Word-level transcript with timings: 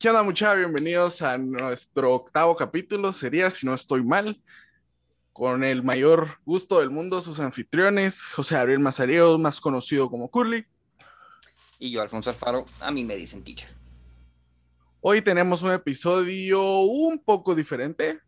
¿Qué 0.00 0.08
onda, 0.08 0.22
muchachos? 0.22 0.56
Bienvenidos 0.56 1.20
a 1.20 1.36
nuestro 1.36 2.14
octavo 2.14 2.56
capítulo. 2.56 3.12
Sería, 3.12 3.50
si 3.50 3.66
no 3.66 3.74
estoy 3.74 4.02
mal, 4.02 4.42
con 5.34 5.62
el 5.62 5.82
mayor 5.82 6.38
gusto 6.46 6.80
del 6.80 6.88
mundo, 6.88 7.20
sus 7.20 7.38
anfitriones, 7.38 8.22
José 8.28 8.54
Gabriel 8.54 8.80
Mazario, 8.80 9.38
más 9.38 9.60
conocido 9.60 10.08
como 10.08 10.30
Curly. 10.30 10.64
Y 11.78 11.90
yo, 11.90 12.00
Alfonso 12.00 12.30
Alfaro, 12.30 12.64
a 12.80 12.90
mí 12.90 13.04
me 13.04 13.14
dicen 13.14 13.44
teacher. 13.44 13.68
Hoy 15.02 15.20
tenemos 15.20 15.62
un 15.62 15.72
episodio 15.72 16.80
un 16.80 17.22
poco 17.22 17.54
diferente, 17.54 18.20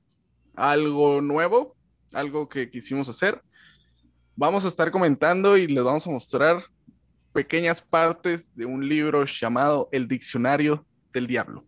algo 0.55 1.23
nuevo, 1.23 1.75
algo 2.13 2.51
que 2.51 2.69
quisimos 2.69 3.09
hacer. 3.09 3.41
Vamos 4.37 4.67
a 4.67 4.69
estar 4.69 4.91
comentando 4.91 5.57
y 5.57 5.69
les 5.69 5.83
vamos 5.83 6.07
a 6.07 6.11
mostrar 6.11 6.63
pequeñas 7.33 7.81
partes 7.81 8.55
de 8.55 8.67
un 8.67 8.87
libro 8.87 9.25
llamado 9.25 9.89
El 9.91 10.07
Diccionario 10.07 10.87
del 11.13 11.27
Diablo. 11.27 11.65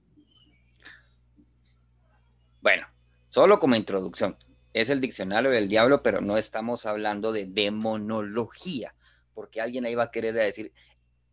Bueno, 2.60 2.86
solo 3.28 3.60
como 3.60 3.76
introducción, 3.76 4.36
es 4.72 4.90
el 4.90 5.00
Diccionario 5.00 5.50
del 5.50 5.68
Diablo, 5.68 6.02
pero 6.02 6.20
no 6.20 6.36
estamos 6.36 6.86
hablando 6.86 7.30
de 7.30 7.46
demonología, 7.46 8.94
porque 9.34 9.60
alguien 9.60 9.84
ahí 9.84 9.94
va 9.94 10.04
a 10.04 10.10
querer 10.10 10.34
decir, 10.34 10.72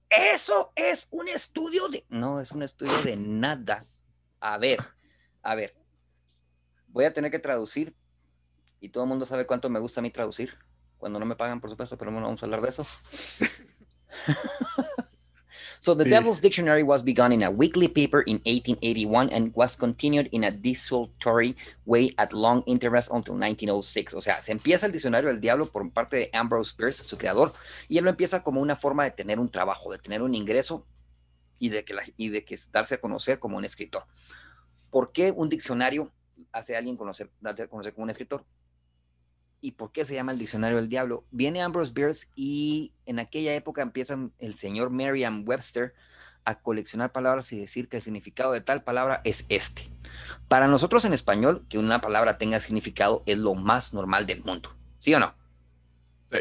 eso 0.10 0.74
es 0.76 1.08
un 1.12 1.30
estudio 1.30 1.88
de... 1.88 2.06
No, 2.10 2.42
es 2.42 2.52
un 2.52 2.64
estudio 2.64 2.98
de 3.04 3.16
nada. 3.16 3.86
A 4.40 4.58
ver, 4.58 4.80
a 5.42 5.56
ver, 5.56 5.74
voy 6.88 7.06
a 7.06 7.14
tener 7.14 7.32
que 7.32 7.40
traducir 7.40 7.96
y 8.80 8.90
todo 8.90 9.04
el 9.06 9.10
mundo 9.10 9.26
sabe 9.26 9.48
cuánto 9.48 9.70
me 9.70 9.80
gusta 9.80 10.02
a 10.02 10.04
mí 10.04 10.12
traducir, 10.12 10.58
cuando 10.98 11.20
no 11.20 11.26
me 11.26 11.36
pagan, 11.36 11.62
por 11.62 11.70
supuesto, 11.70 11.98
pero 11.98 12.12
no 12.12 12.22
vamos 12.22 12.44
a 12.44 12.46
hablar 12.46 12.62
de 12.62 12.70
eso. 12.70 12.86
so 15.82 15.96
the 15.96 16.06
Devil's 16.06 16.40
Dictionary 16.40 16.84
was 16.84 17.02
begun 17.02 17.32
in 17.32 17.42
a 17.42 17.50
weekly 17.50 17.88
paper 17.88 18.22
in 18.22 18.36
1881 18.46 19.30
and 19.32 19.52
was 19.56 19.76
continued 19.76 20.30
in 20.32 20.44
a 20.44 20.52
desultory 20.52 21.56
way 21.86 22.14
at 22.20 22.34
long 22.34 22.62
interest 22.68 23.10
until 23.12 23.34
1906. 23.34 24.14
O 24.14 24.22
sea, 24.22 24.42
se 24.44 24.52
empieza 24.52 24.86
el 24.86 24.92
diccionario 24.92 25.30
del 25.30 25.42
diablo 25.42 25.66
por 25.66 25.90
parte 25.90 26.18
de 26.18 26.30
Ambrose 26.34 26.76
Bierce, 26.78 27.04
su 27.04 27.18
creador, 27.18 27.52
y 27.90 27.98
él 27.98 28.04
lo 28.04 28.12
empieza 28.12 28.44
como 28.44 28.62
una 28.62 28.76
forma 28.76 29.06
de 29.06 29.12
tener 29.12 29.40
un 29.40 29.50
trabajo, 29.50 29.92
de 29.92 29.98
tener 29.98 30.22
un 30.22 30.36
ingreso 30.36 30.86
y 31.58 31.70
de 31.70 31.84
que, 31.84 31.96
la, 31.96 32.04
y 32.16 32.30
de 32.30 32.46
que 32.46 32.60
darse 32.72 32.96
a 32.96 33.02
conocer 33.02 33.40
como 33.40 33.58
un 33.58 33.66
escritor. 33.66 34.06
¿Por 34.92 35.12
qué 35.12 35.32
un 35.36 35.50
diccionario 35.50 36.12
hace 36.52 36.76
a 36.76 36.78
alguien 36.78 36.96
conocer, 36.96 37.32
darse 37.40 37.64
a 37.64 37.68
conocer 37.68 37.94
como 37.96 38.04
un 38.04 38.12
escritor? 38.12 38.46
¿Y 39.62 39.74
por 39.74 39.92
qué 39.92 40.04
se 40.06 40.16
llama 40.16 40.32
el 40.32 40.40
diccionario 40.40 40.78
del 40.78 40.90
diablo? 40.90 41.24
Viene 41.30 41.62
Ambrose 41.62 41.94
Bierce 41.94 42.28
y 42.36 42.92
en 43.06 43.20
aquella 43.20 43.54
época 43.54 43.84
empieza 43.84 44.18
el 44.40 44.56
señor 44.56 44.90
Merriam 44.90 45.48
Webster 45.48 45.94
a 46.44 46.56
coleccionar 46.56 47.12
palabras 47.12 47.54
y 47.54 47.60
decir 47.60 47.88
que 47.88 47.98
el 47.98 48.02
significado 48.02 48.52
de 48.54 48.62
tal 48.62 48.84
palabra 48.84 49.22
es 49.24 49.46
este. 49.50 49.88
Para 50.48 50.68
nosotros 50.68 51.06
en 51.06 51.14
español, 51.14 51.64
que 51.70 51.78
una 51.78 52.02
palabra 52.02 52.40
tenga 52.40 52.60
significado 52.60 53.22
es 53.28 53.38
lo 53.38 53.54
más 53.54 53.94
normal 53.94 54.26
del 54.26 54.44
mundo. 54.44 54.76
¿Sí 54.98 55.14
o 55.14 55.20
no? 55.20 55.36
Sí. 56.32 56.40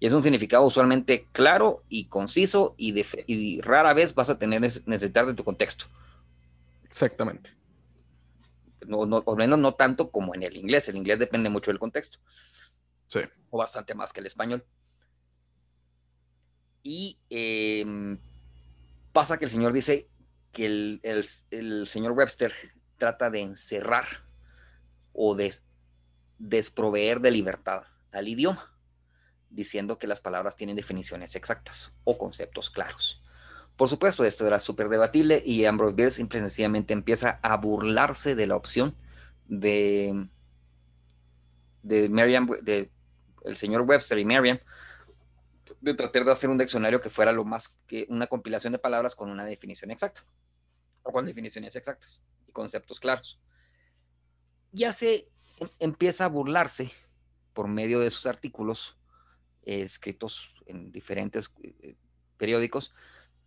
Y 0.00 0.06
es 0.06 0.14
un 0.14 0.22
significado 0.22 0.64
usualmente 0.64 1.26
claro 1.32 1.82
y 1.90 2.06
conciso 2.06 2.74
y, 2.78 2.92
de, 2.92 3.06
y 3.26 3.60
rara 3.60 3.92
vez 3.92 4.14
vas 4.14 4.30
a 4.30 4.38
tener 4.38 4.62
necesitar 4.62 5.26
de 5.26 5.34
tu 5.34 5.44
contexto. 5.44 5.84
Exactamente 6.84 7.61
no, 8.86 9.06
no, 9.06 9.18
o 9.18 9.36
menos 9.36 9.58
no 9.58 9.74
tanto 9.74 10.10
como 10.10 10.34
en 10.34 10.42
el 10.42 10.56
inglés. 10.56 10.88
El 10.88 10.96
inglés 10.96 11.18
depende 11.18 11.48
mucho 11.48 11.70
del 11.70 11.78
contexto. 11.78 12.18
Sí. 13.06 13.20
O 13.50 13.58
bastante 13.58 13.94
más 13.94 14.12
que 14.12 14.20
el 14.20 14.26
español. 14.26 14.64
Y 16.82 17.18
eh, 17.30 17.84
pasa 19.12 19.38
que 19.38 19.44
el 19.44 19.50
señor 19.50 19.72
dice 19.72 20.08
que 20.52 20.66
el, 20.66 21.00
el, 21.02 21.24
el, 21.50 21.88
señor 21.88 22.12
Webster 22.12 22.52
trata 22.98 23.30
de 23.30 23.40
encerrar 23.40 24.06
o 25.12 25.34
de 25.34 25.54
desproveer 26.38 27.20
de 27.20 27.30
libertad 27.30 27.84
al 28.10 28.28
idioma, 28.28 28.76
diciendo 29.48 29.98
que 29.98 30.06
las 30.06 30.20
palabras 30.20 30.56
tienen 30.56 30.76
definiciones 30.76 31.36
exactas 31.36 31.94
o 32.04 32.18
conceptos 32.18 32.70
claros. 32.70 33.21
Por 33.82 33.88
supuesto, 33.88 34.24
esto 34.24 34.46
era 34.46 34.60
súper 34.60 34.88
debatible 34.88 35.42
y 35.44 35.64
Ambrose 35.64 35.96
Bierce 35.96 36.16
simple 36.18 36.38
y 36.38 36.42
sencillamente 36.42 36.92
empieza 36.92 37.40
a 37.42 37.56
burlarse 37.56 38.36
de 38.36 38.46
la 38.46 38.54
opción 38.54 38.94
de, 39.48 40.28
de 41.82 42.08
Merriam, 42.08 42.46
de 42.62 42.92
el 43.44 43.56
señor 43.56 43.80
Webster 43.80 44.20
y 44.20 44.24
Merriam, 44.24 44.60
de 45.80 45.94
tratar 45.94 46.24
de 46.24 46.30
hacer 46.30 46.48
un 46.48 46.58
diccionario 46.58 47.00
que 47.00 47.10
fuera 47.10 47.32
lo 47.32 47.44
más 47.44 47.76
que 47.88 48.06
una 48.08 48.28
compilación 48.28 48.72
de 48.72 48.78
palabras 48.78 49.16
con 49.16 49.30
una 49.30 49.44
definición 49.44 49.90
exacta, 49.90 50.24
o 51.02 51.10
con 51.10 51.26
definiciones 51.26 51.74
exactas 51.74 52.22
y 52.46 52.52
conceptos 52.52 53.00
claros. 53.00 53.40
Ya 54.70 54.92
se 54.92 55.28
em, 55.58 55.68
empieza 55.80 56.26
a 56.26 56.28
burlarse 56.28 56.92
por 57.52 57.66
medio 57.66 57.98
de 57.98 58.10
sus 58.10 58.26
artículos 58.26 58.96
eh, 59.64 59.80
escritos 59.80 60.54
en 60.66 60.92
diferentes 60.92 61.52
eh, 61.64 61.96
periódicos 62.36 62.94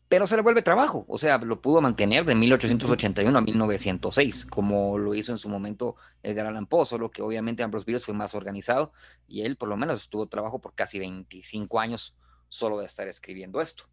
pero 0.08 0.28
se 0.28 0.36
le 0.36 0.44
vuelve 0.44 0.62
trabajo, 0.62 1.04
o 1.08 1.18
sea, 1.18 1.40
lo 1.40 1.62
pudo 1.62 1.82
mantener 1.82 2.26
de 2.26 2.36
1881 2.36 3.38
a 3.38 3.42
1906, 3.42 4.46
como 4.46 5.00
lo 5.00 5.16
hizo 5.16 5.32
en 5.32 5.40
su 5.40 5.50
momento 5.50 5.96
Edgar 6.22 6.46
Allan 6.46 6.68
Poe, 6.68 6.86
solo 6.86 7.10
que 7.10 7.24
obviamente 7.24 7.64
Ambrose 7.64 7.86
Bierce 7.86 8.06
fue 8.06 8.14
más 8.14 8.36
organizado 8.36 8.94
y 9.28 9.42
él 9.42 9.58
por 9.58 9.68
lo 9.68 9.78
menos 9.78 10.02
estuvo 10.02 10.28
trabajo 10.28 10.60
por 10.60 10.76
casi 10.76 11.00
25 11.00 11.80
años 11.80 12.16
solo 12.50 12.78
de 12.78 12.86
estar 12.86 13.08
escribiendo 13.08 13.60
esto. 13.60 13.86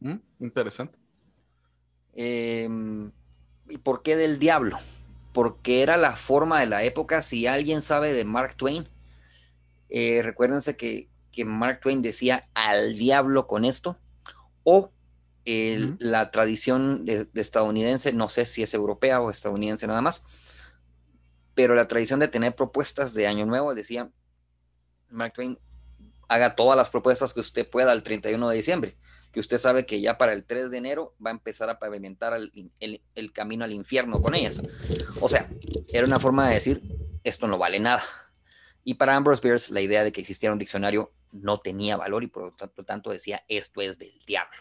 Mm, 0.00 0.16
interesante. 0.40 0.98
Eh, 2.14 2.68
¿Y 3.68 3.78
por 3.78 4.02
qué 4.02 4.16
del 4.16 4.38
diablo? 4.38 4.78
Porque 5.32 5.82
era 5.82 5.96
la 5.96 6.16
forma 6.16 6.60
de 6.60 6.66
la 6.66 6.84
época, 6.84 7.20
si 7.20 7.46
alguien 7.46 7.82
sabe 7.82 8.14
de 8.14 8.24
Mark 8.24 8.56
Twain, 8.56 8.88
eh, 9.90 10.22
recuérdense 10.22 10.76
que, 10.76 11.10
que 11.32 11.44
Mark 11.44 11.80
Twain 11.82 12.00
decía 12.00 12.48
al 12.54 12.96
diablo 12.96 13.46
con 13.46 13.64
esto, 13.66 13.98
o 14.62 14.90
el, 15.44 15.96
la 15.98 16.30
tradición 16.30 17.04
de, 17.04 17.26
de 17.26 17.40
estadounidense, 17.40 18.12
no 18.12 18.28
sé 18.28 18.46
si 18.46 18.62
es 18.62 18.74
europea 18.74 19.20
o 19.20 19.30
estadounidense 19.30 19.86
nada 19.86 20.00
más, 20.00 20.24
pero 21.54 21.74
la 21.74 21.88
tradición 21.88 22.20
de 22.20 22.28
tener 22.28 22.54
propuestas 22.54 23.14
de 23.14 23.26
Año 23.26 23.46
Nuevo, 23.46 23.74
decía 23.74 24.10
Mark 25.08 25.34
Twain, 25.34 25.58
haga 26.28 26.56
todas 26.56 26.76
las 26.76 26.90
propuestas 26.90 27.32
que 27.32 27.40
usted 27.40 27.68
pueda 27.68 27.92
el 27.92 28.02
31 28.02 28.48
de 28.48 28.56
diciembre, 28.56 28.96
que 29.32 29.40
usted 29.40 29.58
sabe 29.58 29.86
que 29.86 30.00
ya 30.00 30.18
para 30.18 30.32
el 30.32 30.44
3 30.44 30.70
de 30.70 30.78
enero 30.78 31.14
va 31.24 31.30
a 31.30 31.34
empezar 31.34 31.68
a 31.68 31.78
pavimentar 31.78 32.34
el, 32.34 32.72
el, 32.80 33.02
el 33.14 33.32
camino 33.32 33.64
al 33.64 33.72
infierno 33.72 34.20
con 34.20 34.34
ellas. 34.34 34.62
O 35.20 35.28
sea, 35.28 35.48
era 35.92 36.06
una 36.06 36.20
forma 36.20 36.48
de 36.48 36.54
decir, 36.54 36.82
esto 37.22 37.46
no 37.46 37.58
vale 37.58 37.78
nada. 37.80 38.02
Y 38.84 38.94
para 38.94 39.16
Ambrose 39.16 39.42
Bierce, 39.42 39.72
la 39.72 39.80
idea 39.80 40.04
de 40.04 40.12
que 40.12 40.20
existiera 40.20 40.52
un 40.52 40.58
diccionario 40.58 41.12
no 41.32 41.58
tenía 41.58 41.96
valor 41.96 42.22
y 42.22 42.28
por 42.28 42.54
lo 42.60 42.84
tanto 42.84 43.10
decía, 43.10 43.44
esto 43.48 43.80
es 43.80 43.98
del 43.98 44.12
diablo 44.26 44.58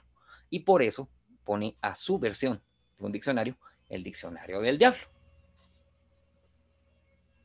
y 0.53 0.59
por 0.59 0.83
eso 0.83 1.09
pone 1.43 1.75
a 1.81 1.95
su 1.95 2.19
versión 2.19 2.61
de 2.99 3.05
un 3.07 3.11
diccionario 3.11 3.57
el 3.89 4.03
diccionario 4.03 4.61
del 4.61 4.77
diablo. 4.77 5.01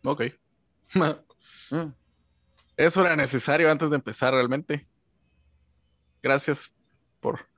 Ok. 0.04 0.24
mm. 1.70 1.92
Eso 2.76 3.00
era 3.00 3.16
necesario 3.16 3.70
antes 3.70 3.88
de 3.88 3.96
empezar 3.96 4.34
realmente. 4.34 4.86
Gracias 6.22 6.76
por 7.20 7.48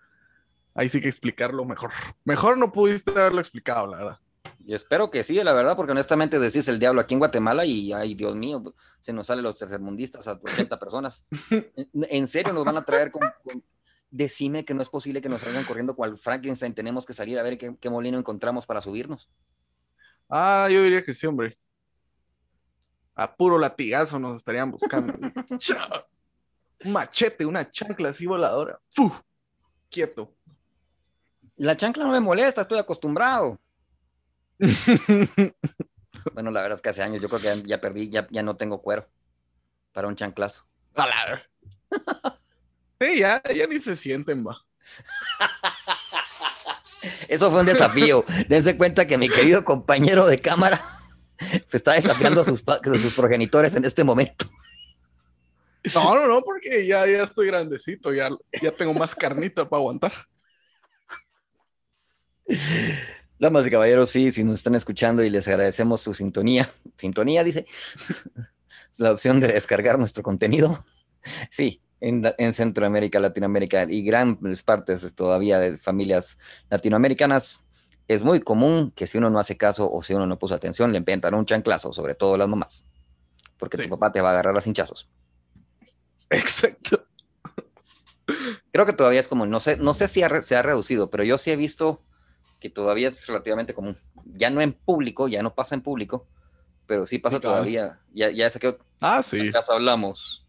ahí 0.73 0.89
sí 0.89 1.01
que 1.01 1.09
explicarlo 1.09 1.65
mejor. 1.65 1.91
Mejor 2.25 2.57
no 2.57 2.71
pudiste 2.71 3.11
haberlo 3.11 3.41
explicado, 3.41 3.89
la 3.89 3.97
verdad. 3.97 4.21
Y 4.65 4.75
espero 4.75 5.11
que 5.11 5.25
sí, 5.25 5.43
la 5.43 5.53
verdad, 5.53 5.75
porque 5.75 5.91
honestamente 5.91 6.39
decís 6.39 6.69
el 6.69 6.79
diablo 6.79 7.01
aquí 7.01 7.15
en 7.15 7.19
Guatemala 7.19 7.65
y, 7.65 7.93
ay, 7.93 8.15
Dios 8.15 8.37
mío, 8.37 8.63
se 9.01 9.13
nos 9.13 9.27
salen 9.27 9.43
los 9.43 9.59
tercermundistas 9.59 10.29
a 10.29 10.35
80 10.35 10.79
personas. 10.79 11.25
en, 11.51 11.91
en, 11.93 12.29
serio, 12.29 12.53
nos 12.53 12.65
van 12.65 12.77
a 12.77 12.85
traer 12.85 13.11
con, 13.11 13.23
con, 13.43 13.65
decime 14.11 14.65
que 14.65 14.75
no 14.75 14.83
es 14.83 14.89
posible 14.89 15.21
que 15.21 15.29
nos 15.29 15.43
salgan 15.43 15.65
corriendo 15.65 15.95
cual 15.95 16.19
Frankenstein, 16.19 16.75
tenemos 16.75 17.07
que 17.07 17.13
salir 17.13 17.39
a 17.39 17.43
ver 17.43 17.59
qué, 17.59 17.77
qué, 17.81 17.91
molino 17.91 18.19
encontramos 18.19 18.67
para 18.67 18.81
subirnos. 18.81 19.29
Ah, 20.29 20.69
yo 20.71 20.83
diría 20.83 21.05
que 21.05 21.15
sí, 21.15 21.27
hombre. 21.27 21.59
A 23.15 23.35
puro 23.37 23.59
latigazo 23.59 24.19
nos 24.19 24.37
estarían 24.37 24.71
buscando. 24.71 25.13
Un 26.85 26.93
machete, 26.93 27.45
una 27.45 27.71
chancla 27.71 28.09
así 28.09 28.27
voladora. 28.27 28.81
¡Fu! 28.89 29.13
Quieto. 29.91 30.35
La 31.57 31.77
chancla 31.77 32.05
no 32.05 32.13
me 32.13 32.21
molesta, 32.21 32.63
estoy 32.63 32.79
acostumbrado. 32.79 33.61
bueno, 36.35 36.51
la 36.51 36.63
verdad 36.63 36.77
es 36.77 36.83
que 36.83 36.89
hace 36.89 37.03
años 37.03 37.21
yo 37.21 37.29
creo 37.29 37.41
que 37.41 37.47
ya, 37.47 37.55
ya 37.67 37.81
perdí, 37.81 38.09
ya, 38.09 38.27
ya 38.31 38.43
no 38.43 38.57
tengo 38.57 38.81
cuero 38.81 39.07
para 39.93 40.09
un 40.09 40.17
chanclazo. 40.17 40.65
Sí, 43.01 43.19
ya, 43.19 43.43
ya 43.55 43.67
ni 43.67 43.79
se 43.79 43.97
sienten, 43.97 44.47
va. 44.47 44.59
Eso 47.29 47.51
fue 47.51 47.61
un 47.61 47.67
desafío. 47.67 48.25
Dense 48.49 48.77
cuenta 48.77 49.07
que 49.07 49.17
mi 49.17 49.29
querido 49.29 49.65
compañero 49.65 50.27
de 50.27 50.39
cámara 50.41 50.85
se 51.69 51.77
está 51.79 51.93
desafiando 51.93 52.43
a 52.43 52.45
sus, 52.45 52.63
a 52.67 52.79
sus 52.99 53.15
progenitores 53.15 53.75
en 53.75 53.87
este 53.87 54.05
momento. 54.05 54.47
No, 55.95 56.15
no, 56.15 56.27
no, 56.27 56.43
porque 56.43 56.87
ya, 56.87 57.07
ya 57.07 57.23
estoy 57.23 57.47
grandecito, 57.47 58.13
ya, 58.13 58.29
ya 58.61 58.71
tengo 58.71 58.93
más 58.93 59.15
carnita 59.15 59.67
para 59.67 59.81
aguantar. 59.81 60.13
Damas 63.39 63.67
y 63.67 63.71
caballeros, 63.71 64.11
sí, 64.11 64.31
si 64.31 64.45
nos 64.45 64.59
están 64.59 64.75
escuchando 64.75 65.25
y 65.25 65.31
les 65.31 65.49
agradecemos 65.49 66.03
su 66.03 66.13
sintonía. 66.13 66.69
Sintonía, 66.99 67.43
dice. 67.45 67.65
la 68.99 69.13
opción 69.13 69.41
de 69.41 69.49
descargar 69.49 69.99
nuestro 69.99 70.23
contenido. 70.23 70.85
Sí, 71.51 71.81
en, 72.01 72.23
en, 72.39 72.53
Centroamérica, 72.53 73.21
Latinoamérica 73.21 73.85
y 73.85 74.03
grandes 74.03 74.63
partes 74.63 75.15
todavía 75.15 75.59
de 75.59 75.77
familias 75.77 76.39
latinoamericanas, 76.71 77.67
es 78.09 78.23
muy 78.23 78.41
común 78.41 78.91
que 78.91 79.07
si 79.07 79.19
uno 79.19 79.31
no 79.31 79.39
hace 79.39 79.57
caso 79.57 79.91
o 79.91 80.03
si 80.03 80.15
uno 80.15 80.27
no 80.27 80.39
puso 80.39 80.55
atención, 80.55 80.91
le 80.93 80.99
inventan 80.99 81.35
un 81.35 81.47
chanclazo, 81.47 81.93
sobre 81.93 82.15
todo 82.15 82.37
las 82.37 82.49
mamás. 82.49 82.87
Porque 83.57 83.79
tu 83.79 83.89
papá 83.89 84.11
te 84.11 84.21
va 84.21 84.31
a 84.31 84.33
agarrar 84.33 84.55
las 84.55 84.67
hinchazos. 84.67 85.09
Exacto. 86.31 87.05
Creo 88.73 88.87
que 88.87 88.93
todavía 88.93 89.21
es 89.21 89.29
común. 89.29 89.51
No 89.51 89.61
sé, 89.61 89.77
no 89.77 89.95
sé 89.95 90.09
si 90.09 90.23
se 90.43 90.57
ha 90.57 90.63
reducido, 90.63 91.11
pero 91.11 91.25
yo 91.25 91.39
sí 91.39 91.51
he 91.51 91.57
visto 91.57 92.03
que 92.59 92.71
todavía 92.71 93.09
es 93.09 93.27
relativamente 93.27 93.75
común. 93.75 93.97
Ya 94.25 94.51
no 94.51 94.61
en 94.61 94.73
público, 94.73 95.29
ya 95.29 95.43
no 95.43 95.55
pasa 95.55 95.75
en 95.75 95.83
público, 95.83 96.27
pero 96.87 97.07
sí 97.07 97.19
pasa 97.19 97.41
todavía. 97.41 98.01
Ya, 98.13 98.31
ya 98.31 98.49
sé 98.51 98.61
que 98.61 98.79
ah, 99.01 99.23
sí. 99.23 99.53
ya 99.53 99.61
hablamos. 99.73 100.47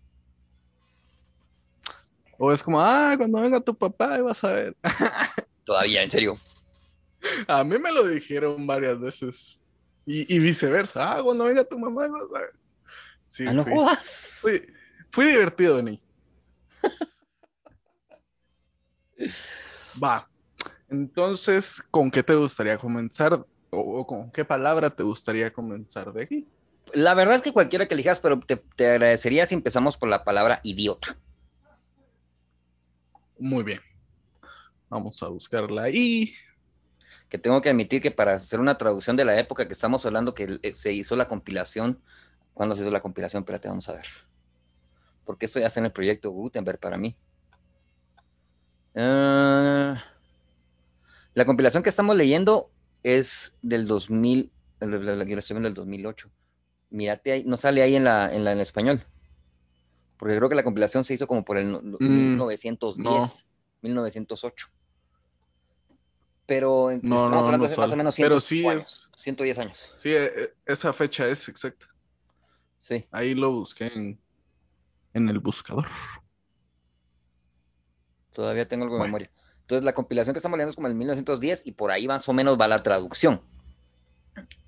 O 2.44 2.52
es 2.52 2.64
como, 2.64 2.82
ah, 2.82 3.14
cuando 3.16 3.40
venga 3.40 3.62
tu 3.62 3.78
papá 3.78 4.20
vas 4.20 4.44
a 4.44 4.52
ver. 4.52 4.76
Todavía, 5.64 6.02
en 6.02 6.10
serio. 6.10 6.36
A 7.48 7.64
mí 7.64 7.78
me 7.78 7.92
lo 7.92 8.08
dijeron 8.08 8.66
varias 8.66 9.00
veces. 9.00 9.62
Y, 10.08 10.40
viceversa. 10.40 11.18
Ah, 11.18 11.22
cuando 11.22 11.44
venga 11.44 11.64
tu 11.64 11.78
mamá 11.78 12.08
vas 12.08 12.24
a 12.36 12.40
ver. 12.40 12.54
Sí, 13.28 13.46
¿A 13.46 13.54
no 13.54 13.64
fui, 13.64 14.60
fui, 15.12 15.26
divertido, 15.26 15.84
Ni. 15.84 16.02
Va. 20.04 20.28
Entonces, 20.90 21.80
¿con 21.92 22.10
qué 22.10 22.24
te 22.24 22.34
gustaría 22.34 22.76
comenzar? 22.80 23.46
¿O, 23.70 24.08
con 24.08 24.32
qué 24.32 24.44
palabra 24.44 24.90
te 24.90 25.04
gustaría 25.04 25.54
comenzar 25.54 26.12
de 26.12 26.24
aquí? 26.24 26.48
La 26.96 27.14
verdad 27.14 27.36
es 27.36 27.44
que 27.44 27.54
cualquiera 27.54 27.88
que 27.88 27.94
elijas, 27.94 28.20
pero 28.20 28.40
te, 28.40 28.58
te 28.58 28.90
agradecería 28.90 29.46
si 29.46 29.54
empezamos 29.54 29.96
por 29.96 30.10
la 30.10 30.24
palabra 30.24 30.60
idiota. 30.64 31.16
Muy 33.42 33.64
bien. 33.64 33.80
Vamos 34.88 35.24
a 35.24 35.28
buscarla 35.28 35.84
ahí. 35.84 36.36
Que 37.28 37.40
tengo 37.40 37.60
que 37.60 37.70
admitir 37.70 38.00
que 38.00 38.12
para 38.12 38.36
hacer 38.36 38.60
una 38.60 38.78
traducción 38.78 39.16
de 39.16 39.26
la 39.26 39.40
época 39.40 39.66
que 39.66 39.74
estamos 39.74 40.06
hablando, 40.06 40.36
que 40.36 40.60
eh, 40.62 40.76
se 40.76 40.94
hizo 40.94 41.16
la 41.16 41.28
compilación. 41.28 42.00
¿Cuándo 42.54 42.76
se 42.76 42.84
hizo 42.84 42.92
la 42.92 43.02
compilación? 43.02 43.42
Espérate, 43.42 43.68
vamos 43.68 43.90
a 43.90 43.94
ver. 43.94 44.06
Porque 45.26 45.48
esto 45.48 45.60
ya 45.60 45.66
está 45.66 45.80
en 45.80 45.88
el 45.88 45.92
proyecto 45.92 46.30
Gutenberg 46.30 46.80
para 46.80 46.98
mí. 46.98 47.18
Ah, 48.94 50.04
la 51.34 51.46
compilación 51.46 51.82
que 51.82 51.90
estamos 51.90 52.16
leyendo 52.16 52.70
es 53.02 53.58
del 53.64 53.88
2000, 53.88 54.52
la, 54.82 54.88
del 54.88 55.74
2008. 55.74 56.30
Mírate 56.92 57.32
ahí, 57.32 57.44
no 57.44 57.58
sale 57.58 57.82
ahí 57.82 57.96
en 57.96 58.04
la, 58.04 58.32
en 58.32 58.44
la 58.44 58.52
en 58.52 58.60
español 58.60 59.04
porque 60.22 60.36
creo 60.36 60.50
que 60.50 60.56
la 60.56 60.64
compilación 60.64 61.04
se 61.04 61.16
hizo 61.16 61.26
como 61.26 61.44
por 61.44 61.58
el 61.58 61.82
1910, 62.00 63.48
1908. 63.82 64.68
Mm, 64.68 64.72
Pero 66.46 66.92
estamos 66.92 67.24
hablando 67.24 67.68
de 67.68 67.76
más 67.76 67.92
o 67.92 67.96
menos 67.96 68.14
110 68.14 69.58
años. 69.58 69.92
Sí, 69.96 70.12
e, 70.12 70.26
e, 70.26 70.54
esa 70.68 70.94
fecha 70.94 71.28
es 71.28 71.50
exacta. 71.50 71.88
Sí. 72.78 73.04
Ahí 73.10 73.34
lo 73.34 73.52
busqué 73.52 73.88
en, 73.88 74.20
el 75.28 75.40
buscador. 75.40 75.88
Todavía 78.32 78.68
tengo 78.68 78.84
algo 78.84 78.98
de 78.98 79.04
memoria. 79.06 79.32
Entonces, 79.62 79.84
la 79.84 79.94
compilación 79.94 80.36
que 80.36 80.38
estamos 80.38 80.56
leyendo 80.56 80.70
es 80.70 80.76
como 80.76 80.88
el 80.88 80.94
1910 80.94 81.66
y 81.66 81.72
por 81.72 81.90
ahí 81.90 82.08
más 82.08 82.30
o 82.30 82.34
menos 82.34 82.62
va 82.62 82.68
la 82.68 82.78
traducción. 82.78 83.42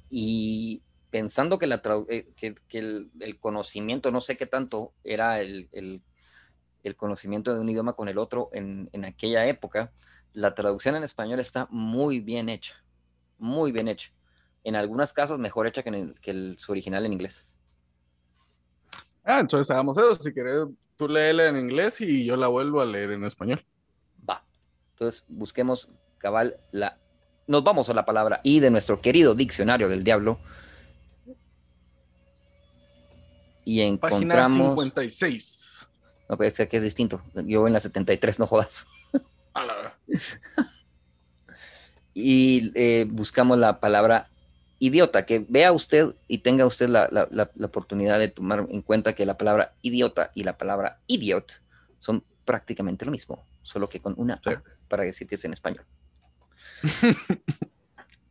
Y 0.09 0.81
pensando 1.13 1.60
que, 1.60 1.68
la 1.68 1.80
eh, 2.10 2.33
que, 2.36 2.56
el, 2.71 3.39
conocimiento, 3.39 4.10
no 4.10 4.19
sé 4.19 4.36
qué 4.36 4.48
tanto 4.48 4.94
era 5.04 5.42
el, 5.42 5.69
conocimiento 6.98 7.54
de 7.54 7.60
un 7.60 7.69
idioma 7.69 7.94
con 7.94 8.07
el 8.07 8.18
otro 8.18 8.50
en, 8.51 8.89
aquella 9.06 9.45
época, 9.45 9.92
la 10.33 10.56
traducción 10.56 10.95
en 10.95 11.04
español 11.04 11.39
está 11.39 11.68
muy 11.69 12.19
bien 12.19 12.50
hecha, 12.50 12.83
muy 13.38 13.71
bien 13.71 13.89
hecha. 13.89 14.12
En 14.63 14.75
algunos 14.75 15.13
casos 15.13 15.38
mejor 15.38 15.68
hecha 15.68 15.83
que, 15.83 16.15
el, 16.24 16.57
su 16.57 16.71
original 16.71 17.06
en 17.06 17.13
inglés. 17.13 17.54
Ah, 19.24 19.39
entonces 19.39 19.69
hagamos 19.69 19.95
eso. 19.95 20.16
Si 20.16 20.33
quieres, 20.33 20.63
tú 20.98 21.07
léela 21.07 21.48
en 21.48 21.57
inglés 21.57 22.01
y 22.01 22.25
yo 22.25 22.36
la 22.38 22.48
vuelvo 22.48 22.81
a 22.81 22.88
leer 22.88 23.12
en 23.12 23.24
español. 23.24 23.63
Va. 24.27 24.44
Entonces 24.94 25.25
busquemos 25.27 25.92
cabal 26.18 26.57
la... 26.71 26.98
Nos 27.45 27.63
vamos 27.63 27.88
a 27.92 27.94
la 27.94 28.04
palabra 28.04 28.42
y 28.44 28.62
de 28.62 28.71
nuestro 28.71 29.00
querido 29.00 29.36
diccionario 29.36 29.89
del 29.89 30.04
diablo 30.04 30.39
y 33.65 33.81
encontramos... 33.81 34.75
Página 34.75 34.92
56. 35.01 35.88
No, 36.30 36.38
pero 36.38 36.50
es 36.50 36.69
que 36.69 36.77
es 36.77 36.83
distinto. 36.83 37.21
Yo 37.45 37.68
en 37.68 37.74
la 37.74 37.80
73, 37.80 38.39
no 38.39 38.48
jodas. 38.48 38.88
y 42.13 42.71
eh, 42.75 43.06
buscamos 43.10 43.57
la 43.57 43.80
palabra 43.80 44.30
idiota, 44.80 45.25
que 45.25 45.45
vea 45.48 45.71
usted 45.71 46.13
y 46.27 46.39
tenga 46.39 46.65
usted 46.65 46.89
la, 46.89 47.07
oportunidad 47.62 48.19
de 48.19 48.27
tomar 48.30 48.65
en 48.69 48.81
cuenta 48.81 49.13
que 49.13 49.25
la 49.25 49.38
palabra 49.38 49.74
idiota 49.81 50.31
y 50.36 50.44
la 50.44 50.57
palabra 50.57 51.00
idiot 51.07 51.62
son 52.00 52.24
prácticamente 52.45 53.06
lo 53.06 53.12
mismo, 53.12 53.45
solo 53.62 53.88
que 53.88 54.01
con 54.01 54.13
una 54.18 54.42
A 54.45 54.62
para 54.88 55.04
decir 55.04 55.27
que 55.27 55.36
es 55.36 55.45
en 55.45 55.54
español. 55.54 55.86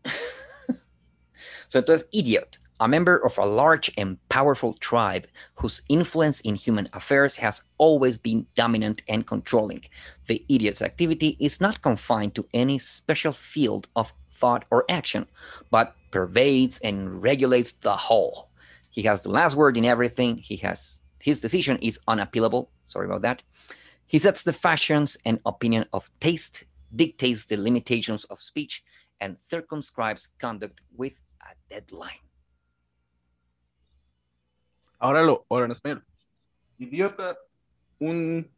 entonces, 1.73 2.08
idiot 2.11 2.62
a 2.82 2.88
member 2.88 3.17
of 3.25 3.38
a 3.38 3.46
large 3.46 3.93
and 3.96 4.19
powerful 4.29 4.75
tribe 4.75 5.29
whose 5.55 5.82
influence 5.88 6.40
in 6.40 6.56
human 6.56 6.88
affairs 6.93 7.37
has 7.37 7.62
always 7.79 8.17
been 8.17 8.44
dominant 8.56 9.02
and 9.06 9.25
controlling. 9.25 9.84
The 10.26 10.44
idiot's 10.49 10.82
activity 10.82 11.37
is 11.38 11.61
not 11.61 11.81
confined 11.81 12.34
to 12.34 12.46
any 12.52 12.81
special 12.81 13.31
field 13.31 13.87
of 13.94 14.12
thought 14.32 14.64
or 14.73 14.84
action, 14.90 15.29
but 15.70 15.94
pervades 16.11 16.81
and 16.81 17.23
regulates 17.23 17.73
the 17.73 17.93
whole. 17.93 18.50
He 18.90 19.02
has 19.02 19.23
the 19.23 19.31
last 19.31 19.54
word 19.54 19.76
in 19.76 19.85
everything. 19.85 20.38
He 20.38 20.56
has 20.56 21.00
his 21.21 21.38
decision 21.38 21.78
is 21.78 22.00
unappealable. 22.09 22.66
Sorry 22.88 23.06
about 23.06 23.23
that. 23.23 23.45
He 24.09 24.18
sets 24.18 24.42
the 24.42 24.52
fashions 24.52 25.16
and 25.25 25.38
opinion 25.47 25.85
of 25.92 26.11
taste, 26.18 26.64
dictates 26.97 27.45
the 27.45 27.59
limitations 27.59 28.25
of 28.25 28.40
speech, 28.40 28.83
and 29.21 29.38
circumscribes 29.38 30.30
conduct 30.40 30.80
with 30.97 31.21
a 31.42 31.54
deadline. 31.73 32.18
Ahora 35.02 35.25
lo, 35.25 35.44
ahora 35.50 35.66
en 35.66 35.73
español. 35.73 36.04
Idiota, 36.78 37.37
un 37.99 38.49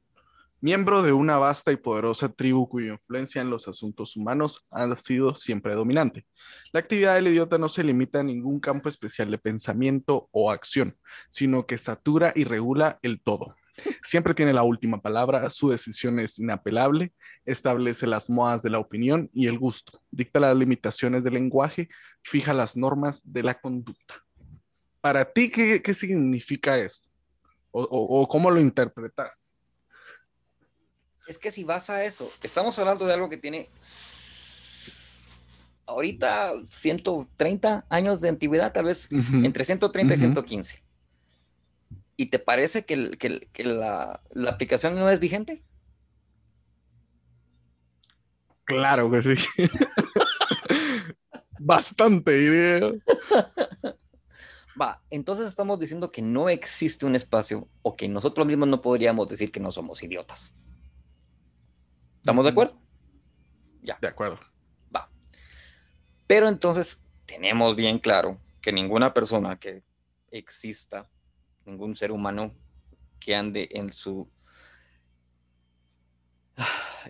miembro 0.61 1.03
de 1.03 1.11
una 1.11 1.39
vasta 1.39 1.73
y 1.73 1.79
poderosa 1.79 2.29
tribu 2.29 2.69
cuya 2.69 2.93
influencia 2.93 3.41
en 3.41 3.49
los 3.49 3.67
asuntos 3.67 4.15
humanos 4.15 4.69
ha 4.71 4.95
sido 4.95 5.35
siempre 5.35 5.75
dominante. 5.75 6.27
La 6.71 6.81
actividad 6.81 7.15
del 7.15 7.29
idiota 7.29 7.57
no 7.57 7.71
se 7.71 7.83
limita 7.83 8.21
a 8.21 8.25
ningún 8.25 8.61
campo 8.61 8.91
especial 8.91 9.31
de 9.31 9.39
pensamiento 9.39 10.29
o 10.33 10.51
acción, 10.51 10.99
sino 11.31 11.65
que 11.65 11.79
satura 11.79 12.31
y 12.37 12.45
regula 12.45 12.99
el 13.01 13.23
todo. 13.23 13.57
Siempre 14.03 14.35
tiene 14.35 14.53
la 14.53 14.65
última 14.65 15.01
palabra, 15.01 15.49
su 15.49 15.71
decisión 15.71 16.21
es 16.21 16.39
inapelable, 16.39 17.15
establece 17.47 18.07
las 18.07 18.29
modas 18.29 18.61
de 18.63 18.69
la 18.69 18.81
opinión 18.81 19.31
y 19.33 19.47
el 19.47 19.59
gusto, 19.59 19.99
dicta 20.11 20.41
las 20.41 20.55
limitaciones 20.55 21.25
del 21.25 21.35
lenguaje, 21.35 21.89
fija 22.23 22.53
las 22.53 22.77
normas 22.77 23.23
de 23.25 23.45
la 23.45 23.55
conducta. 23.55 24.24
Para 25.05 25.31
ti, 25.31 25.51
¿qué, 25.51 25.93
significa 25.93 26.79
esto? 26.79 27.07
O, 27.73 28.27
cómo 28.27 28.51
lo 28.51 28.59
interpretas? 28.59 29.59
Es 31.27 31.37
que 31.37 31.51
si 31.51 31.63
vas 31.63 31.91
a 31.91 32.05
eso, 32.05 32.33
estamos 32.43 32.79
hablando 32.79 33.05
de 33.05 33.13
algo 33.13 33.29
que 33.29 33.37
tiene 33.37 33.69
ahorita 35.85 36.55
130 36.71 37.85
años 37.91 38.23
de 38.23 38.31
antigüedad, 38.31 38.73
tal 38.73 38.87
vez 38.87 39.11
entre 39.11 39.67
130 39.67 40.15
y 40.15 40.17
115. 40.17 40.83
¿Y 42.17 42.31
te 42.31 42.39
parece 42.39 42.87
que, 42.87 42.97
la, 43.59 44.23
la, 44.31 44.51
aplicación 44.51 44.95
no 44.95 45.11
es 45.11 45.21
vigente? 45.21 45.63
Claro 48.65 49.11
que 49.11 49.21
sí. 49.21 49.35
Bastante 51.59 52.41
idea. 52.41 52.91
Va, 54.81 55.03
entonces 55.11 55.47
estamos 55.47 55.79
diciendo 55.79 56.11
que 56.11 56.23
no 56.23 56.49
existe 56.49 57.07
un 57.07 57.15
espacio 57.15 57.69
o 57.83 57.97
que 57.97 58.09
nosotros 58.09 58.47
mismos 58.47 58.69
no 58.69 58.83
podríamos 58.83 59.29
decir 59.29 59.53
que 59.53 59.61
no 59.61 59.71
somos 59.71 60.03
idiotas. 60.03 60.53
¿Estamos 62.17 62.45
de 62.45 62.51
acuerdo? 62.51 62.81
Ya. 63.83 63.99
De 64.01 64.09
acuerdo. 64.09 64.41
Va. 64.95 65.11
Pero 66.27 66.49
entonces 66.49 67.01
tenemos 67.27 67.77
bien 67.77 67.99
claro 67.99 68.41
que 68.61 68.73
ninguna 68.73 69.15
persona 69.15 69.59
que 69.59 69.83
exista, 70.31 71.09
ningún 71.65 71.95
ser 71.95 72.11
humano 72.11 72.55
que 73.21 73.37
ande 73.37 73.69
en 73.71 73.93
su 73.93 74.29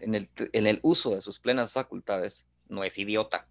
en 0.00 0.14
el, 0.14 0.30
en 0.52 0.66
el 0.66 0.80
uso 0.82 1.14
de 1.14 1.20
sus 1.20 1.38
plenas 1.38 1.72
facultades 1.72 2.48
no 2.68 2.84
es 2.84 2.98
idiota. 2.98 3.48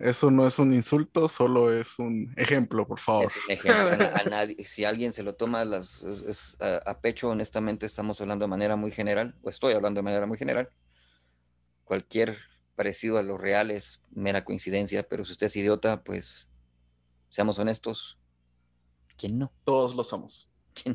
Eso 0.00 0.30
no 0.30 0.46
es 0.46 0.58
un 0.58 0.72
insulto, 0.72 1.28
solo 1.28 1.72
es 1.72 1.98
un 1.98 2.32
ejemplo, 2.38 2.86
por 2.86 2.98
favor. 2.98 3.26
Es 3.26 3.36
un 3.44 3.70
ejemplo. 3.70 4.06
A, 4.14 4.22
nadie, 4.24 4.64
si 4.64 4.84
alguien 4.84 5.12
se 5.12 5.22
lo 5.22 5.34
toma 5.34 5.66
las, 5.66 6.56
a, 6.58 7.00
pecho, 7.00 7.28
honestamente 7.28 7.84
estamos 7.84 8.18
hablando 8.22 8.44
de 8.44 8.48
manera 8.48 8.76
muy 8.76 8.90
general, 8.92 9.36
o 9.42 9.50
estoy 9.50 9.74
hablando 9.74 9.98
de 9.98 10.04
manera 10.04 10.24
muy 10.24 10.38
general. 10.38 10.70
Cualquier 11.84 12.38
parecido 12.76 13.18
a 13.18 13.22
lo 13.22 13.36
real 13.36 13.70
es 13.70 14.02
mera 14.10 14.42
coincidencia, 14.42 15.06
pero 15.06 15.26
si 15.26 15.32
usted 15.32 15.48
es 15.48 15.56
idiota, 15.56 16.02
pues 16.02 16.48
seamos 17.28 17.58
honestos, 17.58 18.18
¿quién 19.18 19.38
no? 19.38 19.52
Todos 19.64 19.94
lo 19.94 20.02
somos. 20.02 20.50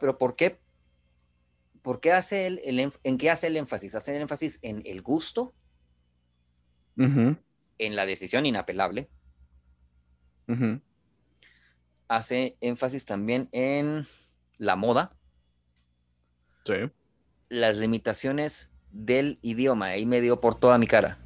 Pero 0.00 0.18
¿por 0.18 0.34
qué? 0.34 0.60
¿Por 1.82 2.00
qué 2.00 2.12
hace 2.12 2.46
el, 2.46 2.92
en 3.04 3.18
qué 3.18 3.30
hace 3.30 3.46
el 3.46 3.56
énfasis? 3.56 3.94
¿Hace 3.94 4.16
el 4.16 4.22
énfasis 4.22 4.58
en 4.62 4.82
el 4.84 5.02
gusto? 5.02 5.54
En 6.98 7.96
la 7.96 8.06
decisión 8.06 8.46
inapelable. 8.46 9.08
Hace 12.08 12.56
énfasis 12.60 13.04
también 13.04 13.48
en 13.52 14.06
la 14.58 14.76
moda. 14.76 15.12
Sí. 16.64 16.90
Las 17.48 17.76
limitaciones 17.76 18.70
del 18.90 19.38
idioma. 19.42 19.86
Ahí 19.86 20.06
me 20.06 20.20
dio 20.20 20.40
por 20.40 20.54
toda 20.54 20.78
mi 20.78 20.86
cara. 20.86 21.18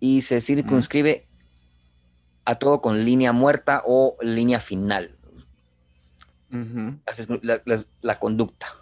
Y 0.00 0.22
se 0.22 0.40
circunscribe 0.40 1.28
a 2.44 2.56
todo 2.56 2.80
con 2.80 3.04
línea 3.04 3.32
muerta 3.32 3.82
o 3.86 4.16
línea 4.20 4.60
final. 4.60 5.10
la 8.02 8.18
conducta. 8.18 8.81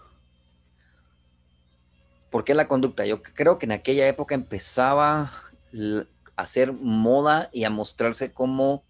¿Por 2.30 2.44
qué 2.44 2.54
la 2.54 2.68
conducta? 2.68 3.04
Yo 3.06 3.22
creo 3.22 3.58
que 3.58 3.66
en 3.66 3.72
aquella 3.72 4.06
época 4.06 4.34
empezaba 4.34 5.22
a 5.22 6.42
hacer 6.42 6.72
moda 6.72 7.50
y 7.52 7.64
a 7.64 7.70
mostrarse 7.70 8.32
como 8.32 8.84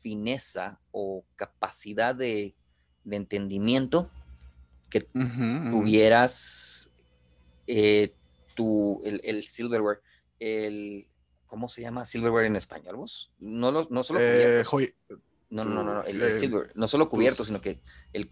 fineza 0.00 0.78
o 0.92 1.24
capacidad 1.36 2.14
de, 2.14 2.54
entendimiento 3.10 4.08
que 4.88 5.00
tuvieras 5.00 6.90
eh, 7.66 8.14
tu, 8.54 9.00
el, 9.04 9.44
silverware, 9.46 10.00
el, 10.38 11.08
¿cómo 11.46 11.68
se 11.68 11.82
llama 11.82 12.04
silverware 12.04 12.46
en 12.46 12.56
español 12.56 12.96
vos? 12.96 13.32
No, 13.40 13.72
no 13.72 14.02
solo 14.04 14.20
eh, 14.22 14.64
no, 15.50 15.64
no, 15.64 15.74
no, 15.74 15.82
no, 15.82 16.04
el, 16.04 16.22
eh, 16.22 16.34
silver, 16.34 16.70
no 16.76 16.86
solo 16.86 17.08
cubierto, 17.08 17.44
sino 17.44 17.60
que 17.60 17.80
el, 18.12 18.28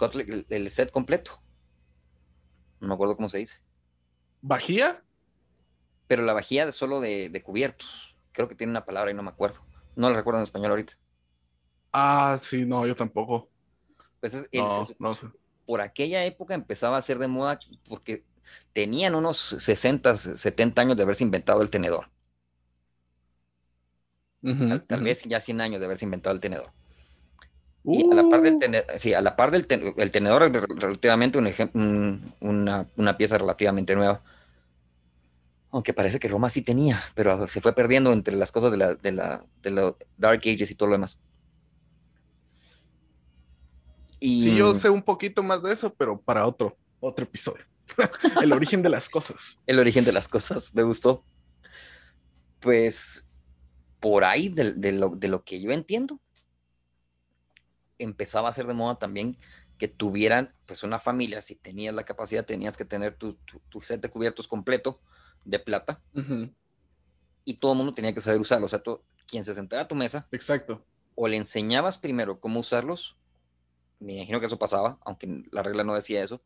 el 0.48 0.70
set 0.70 0.92
completo. 0.92 1.42
No 2.80 2.86
me 2.86 2.94
acuerdo 2.94 3.16
cómo 3.16 3.28
se 3.28 3.38
dice. 3.38 3.60
¿Vajía? 4.40 5.02
Pero 6.06 6.22
la 6.22 6.32
vajía 6.32 6.70
solo 6.72 7.00
de, 7.00 7.42
cubiertos. 7.44 8.16
Creo 8.32 8.48
que 8.48 8.54
tiene 8.54 8.70
una 8.70 8.84
palabra 8.84 9.10
y 9.10 9.14
no 9.14 9.22
me 9.22 9.30
acuerdo. 9.30 9.60
No 9.96 10.08
la 10.08 10.16
recuerdo 10.16 10.38
en 10.38 10.44
español 10.44 10.70
ahorita. 10.70 10.94
Ah, 11.92 12.38
sí, 12.40 12.64
no, 12.64 12.86
yo 12.86 12.94
tampoco. 12.94 13.48
Pues 14.20 14.48
no, 14.98 15.14
sé. 15.14 15.26
Por 15.66 15.80
aquella 15.80 16.24
época 16.24 16.54
empezaba 16.54 16.96
a 16.96 17.02
ser 17.02 17.18
de 17.18 17.28
moda 17.28 17.58
porque 17.88 18.24
tenían 18.72 19.14
unos 19.14 19.38
60, 19.38 20.16
70 20.16 20.80
años 20.80 20.96
de 20.96 21.02
haberse 21.02 21.24
inventado 21.24 21.60
el 21.62 21.70
tenedor. 21.70 22.06
tal, 24.86 25.02
vez 25.02 25.24
ya 25.24 25.40
100 25.40 25.60
años 25.60 25.80
de 25.80 25.86
haberse 25.86 26.04
inventado 26.04 26.34
el 26.34 26.40
tenedor. 26.40 26.72
Y 27.90 28.10
a 28.10 28.14
la 28.14 28.28
par 28.28 28.42
del 28.42 28.56
uh. 28.56 28.58
tenedor, 28.58 28.98
sí, 28.98 29.14
a 29.14 29.22
la 29.22 29.34
par 29.34 29.50
del 29.50 29.66
el 29.96 30.10
tenedor 30.10 30.42
es 30.42 30.52
relativamente 30.52 31.38
un, 31.38 32.22
una, 32.40 32.86
una, 32.96 33.16
pieza 33.16 33.38
relativamente 33.38 33.96
nueva. 33.96 34.22
Aunque 35.70 35.94
parece 35.94 36.18
que 36.18 36.28
Roma 36.28 36.50
sí 36.50 36.60
tenía, 36.60 37.00
pero 37.14 37.48
se 37.48 37.62
fue 37.62 37.74
perdiendo 37.74 38.12
entre 38.12 38.36
las 38.36 38.52
cosas 38.52 38.72
de 38.72 38.76
la, 38.76 38.94
de 38.94 39.12
la, 39.12 39.42
de 39.62 39.70
los 39.70 39.94
Dark 40.18 40.40
Ages 40.40 40.70
y 40.70 40.74
todo 40.74 40.90
lo 40.90 40.96
demás. 40.96 41.22
Y... 44.20 44.42
Sí, 44.42 44.54
yo 44.54 44.74
sé 44.74 44.90
un 44.90 45.02
poquito 45.02 45.42
más 45.42 45.62
de 45.62 45.72
eso, 45.72 45.94
pero 45.94 46.20
para 46.20 46.46
otro, 46.46 46.76
otro 47.00 47.24
episodio. 47.24 47.64
el 48.42 48.52
origen 48.52 48.82
de 48.82 48.90
las 48.90 49.08
cosas. 49.08 49.58
El 49.66 49.78
origen 49.78 50.04
de 50.04 50.12
las 50.12 50.28
cosas, 50.28 50.74
me 50.74 50.82
gustó. 50.82 51.24
Pues 52.60 53.24
por 53.98 54.24
ahí 54.24 54.50
de, 54.50 54.74
de, 54.74 54.92
lo, 54.92 55.10
de 55.10 55.28
lo 55.28 55.42
que 55.42 55.58
yo 55.58 55.70
entiendo, 55.70 56.20
empezaba 57.98 58.48
a 58.48 58.52
ser 58.52 58.66
de 58.66 58.74
moda 58.74 58.98
también 58.98 59.38
que 59.78 59.88
tuvieran 59.88 60.52
pues 60.66 60.82
una 60.82 60.98
familia, 60.98 61.40
si 61.40 61.54
tenías 61.54 61.94
la 61.94 62.04
capacidad, 62.04 62.44
tenías 62.44 62.76
que 62.76 62.84
tener 62.84 63.16
tu, 63.16 63.38
set 63.80 64.00
de 64.00 64.10
cubiertos 64.10 64.48
completo 64.48 65.00
de 65.44 65.58
plata 65.60 66.02
y 67.44 67.54
todo 67.54 67.72
el 67.72 67.78
mundo 67.78 67.92
tenía 67.92 68.12
que 68.12 68.20
saber 68.20 68.40
usarlos. 68.40 68.72
O 68.74 68.76
sea, 68.76 68.94
quien 69.26 69.44
se 69.44 69.54
sentara 69.54 69.82
a 69.82 69.88
tu 69.88 69.94
mesa, 69.94 70.26
exacto, 70.32 70.84
o 71.14 71.28
le 71.28 71.36
enseñabas 71.36 71.96
primero 71.96 72.40
cómo 72.40 72.60
usarlos, 72.60 73.16
me 74.00 74.14
imagino 74.14 74.40
que 74.40 74.46
eso 74.46 74.58
pasaba, 74.58 74.98
aunque 75.04 75.44
la 75.50 75.62
regla 75.62 75.84
no 75.84 75.94
decía 75.94 76.22
eso. 76.22 76.42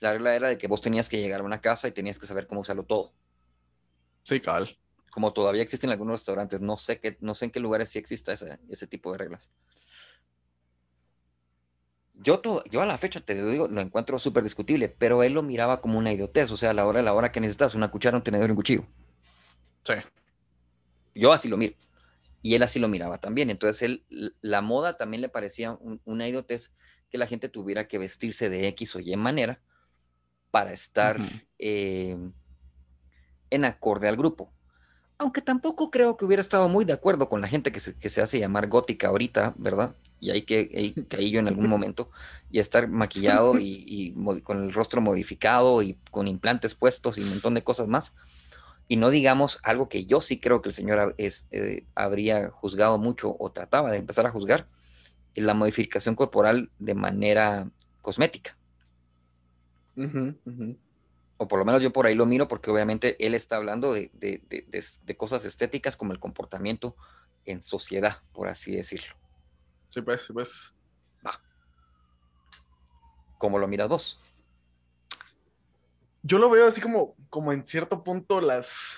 La 0.00 0.12
regla 0.12 0.34
era 0.34 0.48
de 0.48 0.58
que 0.58 0.66
vos 0.66 0.80
tenías 0.80 1.08
que 1.08 1.20
llegar 1.20 1.40
a 1.40 1.44
una 1.44 1.60
casa 1.60 1.88
y 1.88 1.92
tenías 1.92 2.18
que 2.18 2.26
saber 2.26 2.46
cómo 2.46 2.60
usarlo 2.60 2.84
todo. 2.84 3.12
Sí, 4.22 4.40
cal. 4.40 4.78
Como 5.10 5.32
todavía 5.32 5.62
existen 5.62 5.90
algunos 5.90 6.14
restaurantes, 6.20 6.60
no 6.60 6.76
sé, 6.76 7.00
qué, 7.00 7.16
no 7.20 7.34
sé 7.34 7.46
en 7.46 7.50
qué 7.50 7.60
lugares 7.60 7.88
sí 7.88 7.98
exista 7.98 8.32
ese, 8.32 8.58
ese 8.68 8.86
tipo 8.86 9.12
de 9.12 9.18
reglas 9.18 9.50
yo, 12.18 12.40
yo 12.70 12.82
a 12.82 12.86
la 12.86 12.98
fecha 12.98 13.20
te 13.20 13.34
digo, 13.34 13.68
lo 13.68 13.80
encuentro 13.80 14.18
súper 14.18 14.42
discutible, 14.42 14.88
pero 14.88 15.22
él 15.22 15.34
lo 15.34 15.42
miraba 15.42 15.80
como 15.80 15.98
una 15.98 16.12
idiotez, 16.12 16.50
o 16.50 16.56
sea, 16.56 16.70
a 16.70 16.74
la 16.74 16.86
hora 16.86 17.00
de 17.00 17.04
la 17.04 17.14
hora 17.14 17.32
que 17.32 17.40
necesitas 17.40 17.74
una 17.74 17.90
cuchara, 17.90 18.16
un 18.16 18.22
tenedor 18.22 18.48
y 18.48 18.52
un 18.52 18.56
cuchillo. 18.56 18.86
Sí. 19.84 19.94
Yo 21.14 21.32
así 21.32 21.48
lo 21.48 21.56
miro. 21.56 21.74
Y 22.42 22.54
él 22.54 22.62
así 22.62 22.78
lo 22.78 22.88
miraba 22.88 23.18
también. 23.18 23.50
Entonces, 23.50 23.82
él, 23.82 24.04
la 24.40 24.60
moda 24.60 24.96
también 24.96 25.20
le 25.20 25.28
parecía 25.28 25.78
una 26.04 26.28
idiotez 26.28 26.72
que 27.10 27.18
la 27.18 27.26
gente 27.26 27.48
tuviera 27.48 27.88
que 27.88 27.98
vestirse 27.98 28.48
de 28.48 28.68
X 28.68 28.96
o 28.96 29.00
Y 29.00 29.16
manera 29.16 29.60
para 30.50 30.72
estar 30.72 31.18
eh, 31.58 32.16
en 33.50 33.64
acorde 33.64 34.08
al 34.08 34.16
grupo. 34.16 34.52
Aunque 35.18 35.40
tampoco 35.40 35.90
creo 35.90 36.16
que 36.16 36.24
hubiera 36.24 36.40
estado 36.40 36.68
muy 36.68 36.84
de 36.84 36.92
acuerdo 36.92 37.28
con 37.28 37.40
la 37.40 37.48
gente 37.48 37.72
que 37.72 37.80
se, 37.80 37.94
que 37.94 38.08
se 38.08 38.20
hace 38.20 38.38
llamar 38.38 38.68
gótica 38.68 39.08
ahorita, 39.08 39.54
¿verdad? 39.56 39.94
y 40.20 40.30
ahí 40.30 40.42
que 40.42 40.94
caí 41.08 41.30
yo 41.30 41.40
en 41.40 41.48
algún 41.48 41.68
momento, 41.68 42.10
y 42.50 42.58
estar 42.58 42.88
maquillado 42.88 43.58
y, 43.58 44.14
con 44.42 44.62
el 44.62 44.72
rostro 44.72 45.00
modificado 45.00 45.82
y 45.82 45.96
con 46.10 46.28
implantes 46.28 46.74
puestos 46.74 47.18
y 47.18 47.22
un 47.22 47.30
montón 47.30 47.54
de 47.54 47.64
cosas 47.64 47.88
más. 47.88 48.14
Y 48.88 48.96
no 48.96 49.10
digamos 49.10 49.58
algo 49.64 49.88
que 49.88 50.06
yo 50.06 50.20
sí 50.20 50.38
creo 50.38 50.62
que 50.62 50.68
el 50.68 50.72
Señor 50.72 51.14
es, 51.18 51.46
eh, 51.50 51.84
habría 51.94 52.50
juzgado 52.50 52.98
mucho 52.98 53.36
o 53.38 53.50
trataba 53.50 53.90
de 53.90 53.98
empezar 53.98 54.26
a 54.26 54.30
juzgar, 54.30 54.66
la 55.34 55.54
modificación 55.54 56.14
corporal 56.14 56.70
de 56.78 56.94
manera 56.94 57.68
cosmética. 58.00 58.56
O 61.38 61.48
por 61.48 61.58
lo 61.58 61.64
menos 61.64 61.82
yo 61.82 61.92
por 61.92 62.06
ahí 62.06 62.14
lo 62.14 62.26
miro 62.26 62.48
porque 62.48 62.70
obviamente 62.70 63.16
él 63.24 63.34
está 63.34 63.56
hablando 63.56 63.92
de, 63.92 64.10
de 64.12 65.16
cosas 65.16 65.44
estéticas 65.44 65.96
como 65.96 66.12
el 66.12 66.18
comportamiento 66.18 66.96
en 67.44 67.62
sociedad, 67.62 68.22
por 68.32 68.48
así 68.48 68.74
decirlo. 68.74 69.16
Sí, 69.88 70.02
pues, 70.02 70.22
sí, 70.22 70.32
pues. 70.32 70.74
Va. 71.26 71.40
¿Cómo 73.38 73.58
lo 73.58 73.68
miras 73.68 73.88
vos? 73.88 74.20
Yo 76.22 76.38
lo 76.38 76.50
veo 76.50 76.66
así 76.66 76.80
como, 76.80 77.14
como 77.30 77.52
en 77.52 77.64
cierto 77.64 78.02
punto 78.02 78.40
las. 78.40 78.96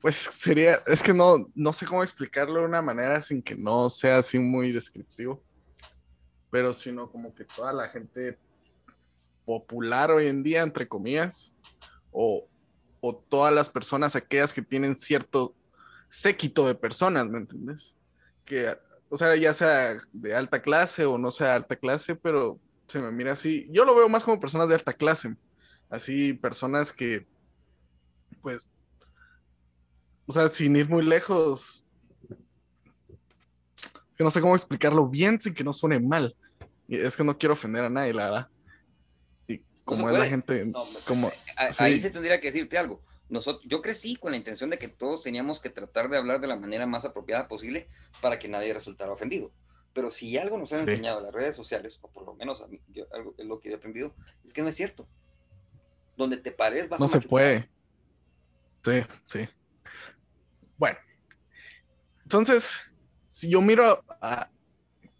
Pues 0.00 0.16
sería, 0.16 0.82
es 0.86 1.02
que 1.02 1.14
no, 1.14 1.50
no 1.54 1.72
sé 1.72 1.86
cómo 1.86 2.02
explicarlo 2.02 2.60
de 2.60 2.66
una 2.66 2.82
manera 2.82 3.22
sin 3.22 3.42
que 3.42 3.54
no 3.54 3.88
sea 3.88 4.18
así 4.18 4.38
muy 4.38 4.70
descriptivo, 4.70 5.42
pero 6.50 6.74
sino 6.74 7.10
como 7.10 7.34
que 7.34 7.44
toda 7.44 7.72
la 7.72 7.88
gente 7.88 8.38
popular 9.44 10.10
hoy 10.10 10.28
en 10.28 10.42
día, 10.42 10.62
entre 10.62 10.88
comillas, 10.88 11.56
o, 12.12 12.46
o 13.00 13.14
todas 13.16 13.52
las 13.52 13.68
personas, 13.68 14.16
aquellas 14.16 14.52
que 14.52 14.62
tienen 14.62 14.96
cierto 14.96 15.54
séquito 16.08 16.66
de 16.66 16.74
personas, 16.74 17.28
¿me 17.28 17.38
entiendes? 17.38 17.96
que, 18.44 18.76
o 19.08 19.16
sea, 19.16 19.34
ya 19.36 19.54
sea 19.54 19.96
de 20.12 20.34
alta 20.34 20.60
clase 20.60 21.04
o 21.04 21.18
no 21.18 21.30
sea 21.30 21.54
alta 21.54 21.76
clase, 21.76 22.14
pero 22.14 22.60
se 22.86 23.00
me 23.00 23.10
mira 23.10 23.32
así. 23.32 23.68
Yo 23.70 23.84
lo 23.84 23.94
veo 23.94 24.08
más 24.08 24.24
como 24.24 24.40
personas 24.40 24.68
de 24.68 24.74
alta 24.74 24.92
clase, 24.92 25.34
así 25.88 26.32
personas 26.34 26.92
que, 26.92 27.26
pues, 28.42 28.72
o 30.26 30.32
sea, 30.32 30.48
sin 30.48 30.76
ir 30.76 30.88
muy 30.88 31.04
lejos, 31.04 31.84
es 34.10 34.16
que 34.16 34.24
no 34.24 34.30
sé 34.30 34.40
cómo 34.40 34.54
explicarlo 34.54 35.08
bien 35.08 35.40
sin 35.40 35.54
que 35.54 35.64
no 35.64 35.72
suene 35.72 35.98
mal. 35.98 36.36
Es 36.88 37.16
que 37.16 37.24
no 37.24 37.36
quiero 37.36 37.54
ofender 37.54 37.84
a 37.84 37.90
nadie, 37.90 38.12
la 38.12 38.24
verdad. 38.24 38.48
Como 39.84 40.08
es 40.10 40.18
la 40.18 40.26
gente, 40.26 40.72
como... 41.06 41.30
Ahí 41.78 42.00
se 42.00 42.10
tendría 42.10 42.40
que 42.40 42.48
decirte 42.48 42.78
algo 42.78 43.02
nosotros, 43.28 43.64
yo 43.66 43.80
crecí 43.80 44.16
con 44.16 44.32
la 44.32 44.36
intención 44.36 44.70
de 44.70 44.78
que 44.78 44.88
todos 44.88 45.22
teníamos 45.22 45.60
que 45.60 45.70
tratar 45.70 46.08
de 46.08 46.18
hablar 46.18 46.40
de 46.40 46.46
la 46.46 46.56
manera 46.56 46.86
más 46.86 47.04
apropiada 47.04 47.48
posible 47.48 47.88
para 48.20 48.38
que 48.38 48.48
nadie 48.48 48.74
resultara 48.74 49.12
ofendido. 49.12 49.52
Pero 49.92 50.10
si 50.10 50.36
algo 50.36 50.58
nos 50.58 50.72
han 50.72 50.80
enseñado 50.80 51.20
las 51.20 51.32
redes 51.32 51.56
sociales, 51.56 51.98
o 52.02 52.10
por 52.10 52.26
lo 52.26 52.34
menos 52.34 52.60
a 52.60 52.66
mí, 52.66 52.80
algo 53.12 53.34
es 53.38 53.46
lo 53.46 53.60
que 53.60 53.70
he 53.70 53.74
aprendido, 53.74 54.14
es 54.44 54.52
que 54.52 54.62
no 54.62 54.68
es 54.68 54.74
cierto. 54.74 55.08
Donde 56.16 56.36
te 56.36 56.52
pares 56.52 56.88
vas 56.88 57.00
no 57.00 57.08
se 57.08 57.20
puede. 57.20 57.68
Sí, 58.84 59.02
sí. 59.26 59.48
Bueno, 60.76 60.98
entonces, 62.22 62.80
si 63.28 63.48
yo 63.48 63.62
miro 63.62 64.04
a, 64.20 64.50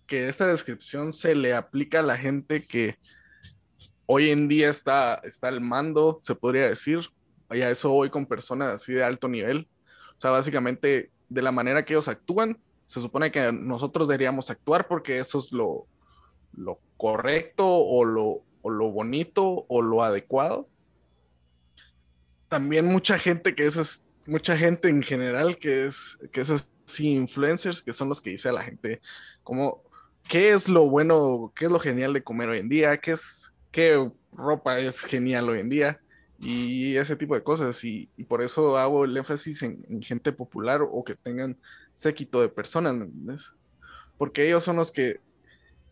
que 0.06 0.28
esta 0.28 0.46
descripción 0.46 1.12
se 1.12 1.34
le 1.34 1.54
aplica 1.54 2.00
a 2.00 2.02
la 2.02 2.16
gente 2.16 2.62
que 2.62 2.98
hoy 4.06 4.30
en 4.30 4.48
día 4.48 4.70
está, 4.70 5.20
está 5.24 5.50
mando, 5.60 6.18
se 6.22 6.34
podría 6.34 6.68
decir, 6.68 7.00
y 7.50 7.60
a 7.60 7.70
eso 7.70 7.90
voy 7.90 8.10
con 8.10 8.26
personas 8.26 8.72
así 8.72 8.92
de 8.92 9.04
alto 9.04 9.28
nivel. 9.28 9.68
O 10.16 10.20
sea, 10.20 10.30
básicamente, 10.30 11.10
de 11.28 11.42
la 11.42 11.52
manera 11.52 11.84
que 11.84 11.94
ellos 11.94 12.08
actúan, 12.08 12.58
se 12.86 13.00
supone 13.00 13.30
que 13.30 13.52
nosotros 13.52 14.08
deberíamos 14.08 14.50
actuar 14.50 14.88
porque 14.88 15.18
eso 15.18 15.38
es 15.38 15.52
lo, 15.52 15.86
lo 16.56 16.78
correcto 16.96 17.66
o 17.66 18.04
lo, 18.04 18.42
o 18.62 18.70
lo 18.70 18.90
bonito 18.90 19.64
o 19.68 19.82
lo 19.82 20.02
adecuado. 20.02 20.68
También 22.48 22.86
mucha 22.86 23.18
gente 23.18 23.54
que 23.54 23.66
es, 23.66 24.00
mucha 24.26 24.56
gente 24.56 24.88
en 24.88 25.02
general 25.02 25.58
que 25.58 25.86
es, 25.86 26.18
que 26.32 26.42
es 26.42 26.50
así 26.50 27.12
influencers, 27.12 27.82
que 27.82 27.92
son 27.92 28.08
los 28.08 28.20
que 28.20 28.30
dice 28.30 28.48
a 28.48 28.52
la 28.52 28.62
gente 28.62 29.00
como, 29.42 29.82
¿qué 30.28 30.52
es 30.52 30.68
lo 30.68 30.88
bueno, 30.88 31.52
qué 31.54 31.66
es 31.66 31.70
lo 31.70 31.80
genial 31.80 32.12
de 32.12 32.22
comer 32.22 32.48
hoy 32.50 32.58
en 32.58 32.68
día? 32.68 32.96
¿Qué 32.98 33.12
es, 33.12 33.53
qué 33.74 34.10
ropa 34.32 34.78
es 34.78 35.00
genial 35.00 35.48
hoy 35.48 35.58
en 35.58 35.68
día? 35.68 36.00
y 36.38 36.96
ese 36.96 37.16
tipo 37.16 37.34
de 37.34 37.42
cosas. 37.42 37.82
Y, 37.84 38.06
por 38.28 38.42
eso 38.42 38.76
hago 38.76 39.04
el 39.04 39.16
énfasis 39.16 39.62
en, 39.62 40.02
gente 40.02 40.32
popular 40.32 40.82
o 40.82 41.04
que 41.04 41.14
tengan 41.14 41.56
séquito 41.92 42.40
de 42.40 42.48
personas, 42.48 42.94
Porque 44.18 44.46
ellos 44.46 44.64
son 44.64 44.76
los 44.76 44.90
que, 44.90 45.20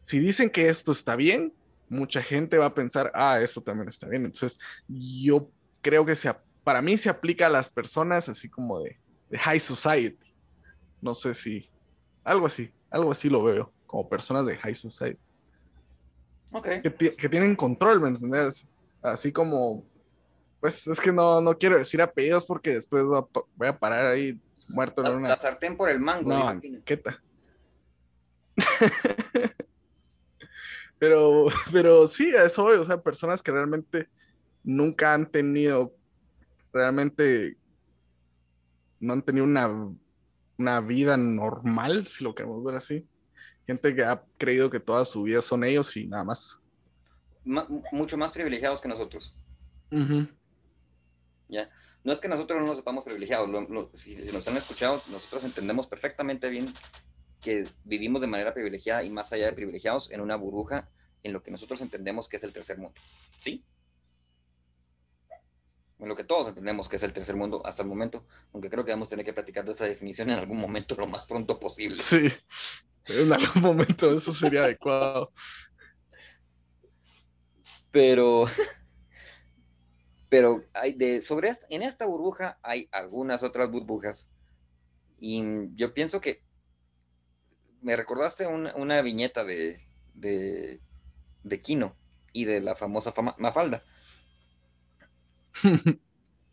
si 0.02 0.18
dicen 0.18 0.50
que 0.50 0.68
esto 0.68 0.92
está 0.92 1.16
bien, 1.16 1.52
mucha 1.88 2.22
gente 2.22 2.58
va 2.58 2.66
a 2.66 2.74
pensar, 2.74 3.10
ah, 3.14 3.40
esto 3.40 3.60
también 3.60 3.88
está 3.88 4.08
bien. 4.08 4.24
Entonces, 4.24 4.58
yo 4.88 5.50
creo 5.80 6.04
que 6.04 6.16
se, 6.16 6.34
para 6.64 6.82
mí 6.82 6.96
se 6.96 7.08
aplica 7.08 7.46
a 7.46 7.50
las 7.50 7.68
personas 7.68 8.28
así 8.28 8.48
como 8.48 8.80
de, 8.80 8.98
high 9.32 9.60
society. 9.60 10.34
No 11.00 11.14
sé 11.14 11.34
si, 11.34 11.70
algo 12.22 12.46
así, 12.46 12.70
algo 12.90 13.12
así 13.12 13.28
lo 13.28 13.42
veo, 13.42 13.72
como 13.86 14.08
personas 14.08 14.44
de 14.46 14.56
high 14.56 14.74
society. 14.74 15.18
Okay. 16.52 16.82
Que, 16.82 17.16
que 17.16 17.28
tienen 17.28 17.56
control, 17.56 18.00
¿me 18.00 18.08
entiendes? 18.08 18.68
Así 19.02 19.32
como 19.32 19.84
pues 20.62 20.86
es 20.86 21.00
que 21.00 21.10
no, 21.10 21.40
no 21.40 21.58
quiero 21.58 21.76
decir 21.76 22.00
apellidos 22.00 22.44
porque 22.44 22.74
después 22.74 23.02
voy 23.04 23.66
a 23.66 23.76
parar 23.76 24.06
ahí 24.06 24.40
muerto 24.68 25.04
en 25.04 25.16
una. 25.16 25.30
La 25.30 25.36
sartén 25.36 25.76
por 25.76 25.90
el 25.90 25.98
mango. 25.98 26.30
No, 26.30 26.44
tal? 26.44 27.20
pero, 31.00 31.46
pero 31.72 32.06
sí, 32.06 32.32
eso 32.32 32.64
o 32.64 32.84
sea, 32.84 33.02
personas 33.02 33.42
que 33.42 33.50
realmente 33.50 34.08
nunca 34.62 35.14
han 35.14 35.28
tenido, 35.28 35.96
realmente 36.72 37.56
no 39.00 39.14
han 39.14 39.22
tenido 39.22 39.44
una, 39.44 39.68
una 40.58 40.80
vida 40.80 41.16
normal, 41.16 42.06
si 42.06 42.22
lo 42.22 42.36
queremos 42.36 42.62
ver 42.62 42.76
así. 42.76 43.04
Gente 43.66 43.94
que 43.94 44.04
ha 44.04 44.22
creído 44.38 44.70
que 44.70 44.80
toda 44.80 45.04
su 45.04 45.22
vida 45.22 45.40
son 45.42 45.64
ellos 45.64 45.96
y 45.96 46.06
nada 46.06 46.24
más. 46.24 46.60
mucho 47.44 48.16
más 48.16 48.32
privilegiados 48.32 48.80
que 48.80 48.88
nosotros. 48.88 49.34
No 52.04 52.12
es 52.12 52.18
que 52.18 52.28
nosotros 52.28 52.60
no 52.60 52.66
nos 52.66 52.78
sepamos 52.78 53.04
privilegiados, 53.04 53.48
si, 53.94 54.16
nos 54.32 54.48
han 54.48 54.56
escuchado, 54.56 55.00
nosotros 55.10 55.44
entendemos 55.44 55.86
perfectamente 55.86 56.48
bien 56.48 56.66
que 57.40 57.64
vivimos 57.84 58.20
de 58.20 58.26
manera 58.26 58.52
privilegiada 58.52 59.04
y 59.04 59.10
más 59.10 59.32
allá 59.32 59.46
de 59.46 59.52
privilegiados 59.52 60.10
en 60.10 60.20
una 60.20 60.36
burbuja 60.36 60.88
en 61.22 61.32
lo 61.32 61.42
que 61.42 61.50
nosotros 61.52 61.80
entendemos 61.80 62.28
que 62.28 62.36
es 62.36 62.44
el 62.44 62.52
tercer 62.52 62.78
mundo, 62.78 63.00
¿sí? 63.40 63.64
En 66.00 66.08
lo 66.08 66.16
que 66.16 66.24
todos 66.24 66.48
entendemos 66.48 66.88
que 66.88 66.96
es 66.96 67.02
el 67.04 67.12
tercer 67.12 67.36
mundo 67.36 67.64
hasta 67.64 67.82
el 67.82 67.88
momento, 67.88 68.26
aunque 68.52 68.68
creo 68.68 68.84
que 68.84 68.90
vamos 68.90 69.06
a 69.06 69.10
tener 69.10 69.24
que 69.24 69.32
platicar 69.32 69.64
de 69.64 69.70
esa 69.70 69.84
definición 69.84 70.30
en 70.30 70.38
algún 70.38 70.58
momento 70.58 70.96
lo 70.96 71.06
más 71.06 71.26
pronto 71.26 71.60
posible. 71.60 72.00
Sí, 72.00 72.28
en 73.08 73.32
algún 73.32 73.62
momento 73.62 74.16
eso 74.16 74.32
sería 74.32 74.64
adecuado. 74.64 75.32
Pero 77.90 78.46
pero 80.28 80.64
hay 80.72 80.94
de, 80.94 81.20
sobre 81.20 81.52
en 81.68 81.82
esta 81.82 82.06
burbuja 82.06 82.58
hay 82.62 82.88
algunas 82.90 83.42
otras 83.42 83.70
burbujas. 83.70 84.32
Y 85.18 85.42
yo 85.74 85.92
pienso 85.92 86.20
que 86.20 86.42
me 87.82 87.96
recordaste 87.96 88.46
una, 88.46 89.02
viñeta 89.02 89.44
de, 89.44 89.86
de, 90.14 90.80
de, 91.42 91.60
Kino 91.60 91.96
y 92.32 92.46
de 92.46 92.60
la 92.60 92.74
famosa 92.76 93.12
Mafalda. 93.36 93.84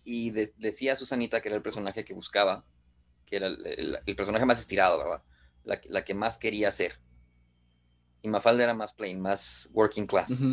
y 0.03 0.31
decía 0.31 0.95
Susanita 0.95 1.41
que 1.41 1.49
era 1.49 1.55
el 1.55 1.63
personaje 1.63 2.03
que 2.03 2.13
buscaba, 2.13 2.65
que 3.25 3.37
era 3.37 3.47
el, 3.47 4.15
personaje 4.17 4.45
más 4.45 4.59
estirado, 4.59 4.97
¿verdad? 4.97 5.23
La, 5.69 6.03
que 6.03 6.13
más 6.13 6.37
quería 6.37 6.71
ser. 6.71 6.99
Y 8.21 8.27
Mafalda 8.27 8.63
era 8.63 8.73
más 8.73 8.93
plain, 8.93 9.21
más 9.21 9.69
working 9.71 10.07
class. 10.07 10.43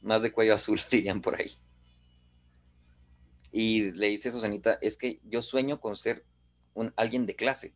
Más 0.00 0.22
de 0.22 0.32
cuello 0.32 0.54
azul, 0.54 0.80
dirían 0.90 1.20
por 1.20 1.36
ahí. 1.36 1.52
Y 3.52 3.92
le 3.92 4.08
dice 4.08 4.30
a 4.30 4.32
Susanita, 4.32 4.78
es 4.80 4.96
que 4.96 5.20
yo 5.24 5.42
sueño 5.42 5.78
con 5.78 5.94
ser 5.94 6.24
un, 6.74 6.92
alguien 6.96 7.26
de 7.26 7.36
clase. 7.36 7.74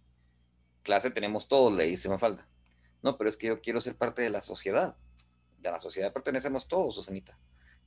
Clase 0.83 1.11
tenemos 1.11 1.49
todos, 1.49 1.73
le 1.73 1.85
dice 1.85 2.09
Mafalda. 2.09 2.49
No, 3.03 3.19
pero 3.19 3.29
es 3.29 3.37
que 3.37 3.49
yo 3.49 3.61
quiero 3.61 3.81
ser 3.81 3.95
parte 3.97 4.23
de 4.23 4.31
la 4.31 4.41
sociedad. 4.41 4.97
De 5.59 5.71
la 5.71 5.79
sociedad 5.79 6.13
pertenecemos 6.13 6.67
todos, 6.67 6.95
Susanita. 6.95 7.39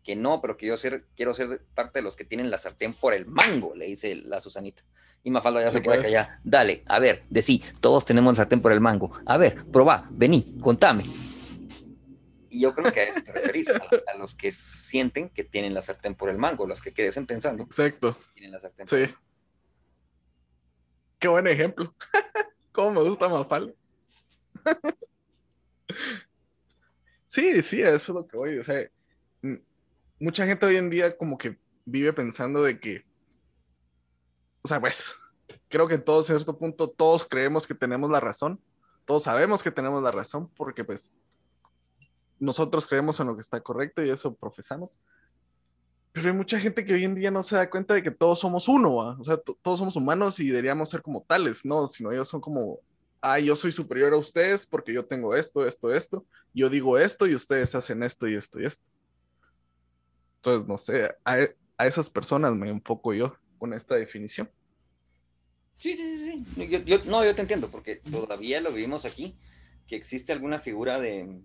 Que 0.09 0.15
no, 0.15 0.41
pero 0.41 0.57
que 0.57 0.65
yo 0.65 0.75
ser, 0.75 1.05
quiero 1.15 1.35
ser 1.35 1.61
parte 1.75 1.99
de 1.99 2.03
los 2.03 2.15
que 2.15 2.25
tienen 2.25 2.49
la 2.49 2.57
sartén 2.57 2.95
por 2.95 3.13
el 3.13 3.27
mango, 3.27 3.75
le 3.75 3.85
dice 3.85 4.15
la 4.15 4.41
Susanita. 4.41 4.81
Y 5.23 5.29
Mafalda 5.29 5.61
ya 5.61 5.69
se 5.69 5.83
queda 5.83 5.97
pues. 5.97 6.07
allá. 6.07 6.41
Dale, 6.43 6.81
a 6.87 6.97
ver, 6.97 7.25
de 7.29 7.43
sí, 7.43 7.63
todos 7.79 8.05
tenemos 8.05 8.33
la 8.33 8.37
sartén 8.37 8.59
por 8.59 8.71
el 8.71 8.81
mango. 8.81 9.11
A 9.27 9.37
ver, 9.37 9.63
probá, 9.71 10.07
vení, 10.09 10.57
contame. 10.63 11.03
Y 12.49 12.59
yo 12.59 12.73
creo 12.73 12.91
que 12.91 13.01
a 13.01 13.03
eso 13.03 13.21
te 13.21 13.33
referís, 13.33 13.69
a, 13.69 14.17
los 14.17 14.33
que 14.33 14.51
sienten 14.51 15.29
que 15.29 15.43
tienen 15.43 15.75
la 15.75 15.81
sartén 15.81 16.15
por 16.15 16.31
el 16.31 16.39
mango, 16.39 16.65
los 16.65 16.81
que 16.81 16.91
queden 16.91 17.27
pensando. 17.27 17.61
Exacto. 17.65 18.17
Tienen 18.33 18.51
la 18.51 18.59
sartén 18.59 18.87
sí. 18.87 19.13
Qué 21.19 21.27
buen 21.27 21.45
ejemplo. 21.45 21.93
¿Cómo 22.71 23.03
me 23.03 23.07
gusta 23.07 23.29
Mafalda? 23.29 23.73
sí, 27.27 27.61
sí, 27.61 27.83
eso 27.83 27.95
es 27.95 28.09
lo 28.09 28.25
que 28.25 28.37
voy. 28.37 28.57
O 28.57 28.63
sea, 28.63 28.89
mucha 30.19 30.45
gente 30.45 30.65
hoy 30.65 30.75
en 30.77 30.89
día 30.89 31.17
como 31.17 31.37
que 31.37 31.57
vive 31.85 32.13
pensando 32.13 32.61
de 32.61 32.79
que, 32.79 33.05
o 34.61 34.67
sea, 34.67 34.79
pues, 34.79 35.15
creo 35.69 35.87
que 35.87 35.95
en 35.95 36.03
todo 36.03 36.23
cierto 36.23 36.57
punto 36.57 36.89
todos 36.89 37.25
creemos 37.25 37.65
que 37.65 37.75
tenemos 37.75 38.09
la 38.09 38.19
razón, 38.19 38.59
todos 39.05 39.23
sabemos 39.23 39.63
que 39.63 39.71
tenemos 39.71 40.03
la 40.03 40.11
razón 40.11 40.49
porque 40.55 40.83
pues 40.83 41.15
nosotros 42.39 42.85
creemos 42.85 43.19
en 43.19 43.27
lo 43.27 43.35
que 43.35 43.41
está 43.41 43.59
correcto 43.59 44.03
y 44.03 44.09
eso 44.09 44.35
profesamos. 44.35 44.95
Pero 46.11 46.29
hay 46.29 46.35
mucha 46.35 46.59
gente 46.59 46.85
que 46.85 46.93
hoy 46.93 47.05
en 47.05 47.15
día 47.15 47.31
no 47.31 47.43
se 47.43 47.55
da 47.55 47.69
cuenta 47.69 47.93
de 47.93 48.03
que 48.03 48.11
todos 48.11 48.39
somos 48.39 48.67
uno, 48.67 48.95
o 48.95 49.23
sea, 49.23 49.37
todos 49.37 49.79
somos 49.79 49.95
humanos 49.95 50.39
y 50.39 50.47
deberíamos 50.47 50.89
ser 50.89 51.01
como 51.01 51.23
tales, 51.27 51.65
¿no? 51.65 51.85
Sino 51.87 52.11
ellos 52.11 52.27
son 52.27 52.41
como, 52.41 52.79
ah, 53.21 53.39
yo 53.39 53.55
soy 53.55 53.71
superior 53.71 54.13
a 54.13 54.17
ustedes 54.17 54.65
porque 54.65 54.93
yo 54.93 55.05
tengo 55.05 55.35
esto, 55.35 55.65
esto, 55.65 55.93
esto, 55.93 56.25
yo 56.53 56.69
digo 56.69 56.97
esto 56.97 57.27
y 57.27 57.35
ustedes 57.35 57.75
hacen 57.75 58.01
esto 58.03 58.27
y 58.27 58.35
esto 58.35 58.59
y 58.59 58.65
esto. 58.65 58.83
Entonces, 60.39 60.67
no 60.67 60.77
sé, 60.77 61.15
a, 61.25 61.37
a 61.77 61.87
esas 61.87 62.09
personas 62.09 62.55
me 62.55 62.69
enfoco 62.69 63.13
yo 63.13 63.35
con 63.57 63.73
esta 63.73 63.95
definición. 63.95 64.49
Sí, 65.77 65.95
sí, 65.97 66.43
sí. 66.55 66.67
Yo, 66.69 66.79
yo, 66.79 66.97
no, 67.05 67.23
yo 67.23 67.35
te 67.35 67.41
entiendo, 67.41 67.69
porque 67.69 67.97
todavía 67.97 68.61
lo 68.61 68.71
vivimos 68.71 69.05
aquí, 69.05 69.35
que 69.87 69.95
existe 69.95 70.31
alguna 70.33 70.59
figura 70.59 70.99
de, 70.99 71.41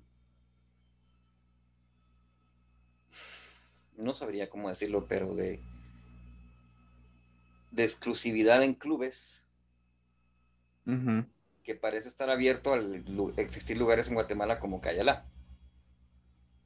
no 3.96 4.14
sabría 4.14 4.48
cómo 4.50 4.68
decirlo, 4.68 5.06
pero 5.08 5.34
de, 5.34 5.60
de 7.72 7.84
exclusividad 7.84 8.62
en 8.62 8.74
clubes, 8.74 9.44
que 11.64 11.74
parece 11.74 12.08
estar 12.08 12.28
abierto 12.30 12.72
al 12.72 13.04
existir 13.36 13.78
lugares 13.78 14.08
en 14.08 14.14
Guatemala 14.14 14.60
como 14.60 14.80
Cayalá. 14.80 15.24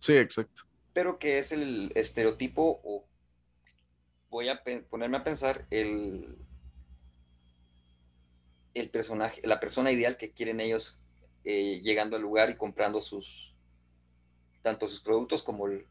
Sí, 0.00 0.14
exacto. 0.16 0.67
Pero 0.92 1.18
que 1.18 1.38
es 1.38 1.52
el 1.52 1.92
estereotipo, 1.94 2.80
o 2.82 3.04
voy 4.30 4.48
a 4.48 4.62
ponerme 4.90 5.18
a 5.18 5.24
pensar, 5.24 5.66
el, 5.70 6.36
el 8.74 8.90
personaje, 8.90 9.40
la 9.44 9.60
persona 9.60 9.92
ideal 9.92 10.16
que 10.16 10.30
quieren 10.32 10.60
ellos 10.60 11.00
eh, 11.44 11.80
llegando 11.82 12.16
al 12.16 12.22
lugar 12.22 12.50
y 12.50 12.56
comprando 12.56 13.00
sus, 13.00 13.54
tanto 14.62 14.88
sus 14.88 15.00
productos 15.00 15.42
como 15.42 15.66
el, 15.66 15.86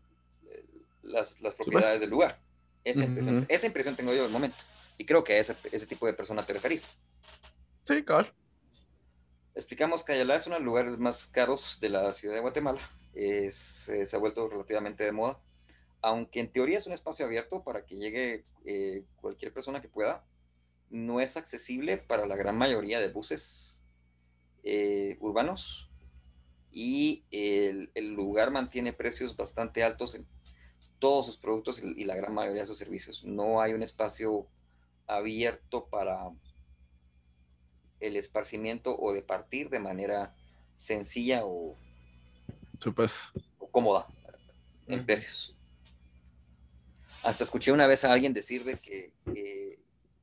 las, 1.03 1.35
propiedades 1.55 1.99
del 1.99 2.09
lugar. 2.09 2.39
Esa, 2.83 3.03
impresión, 3.03 3.95
tengo 3.95 4.13
yo 4.13 4.25
el 4.25 4.31
momento. 4.31 4.57
Y 4.97 5.05
creo 5.05 5.23
que 5.23 5.33
a 5.33 5.39
ese, 5.39 5.55
ese 5.71 5.85
tipo 5.87 6.05
de 6.05 6.13
persona 6.13 6.43
te 6.45 6.53
referís. 6.53 6.89
Sí, 7.85 8.03
claro. 8.03 8.31
Explicamos 9.55 10.03
que 10.03 10.13
Ayala 10.13 10.35
es 10.35 10.45
uno 10.47 10.55
de 10.55 10.59
los 10.61 10.65
lugares 10.65 10.97
más 10.99 11.27
caros 11.27 11.79
de 11.81 11.89
la 11.89 12.11
ciudad 12.11 12.35
de 12.35 12.41
Guatemala. 12.41 12.79
Es, 13.19 13.89
se 14.05 14.15
ha 14.15 14.19
vuelto 14.19 14.47
relativamente 14.47 15.03
de 15.03 15.11
moda. 15.11 15.39
aunque 16.01 16.39
en 16.39 16.51
teoría 16.51 16.77
es 16.77 16.85
un 16.85 16.93
espacio 16.93 17.25
abierto 17.25 17.63
para 17.63 17.83
que 17.83 17.95
llegue 17.95 18.43
eh, 18.63 19.03
cualquier 19.19 19.51
persona 19.51 19.81
que 19.81 19.89
pueda, 19.89 20.23
no 20.91 21.19
es 21.19 21.35
accesible 21.35 21.97
para 21.97 22.27
la 22.27 22.35
gran 22.35 22.55
mayoría 22.55 22.99
de 22.99 23.09
buses 23.09 23.81
eh, 24.63 25.17
urbanos 25.19 25.89
y 26.71 27.23
el, 27.31 27.89
lugar 28.13 28.51
mantiene 28.51 28.93
precios 28.93 29.35
bastante 29.35 29.83
altos 29.83 30.13
en 30.13 30.27
todos 30.99 31.25
sus 31.25 31.37
productos 31.37 31.81
y, 31.81 32.03
la 32.03 32.15
gran 32.15 32.35
mayoría 32.35 32.61
de 32.61 32.67
sus 32.67 32.77
servicios. 32.77 33.23
No 33.23 33.61
hay 33.61 33.73
un 33.73 33.81
espacio 33.81 34.47
abierto 35.07 35.85
para 35.85 36.29
el 37.99 38.15
esparcimiento 38.15 38.95
o 38.95 39.13
de 39.13 39.23
partir 39.23 39.69
de 39.69 39.79
manera 39.79 40.35
sencilla 40.75 41.45
o, 41.45 41.75
cómoda 43.71 44.07
en 44.87 45.05
precios. 45.05 45.55
Hasta 47.23 47.43
escuché 47.43 47.71
una 47.71 47.87
vez 47.87 48.05
a 48.05 48.13
alguien 48.13 48.33
decir 48.33 48.63
de 48.63 48.77
que 48.77 49.11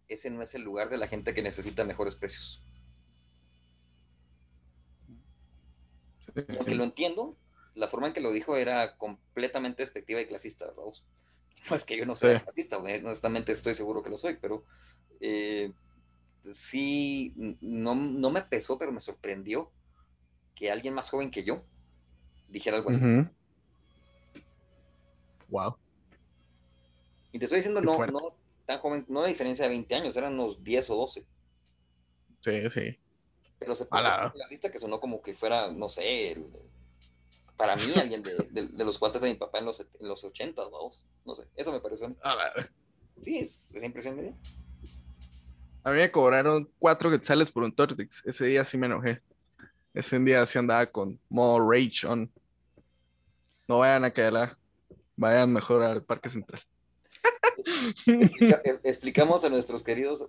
ese 0.08 0.30
no 0.30 0.42
es 0.42 0.54
el 0.54 0.62
lugar 0.62 0.88
de 0.90 0.98
la 0.98 1.08
gente 1.08 1.34
que 1.34 1.42
necesita 1.42 1.84
mejores 1.84 2.14
precios. 2.14 2.62
Aunque 6.56 6.74
lo 6.74 6.84
entiendo, 6.84 7.36
la 7.74 7.88
forma 7.88 8.08
en 8.08 8.12
que 8.12 8.20
lo 8.20 8.32
dijo 8.32 8.56
era 8.56 8.96
completamente 8.96 9.82
despectiva 9.82 10.20
y 10.20 10.26
clasista, 10.26 10.66
¿verdad? 10.66 10.82
No 11.70 11.76
es 11.76 11.84
que 11.84 11.96
yo 11.96 12.04
no 12.04 12.14
sea 12.14 12.44
clasista, 12.44 12.76
honestamente 12.76 13.52
estoy 13.52 13.74
seguro 13.74 14.02
que 14.02 14.10
lo 14.10 14.18
soy, 14.18 14.36
pero 14.38 14.64
eh, 15.18 15.72
sí, 16.52 17.32
no, 17.62 17.94
me 17.94 18.42
pesó, 18.42 18.78
pero 18.78 18.92
me 18.92 19.00
sorprendió 19.00 19.72
que 20.54 20.70
alguien 20.70 20.92
más 20.92 21.08
joven 21.08 21.30
que 21.30 21.42
yo 21.42 21.64
dijera 22.54 22.76
algo 22.78 22.90
así. 22.90 23.00
Wow. 25.48 25.76
Y 27.32 27.38
te 27.38 27.44
estoy 27.44 27.58
diciendo, 27.58 27.80
no, 27.80 28.06
no 28.06 28.34
tan 28.64 28.78
joven, 28.78 29.04
no 29.08 29.22
de 29.22 29.28
diferencia 29.28 29.64
de 29.64 29.70
20 29.70 29.94
años, 29.94 30.16
eran 30.16 30.34
unos 30.34 30.62
10 30.62 30.90
o 30.90 30.96
12. 30.96 31.26
Sí, 32.40 32.70
sí. 32.70 32.98
Pero 33.58 33.74
se 33.74 33.86
puso 33.86 34.32
clasista 34.32 34.70
que 34.70 34.78
sonó 34.78 35.00
como 35.00 35.20
que 35.20 35.34
fuera, 35.34 35.70
no 35.70 35.88
sé, 35.88 36.42
para 37.56 37.76
mí 37.76 37.92
alguien 37.96 38.22
de, 38.22 38.34
de, 38.50 38.84
los 38.84 38.98
cuates 38.98 39.20
de 39.20 39.28
mi 39.28 39.34
papá 39.34 39.58
en 39.58 39.66
los, 39.66 39.80
en 39.80 40.08
los 40.08 40.22
80, 40.24 40.62
vamos. 40.64 41.04
No 41.24 41.34
sé, 41.34 41.44
eso 41.56 41.72
me 41.72 41.80
pareció 41.80 42.06
a 42.06 42.08
mí. 42.10 42.16
Sí, 43.22 43.38
es, 43.38 43.62
es 43.72 43.82
impresión 43.82 44.36
A 45.82 45.90
mí 45.90 45.96
me 45.96 46.10
cobraron 46.10 46.70
cuatro 46.78 47.10
quetzales 47.10 47.50
por 47.50 47.62
un 47.62 47.74
Tortix. 47.74 48.22
Ese 48.26 48.46
día 48.46 48.64
sí 48.64 48.76
me 48.76 48.86
enojé. 48.86 49.20
Ese 49.92 50.18
día 50.18 50.44
sí 50.46 50.58
andaba 50.58 50.86
con 50.86 51.18
modo 51.28 51.70
rage 51.70 52.06
on. 52.06 52.30
No 53.68 53.78
vayan 53.78 54.04
a 54.04 54.12
caerla. 54.12 54.58
Vayan 55.16 55.52
mejor 55.52 55.82
al 55.82 56.02
Parque 56.02 56.28
Central 56.28 56.62
explicamos 58.82 59.44
a 59.44 59.48
nuestros 59.48 59.82
queridos 59.82 60.24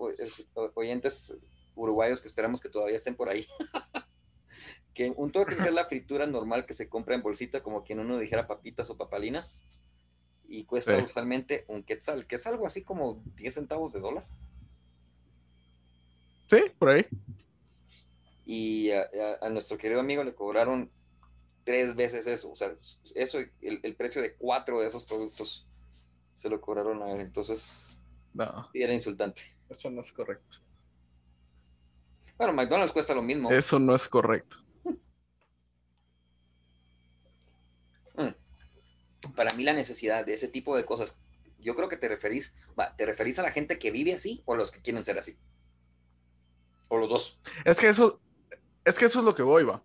oyentes 0.74 1.38
uruguayos 1.76 2.21
que 2.21 2.28
esperamos 2.28 2.62
que 2.62 2.69
todavía 2.69 2.95
estén 2.95 3.15
por 3.15 3.30
ahí. 3.30 3.45
que 4.93 5.13
un 5.15 5.32
toque 5.32 5.56
es 5.56 5.74
la 5.74 5.86
fritura 5.86 6.26
normal 6.26 6.65
que 6.65 6.74
se 6.74 6.88
compra 6.88 7.15
en 7.15 7.21
bolsita, 7.21 7.62
como 7.62 7.84
quien 7.84 8.00
uno 8.00 8.17
dijera 8.17 8.48
papitas 8.48 8.89
o 8.89 8.98
papalinas, 8.98 9.63
y 10.48 10.63
cuesta 10.63 10.98
usualmente 10.98 11.65
un 11.67 11.84
quetzal, 11.84 12.28
que 12.28 12.36
es 12.36 12.48
algo 12.48 12.65
así 12.65 12.84
como 12.84 13.21
10 13.36 13.54
centavos 13.54 13.91
de 13.93 14.00
dólar. 14.00 14.26
Sí, 16.50 16.60
por 16.78 16.89
ahí. 16.89 17.06
Y 18.45 18.91
a, 18.91 19.50
nuestro 19.50 19.78
querido 19.78 20.00
amigo 20.00 20.24
le 20.24 20.36
cobraron 20.36 20.91
tres 21.65 21.95
veces 21.95 22.28
eso, 22.28 22.51
o 22.51 22.56
sea, 22.56 22.73
eso, 23.15 23.39
el, 23.39 23.80
el 23.84 23.95
precio 23.95 24.21
de 24.21 24.36
cuatro 24.36 24.80
de 24.80 24.88
esos 24.88 25.04
productos 25.04 25.67
se 26.36 26.47
lo 26.47 26.62
cobraron 26.62 27.01
a 27.01 27.12
él. 27.12 27.21
Entonces, 27.21 27.97
no. 28.34 28.69
era 28.73 28.93
insultante. 28.93 29.41
Eso 29.67 29.89
no 29.89 30.01
es 30.01 30.12
correcto. 30.12 30.58
Bueno, 32.38 32.54
McDonald's 32.54 32.93
cuesta 32.93 33.13
lo 33.13 33.23
mismo. 33.23 33.49
Eso 33.51 33.80
no 33.80 33.95
es 33.95 34.08
correcto. 34.08 34.58
Mm. 38.17 38.30
Para 39.36 39.54
mí 39.56 39.65
la 39.65 39.73
necesidad 39.73 40.25
de 40.25 40.34
ese 40.34 40.47
tipo 40.47 40.78
de 40.78 40.86
cosas, 40.86 41.19
yo 41.58 41.75
creo 41.75 41.89
que 41.89 41.97
te 41.97 42.08
referís, 42.08 42.56
va, 42.80 42.95
¿te 42.95 43.06
referís 43.06 43.38
a 43.39 43.41
la 43.41 43.51
gente 43.51 43.78
que 43.78 43.91
vive 43.91 44.13
así 44.13 44.41
o 44.45 44.54
a 44.54 44.56
los 44.56 44.71
que 44.71 44.80
quieren 44.80 45.04
ser 45.04 45.19
así? 45.19 45.38
O 46.88 46.97
los 46.97 47.10
dos. 47.10 47.39
Es 47.65 47.78
que 47.78 47.89
eso, 47.89 48.21
es 48.86 48.97
que 48.97 49.04
eso 49.04 49.19
es 49.19 49.25
lo 49.25 49.36
que 49.36 49.43
voy, 49.43 49.65
va. 49.65 49.84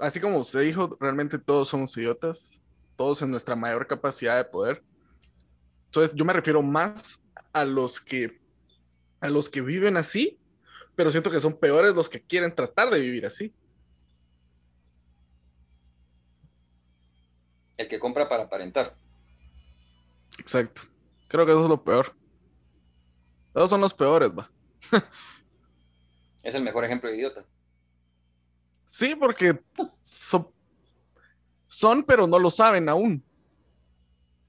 Así 0.00 0.20
como 0.20 0.38
usted 0.38 0.60
dijo, 0.60 0.96
realmente 1.00 1.38
todos 1.38 1.68
somos 1.68 1.96
idiotas, 1.96 2.60
todos 2.96 3.22
en 3.22 3.30
nuestra 3.30 3.54
mayor 3.54 3.86
capacidad 3.86 4.36
de 4.36 4.44
poder. 4.44 4.82
Entonces, 5.86 6.14
yo 6.14 6.24
me 6.24 6.32
refiero 6.32 6.62
más 6.62 7.22
a 7.52 7.64
los 7.64 8.00
que 8.00 8.40
a 9.20 9.28
los 9.30 9.48
que 9.48 9.60
viven 9.60 9.96
así, 9.96 10.40
pero 10.96 11.12
siento 11.12 11.30
que 11.30 11.38
son 11.38 11.56
peores 11.56 11.94
los 11.94 12.08
que 12.08 12.20
quieren 12.20 12.52
tratar 12.52 12.90
de 12.90 12.98
vivir 12.98 13.24
así. 13.24 13.54
El 17.76 17.88
que 17.88 18.00
compra 18.00 18.28
para 18.28 18.44
aparentar. 18.44 18.96
Exacto. 20.38 20.82
Creo 21.28 21.46
que 21.46 21.52
eso 21.52 21.62
es 21.62 21.68
lo 21.68 21.82
peor. 21.82 22.14
Esos 23.54 23.70
son 23.70 23.80
los 23.80 23.94
peores, 23.94 24.30
va. 24.30 24.50
es 26.42 26.54
el 26.54 26.62
mejor 26.62 26.84
ejemplo 26.84 27.08
de 27.08 27.16
idiota. 27.16 27.44
Sí, 28.92 29.14
porque 29.14 29.58
son, 30.02 30.48
son, 31.66 32.02
pero 32.02 32.26
no 32.26 32.38
lo 32.38 32.50
saben 32.50 32.90
aún. 32.90 33.24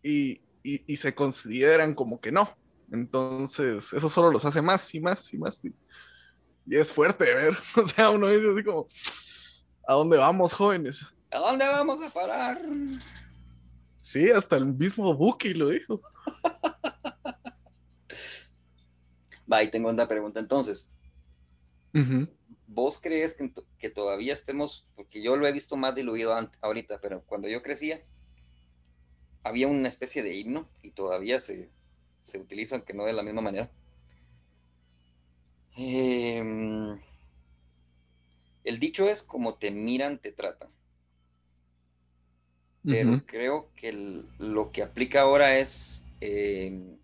Y, 0.03 0.41
y, 0.61 0.97
se 0.97 1.15
consideran 1.15 1.95
como 1.95 2.19
que 2.19 2.29
no. 2.29 2.53
Entonces, 2.91 3.93
eso 3.93 4.09
solo 4.09 4.31
los 4.31 4.43
hace 4.43 4.61
más 4.61 4.93
y 4.93 4.99
más 4.99 5.33
y 5.33 5.37
más. 5.37 5.63
Y, 5.63 5.73
es 6.69 6.91
fuerte 6.91 7.23
ver. 7.23 7.57
O 7.81 7.87
sea, 7.87 8.09
uno 8.09 8.27
dice 8.27 8.51
así 8.51 8.65
como, 8.65 8.85
¿a 9.87 9.93
dónde 9.93 10.17
vamos, 10.17 10.51
jóvenes? 10.51 11.05
¿A 11.31 11.39
dónde 11.39 11.65
vamos 11.65 12.01
a 12.01 12.09
parar? 12.09 12.61
Sí, 14.01 14.29
hasta 14.29 14.57
el 14.57 14.65
mismo 14.65 15.15
Buki 15.15 15.53
lo 15.53 15.69
dijo. 15.69 16.01
Va, 19.49 19.63
y 19.63 19.71
tengo 19.71 19.89
una 19.89 20.05
pregunta 20.05 20.41
entonces. 20.41 20.89
¿Vos 22.73 22.99
crees 22.99 23.35
que, 23.35 23.51
que, 23.77 23.89
todavía 23.89 24.33
estemos, 24.33 24.87
porque 24.95 25.21
yo 25.21 25.35
lo 25.35 25.45
he 25.45 25.51
visto 25.51 25.77
más 25.77 25.93
diluido 25.93 26.35
ahorita, 26.61 26.99
pero 27.01 27.21
cuando 27.25 27.47
yo 27.47 27.61
crecía, 27.61 28.01
había 29.43 29.67
una 29.67 29.89
especie 29.89 30.23
de 30.23 30.35
himno 30.35 30.67
y 30.81 30.91
todavía 30.91 31.39
se, 31.39 31.69
se 32.21 32.39
utiliza, 32.39 32.75
aunque 32.75 32.93
no 32.93 33.05
de 33.05 33.13
la 33.13 33.21
misma 33.21 33.41
manera. 33.41 33.69
Em, 35.75 36.99
el 38.63 38.79
dicho 38.79 39.09
es 39.09 39.21
como 39.21 39.55
te 39.55 39.71
miran, 39.71 40.19
te 40.19 40.31
tratan. 40.31 40.69
Pero 42.85 43.25
creo 43.25 43.69
que 43.75 44.23
lo 44.39 44.71
que 44.71 44.83
aplica 44.83 45.21
ahora 45.21 45.57
es... 45.57 46.03
Em, 46.19 46.97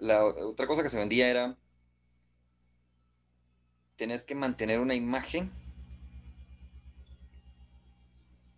la, 0.00 0.24
otra 0.24 0.66
cosa 0.66 0.82
que 0.82 0.88
se 0.88 0.98
vendía 0.98 1.28
era... 1.28 1.56
Tenés 4.02 4.24
que 4.24 4.34
mantener 4.34 4.80
una 4.80 4.96
imagen 4.96 5.52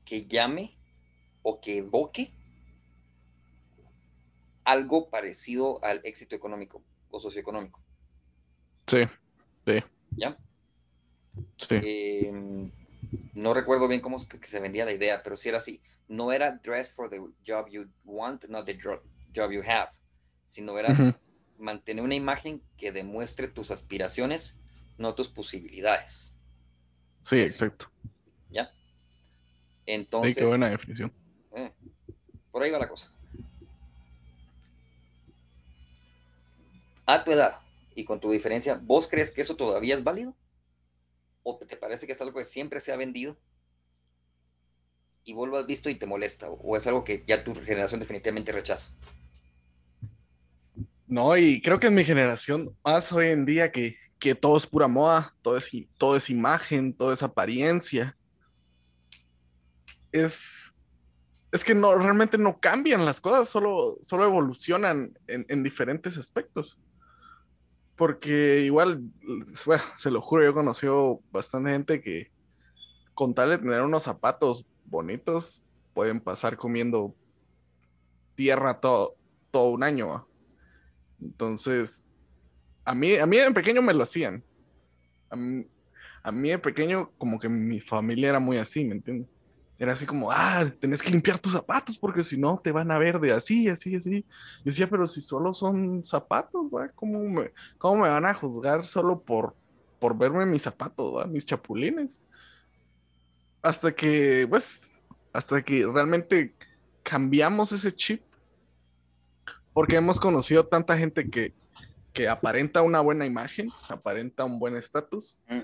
que 0.06 0.24
llame 0.24 0.78
o 1.42 1.60
que 1.60 1.76
evoque 1.76 2.32
algo 4.64 5.10
parecido 5.10 5.84
al 5.84 6.00
éxito 6.02 6.34
económico 6.34 6.82
o 7.10 7.20
socioeconómico. 7.20 7.82
Sí, 8.86 9.02
sí. 9.66 9.84
¿Ya? 10.12 10.38
Sí. 11.58 11.74
Em, 11.82 12.72
no 13.34 13.52
recuerdo 13.52 13.86
bien 13.86 14.00
cómo 14.00 14.18
se 14.18 14.60
vendía 14.60 14.86
la 14.86 14.92
idea, 14.92 15.22
pero 15.22 15.36
sí 15.36 15.50
era 15.50 15.58
así. 15.58 15.82
No 16.08 16.32
era 16.32 16.52
dress 16.52 16.94
for 16.94 17.10
the 17.10 17.18
job 17.46 17.68
you 17.68 17.90
want, 18.06 18.46
not 18.48 18.64
the 18.64 18.78
job 18.78 19.50
you 19.52 19.60
have, 19.62 19.90
sino 20.46 20.78
era 20.78 21.20
mantener 21.58 22.02
una 22.02 22.14
imagen 22.14 22.62
que 22.78 22.92
demuestre 22.92 23.46
tus 23.46 23.70
aspiraciones, 23.70 24.58
no 24.98 25.14
tus 25.14 25.28
posibilidades. 25.28 26.36
Sí, 27.20 27.40
exacto. 27.40 27.90
¿Ya? 28.50 28.70
Entonces. 29.86 30.36
qué 30.36 30.44
buena 30.44 30.68
definición. 30.68 31.12
Eh, 31.56 31.72
por 32.50 32.62
ahí 32.62 32.70
va 32.70 32.78
la 32.78 32.88
cosa. 32.88 33.12
A 37.06 37.22
tu 37.22 37.32
edad 37.32 37.60
y 37.94 38.04
con 38.04 38.20
tu 38.20 38.30
diferencia, 38.30 38.80
¿vos 38.82 39.08
crees 39.08 39.30
que 39.30 39.42
eso 39.42 39.56
todavía 39.56 39.94
es 39.94 40.04
válido? 40.04 40.34
¿O 41.42 41.58
te 41.58 41.76
parece 41.76 42.06
que 42.06 42.12
es 42.12 42.20
algo 42.20 42.38
que 42.38 42.44
siempre 42.44 42.80
se 42.80 42.92
ha 42.92 42.96
vendido? 42.96 43.36
Y 45.24 45.32
vos 45.32 45.48
lo 45.48 45.58
has 45.58 45.66
visto 45.66 45.88
y 45.90 45.94
te 45.94 46.06
molesta, 46.06 46.50
o 46.50 46.76
es 46.76 46.86
algo 46.86 47.04
que 47.04 47.24
ya 47.26 47.44
tu 47.44 47.54
generación 47.54 48.00
definitivamente 48.00 48.52
rechaza. 48.52 48.94
No, 51.06 51.36
y 51.36 51.60
creo 51.62 51.78
que 51.78 51.86
en 51.88 51.94
mi 51.94 52.04
generación, 52.04 52.76
más 52.82 53.12
hoy 53.12 53.28
en 53.28 53.44
día 53.44 53.70
que, 53.70 53.96
que 54.24 54.34
todo 54.34 54.56
es 54.56 54.66
pura 54.66 54.88
moda, 54.88 55.34
todo 55.42 55.58
es, 55.58 55.70
todo 55.98 56.16
es 56.16 56.30
imagen, 56.30 56.94
todo 56.94 57.12
es 57.12 57.22
apariencia, 57.22 58.16
es 60.12 60.70
es 61.52 61.62
que 61.62 61.74
no, 61.74 61.94
realmente 61.94 62.38
no 62.38 62.58
cambian 62.58 63.04
las 63.04 63.20
cosas, 63.20 63.50
solo, 63.50 63.98
solo 64.00 64.24
evolucionan 64.24 65.16
en, 65.26 65.44
en 65.50 65.62
diferentes 65.62 66.16
aspectos. 66.16 66.80
Porque 67.96 68.62
igual, 68.62 69.02
se 69.94 70.10
lo 70.10 70.22
juro, 70.22 70.42
yo 70.42 70.50
he 70.50 70.54
conocido 70.54 71.20
bastante 71.30 71.70
gente 71.70 72.00
que 72.00 72.32
con 73.12 73.34
tal 73.34 73.50
de 73.50 73.58
tener 73.58 73.82
unos 73.82 74.04
zapatos 74.04 74.66
bonitos, 74.86 75.62
pueden 75.92 76.18
pasar 76.18 76.56
comiendo 76.56 77.14
tierra 78.34 78.80
todo, 78.80 79.14
todo 79.50 79.70
un 79.70 79.82
año. 79.82 80.26
Entonces, 81.20 82.03
a 82.84 82.94
mí, 82.94 83.16
a 83.16 83.26
mí 83.26 83.36
en 83.38 83.54
pequeño 83.54 83.82
me 83.82 83.94
lo 83.94 84.02
hacían. 84.02 84.42
A 85.30 85.36
mí, 85.36 85.66
a 86.22 86.32
mí 86.32 86.48
de 86.48 86.58
pequeño, 86.58 87.10
como 87.18 87.38
que 87.38 87.48
mi 87.48 87.80
familia 87.80 88.30
era 88.30 88.40
muy 88.40 88.56
así, 88.56 88.84
¿me 88.84 88.94
entiendes? 88.94 89.28
Era 89.78 89.92
así 89.92 90.06
como, 90.06 90.30
ah, 90.30 90.72
tenés 90.80 91.02
que 91.02 91.10
limpiar 91.10 91.38
tus 91.38 91.52
zapatos 91.52 91.98
porque 91.98 92.22
si 92.22 92.38
no 92.38 92.58
te 92.58 92.72
van 92.72 92.90
a 92.90 92.98
ver 92.98 93.18
de 93.18 93.32
así, 93.32 93.68
así, 93.68 93.96
así. 93.96 94.24
Yo 94.58 94.64
decía, 94.64 94.86
pero 94.86 95.06
si 95.06 95.20
solo 95.20 95.52
son 95.52 96.04
zapatos, 96.04 96.66
¿cómo 96.94 97.18
me, 97.28 97.52
¿cómo 97.76 98.02
me 98.02 98.08
van 98.08 98.24
a 98.24 98.34
juzgar 98.34 98.86
solo 98.86 99.20
por, 99.20 99.54
por 99.98 100.16
verme 100.16 100.46
mis 100.46 100.62
zapatos, 100.62 101.28
mis 101.28 101.44
chapulines? 101.44 102.22
Hasta 103.60 103.92
que, 103.92 104.46
pues, 104.48 104.92
hasta 105.32 105.60
que 105.62 105.86
realmente 105.86 106.54
cambiamos 107.02 107.72
ese 107.72 107.92
chip. 107.92 108.22
Porque 109.72 109.96
hemos 109.96 110.20
conocido 110.20 110.64
tanta 110.64 110.96
gente 110.96 111.28
que, 111.28 111.52
que 112.14 112.30
aparenta 112.30 112.80
una 112.80 113.00
buena 113.00 113.26
imagen, 113.26 113.68
aparenta 113.90 114.44
un 114.44 114.58
buen 114.58 114.76
estatus. 114.76 115.38
Mm 115.48 115.60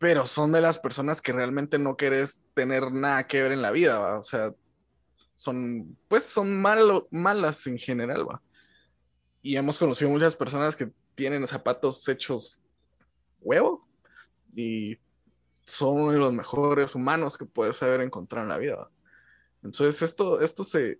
pero 0.00 0.26
son 0.26 0.50
de 0.50 0.62
las 0.62 0.78
personas 0.78 1.20
que 1.20 1.30
realmente 1.30 1.78
no 1.78 1.94
quieres 1.94 2.42
tener 2.54 2.90
nada 2.90 3.26
que 3.26 3.42
ver 3.42 3.52
en 3.52 3.60
la 3.60 3.70
vida, 3.70 3.98
¿va? 3.98 4.18
o 4.18 4.22
sea, 4.22 4.54
son, 5.34 5.94
pues 6.08 6.22
son 6.22 6.58
malo, 6.58 7.06
malas 7.10 7.66
en 7.66 7.76
general, 7.76 8.26
¿va? 8.26 8.40
Y 9.42 9.56
hemos 9.56 9.78
conocido 9.78 10.10
muchas 10.10 10.34
personas 10.34 10.74
que 10.74 10.90
tienen 11.14 11.46
zapatos 11.46 12.08
hechos 12.08 12.58
huevo 13.42 13.86
y 14.56 14.96
son 15.64 16.00
uno 16.00 16.12
de 16.12 16.18
los 16.18 16.32
mejores 16.32 16.94
humanos 16.94 17.36
que 17.36 17.44
puedes 17.44 17.82
haber 17.82 18.00
encontrado 18.00 18.46
en 18.46 18.48
la 18.48 18.58
vida. 18.58 18.76
¿va? 18.76 18.90
Entonces 19.62 20.00
esto, 20.00 20.40
esto 20.40 20.64
se, 20.64 20.98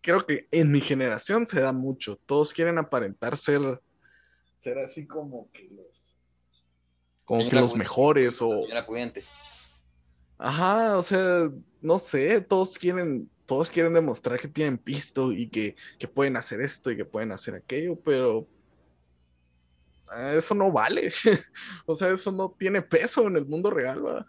creo 0.00 0.26
que 0.26 0.48
en 0.50 0.72
mi 0.72 0.80
generación 0.80 1.46
se 1.46 1.60
da 1.60 1.72
mucho. 1.72 2.16
Todos 2.26 2.52
quieren 2.52 2.78
aparentar 2.78 3.36
ser, 3.36 3.80
ser 4.56 4.78
así 4.78 5.06
como 5.06 5.50
que 5.52 5.68
los 5.70 6.10
como 7.30 7.48
que 7.48 7.60
los 7.60 7.76
mejores 7.76 8.42
o... 8.42 8.66
Ajá, 10.36 10.96
o 10.96 11.02
sea, 11.02 11.48
no 11.80 11.98
sé, 12.00 12.40
todos 12.40 12.76
quieren, 12.76 13.30
todos 13.46 13.70
quieren 13.70 13.94
demostrar 13.94 14.40
que 14.40 14.48
tienen 14.48 14.78
pisto 14.78 15.30
y 15.30 15.48
que, 15.48 15.76
pueden 16.12 16.36
hacer 16.36 16.60
esto 16.60 16.90
y 16.90 16.96
que 16.96 17.04
pueden 17.04 17.30
hacer 17.30 17.54
aquello, 17.54 17.94
pero 18.00 18.48
ah, 20.08 20.32
eso 20.34 20.54
no 20.54 20.72
vale. 20.72 21.08
o 21.86 21.94
sea, 21.94 22.08
eso 22.08 22.32
no 22.32 22.50
tiene 22.58 22.82
peso 22.82 23.28
en 23.28 23.36
el 23.36 23.46
mundo 23.46 23.70
real, 23.70 24.02
¿verdad? 24.02 24.26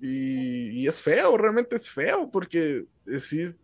Y, 0.00 0.51
es 0.86 1.00
feo, 1.00 1.36
realmente 1.36 1.76
es 1.76 1.90
feo, 1.90 2.30
porque 2.30 2.84
decís, 3.04 3.54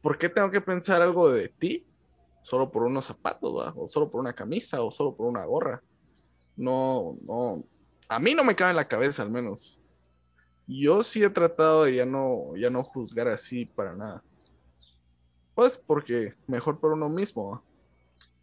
¿por 0.00 0.18
qué 0.18 0.28
tengo 0.28 0.50
que 0.50 0.60
pensar 0.60 1.02
algo 1.02 1.30
de 1.30 1.48
ti 1.48 1.86
solo 2.46 2.70
por 2.70 2.84
unos 2.84 3.04
zapatos, 3.04 3.72
o 3.74 3.88
solo 3.88 4.08
por 4.08 4.20
una 4.20 4.32
camisa, 4.32 4.80
o 4.80 4.88
solo 4.92 5.16
por 5.16 5.26
una 5.26 5.44
gorra. 5.44 5.82
No, 6.54 7.18
no, 7.26 7.64
a 8.08 8.20
mí 8.20 8.36
no 8.36 8.44
me 8.44 8.54
cabe 8.54 8.70
en 8.70 8.76
la 8.76 8.86
cabeza 8.86 9.24
al 9.24 9.30
menos. 9.30 9.82
Yo 10.68 11.02
sí 11.02 11.24
he 11.24 11.30
tratado 11.30 11.84
de 11.84 11.96
ya 11.96 12.06
no, 12.06 12.54
ya 12.56 12.70
no 12.70 12.84
juzgar 12.84 13.26
así 13.26 13.64
para 13.64 13.96
nada. 13.96 14.22
Pues 15.56 15.76
porque 15.76 16.34
mejor 16.46 16.78
por 16.78 16.92
uno 16.92 17.08
mismo. 17.08 17.62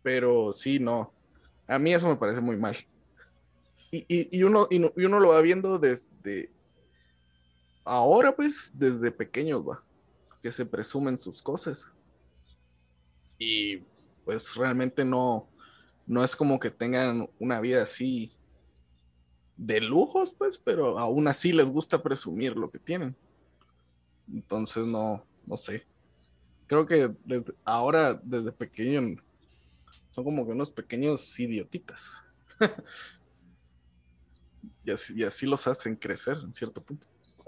Pero 0.01 0.51
sí, 0.51 0.79
no. 0.79 1.13
A 1.65 1.79
mí 1.79 1.93
eso 1.93 2.09
me 2.09 2.17
parece 2.17 2.41
muy 2.41 2.57
mal. 2.57 2.75
Y, 3.89 4.43
uno, 4.43 4.67
y, 4.69 5.05
uno 5.05 5.19
lo 5.19 5.29
va 5.29 5.39
viendo 5.39 5.79
desde 5.79 6.51
ahora, 7.83 8.35
pues, 8.35 8.71
desde 8.73 9.11
pequeños, 9.11 9.67
va. 9.67 9.83
Que 10.41 10.51
se 10.51 10.65
presumen 10.65 11.17
sus 11.17 11.41
cosas. 11.41 11.93
Y 13.37 13.77
pues 14.23 14.55
realmente 14.55 15.03
no, 15.03 15.49
no 16.05 16.23
es 16.23 16.35
como 16.35 16.59
que 16.59 16.71
tengan 16.71 17.29
una 17.39 17.59
vida 17.59 17.83
así 17.83 18.31
de 19.57 19.81
lujos, 19.81 20.33
pues, 20.33 20.57
pero 20.57 20.97
aún 20.97 21.27
así 21.27 21.51
les 21.51 21.69
gusta 21.69 22.01
presumir 22.01 22.55
lo 22.55 22.69
que 22.69 22.79
tienen. 22.79 23.15
Entonces, 24.31 24.85
no, 24.85 25.25
no 25.45 25.57
sé. 25.57 25.85
Creo 26.67 26.85
que 26.85 27.13
ahora, 27.63 28.13
desde 28.13 28.51
pequeño, 28.51 29.21
son 30.09 30.23
como 30.23 30.45
que 30.45 30.51
unos 30.51 30.71
pequeños 30.71 31.39
idiotitas. 31.39 32.25
y 34.83 35.23
así 35.23 35.45
los 35.45 35.67
hacen 35.67 35.95
crecer 35.95 36.37
en 36.43 36.53
cierto 36.53 36.81
punto. 36.81 37.05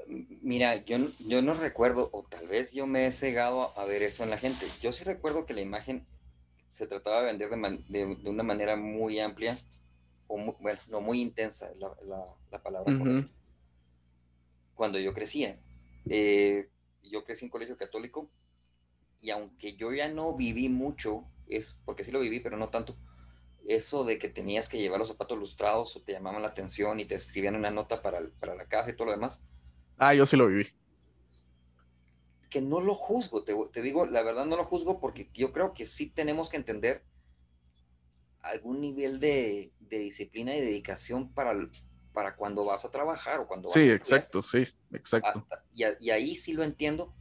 Mira, 0.07 0.83
yo, 0.85 0.97
yo 1.19 1.41
no 1.41 1.53
recuerdo, 1.53 2.09
o 2.11 2.23
tal 2.23 2.47
vez 2.47 2.71
yo 2.71 2.85
me 2.85 3.07
he 3.07 3.11
cegado 3.11 3.77
a 3.77 3.85
ver 3.85 4.03
eso 4.03 4.23
en 4.23 4.29
la 4.29 4.37
gente. 4.37 4.67
Yo 4.81 4.91
sí 4.91 5.03
recuerdo 5.03 5.45
que 5.45 5.53
la 5.53 5.61
imagen 5.61 6.05
se 6.69 6.87
trataba 6.87 7.21
de 7.21 7.25
vender 7.25 7.49
de, 7.87 8.15
de, 8.15 8.29
una 8.29 8.43
manera 8.43 8.75
muy 8.75 9.19
amplia, 9.19 9.57
o 10.27 10.37
bueno, 10.59 10.79
no 10.89 11.01
muy 11.01 11.21
intensa 11.21 11.71
la, 11.77 11.95
la, 12.51 12.61
palabra. 12.61 12.93
Cuando 14.73 14.99
yo 14.99 15.13
crecía, 15.13 15.57
eh, 16.09 16.69
yo 17.03 17.23
crecí 17.23 17.45
en 17.45 17.51
colegio 17.51 17.77
católico 17.77 18.29
y 19.21 19.31
aunque 19.31 19.75
yo 19.75 19.93
ya 19.93 20.09
no 20.09 20.35
viví 20.35 20.69
mucho, 20.69 21.23
es 21.47 21.81
porque 21.85 22.03
sí 22.03 22.11
lo 22.11 22.19
viví, 22.19 22.41
pero 22.41 22.57
no 22.57 22.69
tanto, 22.69 22.95
eso 23.67 24.03
de 24.03 24.19
que 24.19 24.29
tenías 24.29 24.69
que 24.69 24.77
llevar 24.77 24.99
los 24.99 25.07
zapatos 25.07 25.37
lustrados 25.37 25.95
o 25.95 26.01
te 26.01 26.11
llamaban 26.11 26.41
la 26.41 26.49
atención 26.49 26.99
y 26.99 27.05
te 27.05 27.15
escribían 27.15 27.55
una 27.55 27.71
nota 27.71 28.01
para, 28.01 28.19
para 28.39 28.55
la 28.55 28.67
casa 28.67 28.91
y 28.91 28.95
todo 28.95 29.05
lo 29.05 29.11
demás. 29.13 29.43
Ah, 29.97 30.13
yo 30.13 30.25
sí 30.25 30.35
lo 30.35 30.47
viví 30.47 30.67
que 32.55 32.61
no 32.61 32.79
lo 32.79 32.95
juzgo, 32.95 33.43
te, 33.43 33.81
digo, 33.81 34.05
la 34.05 34.23
verdad 34.23 34.45
no 34.45 34.55
lo 34.55 34.63
juzgo 34.63 35.01
porque 35.01 35.29
yo 35.33 35.51
creo 35.51 35.73
que 35.73 35.85
sí 35.85 36.09
tenemos 36.09 36.49
que 36.49 36.55
entender 36.55 37.03
algún 38.39 38.79
nivel 38.79 39.19
de, 39.19 39.73
disciplina 39.77 40.55
y 40.55 40.61
dedicación 40.61 41.33
para, 41.33 41.53
para 42.13 42.37
cuando 42.37 42.63
vas 42.63 42.85
a 42.85 42.91
trabajar 42.91 43.41
o 43.41 43.47
cuando 43.47 43.67
vas 43.67 43.73
Sí, 43.73 43.89
exacto, 43.89 44.41
sí, 44.41 44.65
exacto. 44.93 45.45
y, 45.73 46.09
ahí 46.11 46.33
sí 46.37 46.53
lo 46.53 46.63
entiendo. 46.63 47.13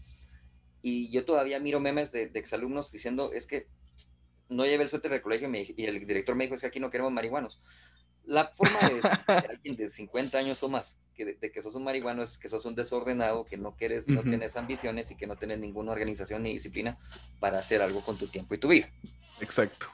Y 0.82 1.10
yo 1.10 1.24
todavía 1.24 1.58
miro 1.58 1.80
memes 1.80 2.12
de, 2.12 2.28
de 2.28 2.38
exalumnos 2.38 2.92
diciendo, 2.92 3.32
es 3.32 3.48
que 3.48 3.66
no 4.48 4.64
llevé 4.64 4.84
el 4.84 4.88
suéter 4.88 5.10
del 5.10 5.22
colegio 5.22 5.50
y 5.52 5.84
el 5.84 6.06
director 6.06 6.36
me 6.36 6.44
dijo, 6.44 6.54
es 6.54 6.60
que 6.60 6.68
aquí 6.68 6.78
no 6.78 6.90
queremos 6.90 7.12
marihuanos 7.12 7.60
la 8.26 8.48
forma 8.48 8.78
de, 8.88 9.02
alguien 9.50 9.76
de 9.76 9.88
50 9.88 10.38
años 10.38 10.62
o 10.62 10.68
más, 10.68 11.00
que 11.14 11.24
de, 11.24 11.52
que 11.52 11.62
sos 11.62 11.74
un 11.74 11.84
marihuano, 11.84 12.22
es 12.22 12.38
que 12.38 12.48
sos 12.48 12.64
un 12.64 12.74
desordenado, 12.74 13.44
que 13.44 13.56
no 13.56 13.76
quieres, 13.76 14.08
no 14.08 14.22
tienes 14.22 14.56
ambiciones 14.56 15.10
y 15.10 15.16
que 15.16 15.26
no 15.26 15.36
tienes 15.36 15.58
ninguna 15.58 15.92
organización 15.92 16.42
ni 16.42 16.52
disciplina 16.52 16.98
para 17.40 17.58
hacer 17.58 17.82
algo 17.82 18.00
con 18.00 18.16
tu 18.16 18.28
tiempo 18.28 18.54
y 18.54 18.58
tu 18.58 18.68
vida. 18.68 18.88
Exacto. 19.40 19.88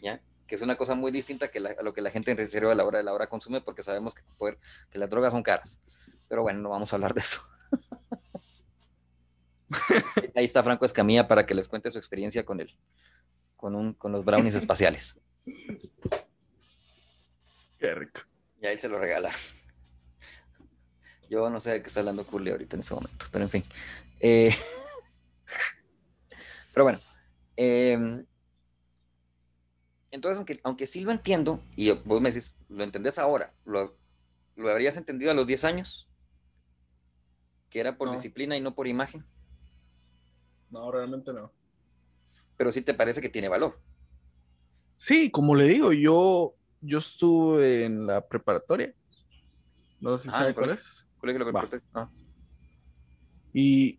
¿Ya? 0.00 0.20
Que 0.46 0.54
es 0.54 0.62
una 0.62 0.76
cosa 0.76 0.94
muy 0.94 1.10
distinta 1.10 1.48
que 1.48 1.58
a 1.58 1.82
lo 1.82 1.92
que 1.92 2.00
la 2.00 2.10
gente 2.10 2.30
en 2.30 2.36
reserva 2.36 2.72
a 2.72 2.74
la 2.74 2.84
hora 2.84 2.98
de 2.98 3.04
la 3.04 3.12
hora 3.12 3.28
consume, 3.28 3.60
porque 3.60 3.82
sabemos 3.82 4.14
que, 4.14 4.22
poder, 4.38 4.58
que 4.90 4.98
las 4.98 5.10
drogas 5.10 5.32
son 5.32 5.42
caras. 5.42 5.80
Pero 6.28 6.42
bueno, 6.42 6.60
no 6.60 6.70
vamos 6.70 6.92
a 6.92 6.96
hablar 6.96 7.14
de 7.14 7.20
eso. 7.20 7.40
Ahí 10.34 10.44
está 10.44 10.62
Franco 10.62 10.84
Escamilla 10.84 11.26
para 11.26 11.46
que 11.46 11.54
les 11.54 11.68
cuente 11.68 11.90
su 11.90 11.98
experiencia 11.98 12.44
con 12.44 12.60
él, 12.60 12.76
con, 13.56 13.74
un, 13.74 13.94
con 13.94 14.12
los 14.12 14.24
brownies 14.24 14.54
espaciales. 14.54 15.18
Qué 17.86 17.94
rico. 17.94 18.22
Y 18.60 18.66
ahí 18.66 18.76
se 18.78 18.88
lo 18.88 18.98
regala. 18.98 19.30
Yo 21.30 21.48
no 21.50 21.60
sé 21.60 21.70
de 21.70 21.82
qué 21.82 21.86
está 21.86 22.00
hablando 22.00 22.26
Curly 22.26 22.50
ahorita 22.50 22.74
en 22.74 22.80
ese 22.80 22.94
momento, 22.94 23.26
pero 23.30 23.44
en 23.44 23.50
fin. 23.50 23.62
Eh, 24.18 24.50
pero 26.74 26.82
bueno. 26.82 26.98
Em, 27.54 28.26
entonces, 30.10 30.36
aunque, 30.36 30.58
aunque 30.64 30.88
sí 30.88 31.02
lo 31.02 31.12
entiendo, 31.12 31.62
y 31.76 31.92
vos 31.92 32.20
me 32.20 32.30
decís, 32.30 32.56
lo 32.68 32.82
entendés 32.82 33.20
ahora, 33.20 33.54
¿lo, 33.64 33.96
lo 34.56 34.68
habrías 34.68 34.96
entendido 34.96 35.30
a 35.30 35.34
los 35.34 35.46
10 35.46 35.62
años? 35.62 36.08
¿Que 37.70 37.78
era 37.78 37.96
por 37.96 38.10
disciplina 38.10 38.56
y 38.56 38.60
no 38.60 38.74
por 38.74 38.88
imagen? 38.88 39.24
No, 40.70 40.90
realmente 40.90 41.32
no. 41.32 41.52
Pero 42.56 42.72
sí 42.72 42.82
te 42.82 42.94
parece 42.94 43.20
que 43.20 43.28
tiene 43.28 43.48
valor. 43.48 43.80
Sí, 44.96 45.30
como 45.30 45.54
le 45.54 45.68
digo, 45.68 45.92
yo 45.92 46.56
yo 46.80 46.98
estuve 46.98 47.84
en 47.84 48.06
la 48.06 48.26
preparatoria. 48.26 48.94
No 50.00 50.16
sé 50.18 50.24
si 50.24 50.28
ah, 50.30 50.38
sabe 50.38 50.54
cuál 50.54 50.70
es. 50.70 51.08
Ah. 51.94 52.08
Y 53.52 53.98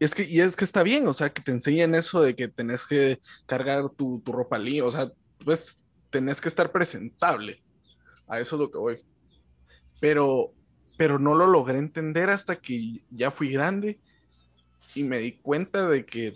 es 0.00 0.14
que, 0.14 0.24
y 0.24 0.40
es 0.40 0.56
que 0.56 0.64
está 0.64 0.82
bien, 0.82 1.06
o 1.06 1.14
sea, 1.14 1.32
que 1.32 1.42
te 1.42 1.52
enseñan 1.52 1.94
eso 1.94 2.22
de 2.22 2.34
que 2.34 2.48
tenés 2.48 2.84
que 2.86 3.20
cargar 3.46 3.88
tu, 3.90 4.20
tu 4.24 4.32
ropa 4.32 4.58
limpia, 4.58 4.84
o 4.84 4.90
sea, 4.90 5.12
pues 5.44 5.84
tenés 6.10 6.40
que 6.40 6.48
estar 6.48 6.72
presentable. 6.72 7.62
A 8.26 8.40
eso 8.40 8.56
es 8.56 8.60
lo 8.60 8.70
que 8.70 8.78
voy. 8.78 9.04
Pero, 10.00 10.54
pero 10.96 11.18
no 11.18 11.34
lo 11.34 11.46
logré 11.46 11.78
entender 11.78 12.30
hasta 12.30 12.56
que 12.56 13.04
ya 13.10 13.30
fui 13.30 13.50
grande 13.52 14.00
y 14.94 15.04
me 15.04 15.18
di 15.18 15.32
cuenta 15.32 15.88
de 15.88 16.04
que 16.04 16.34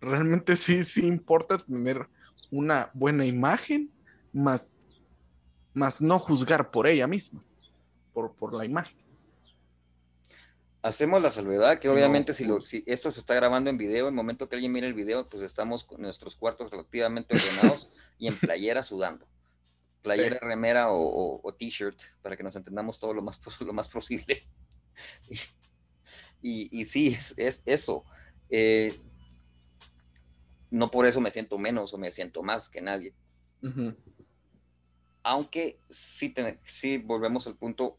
realmente 0.00 0.56
sí, 0.56 0.84
sí 0.84 1.06
importa 1.06 1.58
tener 1.58 2.08
una 2.50 2.90
buena 2.94 3.24
imagen, 3.24 3.90
más, 4.32 4.75
más 5.76 6.00
no 6.00 6.18
juzgar 6.18 6.70
por 6.70 6.86
ella 6.86 7.06
misma, 7.06 7.44
por, 8.14 8.34
por 8.34 8.54
la 8.54 8.64
imagen. 8.64 8.96
Hacemos 10.80 11.20
la 11.20 11.30
salvedad 11.30 11.78
que 11.78 11.90
obviamente 11.90 12.32
si, 12.32 12.44
lo, 12.44 12.54
pues 12.54 12.68
si 12.68 12.82
esto 12.86 13.10
se 13.10 13.20
está 13.20 13.34
grabando 13.34 13.68
en 13.68 13.76
video, 13.76 14.08
el 14.08 14.14
momento 14.14 14.48
que 14.48 14.54
alguien 14.56 14.72
mire 14.72 14.86
el 14.86 14.94
video, 14.94 15.28
pues 15.28 15.42
estamos 15.42 15.84
con 15.84 16.00
nuestros 16.00 16.34
cuartos 16.34 16.70
relativamente 16.70 17.34
ordenados 17.34 17.90
y 18.18 18.28
en 18.28 18.36
playera 18.38 18.82
sudando. 18.82 19.26
Playera, 20.00 20.38
remera 20.40 20.86
o, 20.90 21.54
t-shirt, 21.58 22.00
para 22.22 22.36
que 22.36 22.42
nos 22.42 22.56
entendamos 22.56 22.98
todo 22.98 23.12
lo 23.12 23.20
más, 23.20 23.38
lo 23.60 23.72
más 23.72 23.88
posible. 23.90 24.48
y, 26.40 26.80
y, 26.80 26.84
sí, 26.84 27.08
es, 27.08 27.34
es 27.36 27.62
eso. 27.66 28.04
Eh, 28.48 28.98
no 30.70 30.90
por 30.90 31.04
eso 31.04 31.20
me 31.20 31.30
siento 31.30 31.58
menos 31.58 31.92
o 31.92 31.98
me 31.98 32.10
siento 32.10 32.42
más 32.42 32.70
que 32.70 32.80
nadie. 32.80 33.12
Aunque 35.28 35.80
sí, 35.90 36.98
volvemos 36.98 37.48
al 37.48 37.56
punto, 37.56 37.98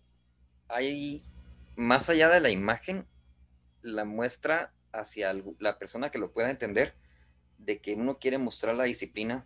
hay 0.69 1.21
más 1.75 2.09
allá 2.09 2.29
de 2.29 2.39
la 2.39 2.49
imagen, 2.51 3.05
la 3.81 4.05
muestra 4.05 4.71
hacia 4.93 5.33
la 5.59 5.77
persona 5.77 6.09
que 6.09 6.19
lo 6.19 6.31
pueda 6.31 6.49
entender 6.49 6.95
de 7.57 7.81
que 7.81 7.95
uno 7.95 8.17
quiere 8.17 8.37
mostrar 8.37 8.75
la 8.75 8.85
disciplina 8.85 9.45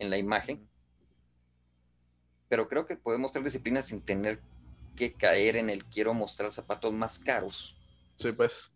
en 0.00 0.10
la 0.10 0.18
imagen, 0.18 0.68
pero 2.48 2.66
creo 2.66 2.86
que 2.86 2.96
puede 2.96 3.18
mostrar 3.18 3.44
disciplina 3.44 3.82
sin 3.82 4.02
tener 4.02 4.40
que 4.96 5.12
caer 5.12 5.54
en 5.54 5.70
el 5.70 5.84
quiero 5.84 6.12
mostrar 6.12 6.50
zapatos 6.50 6.92
más 6.92 7.20
caros. 7.20 7.76
Sí, 8.16 8.32
pues 8.32 8.72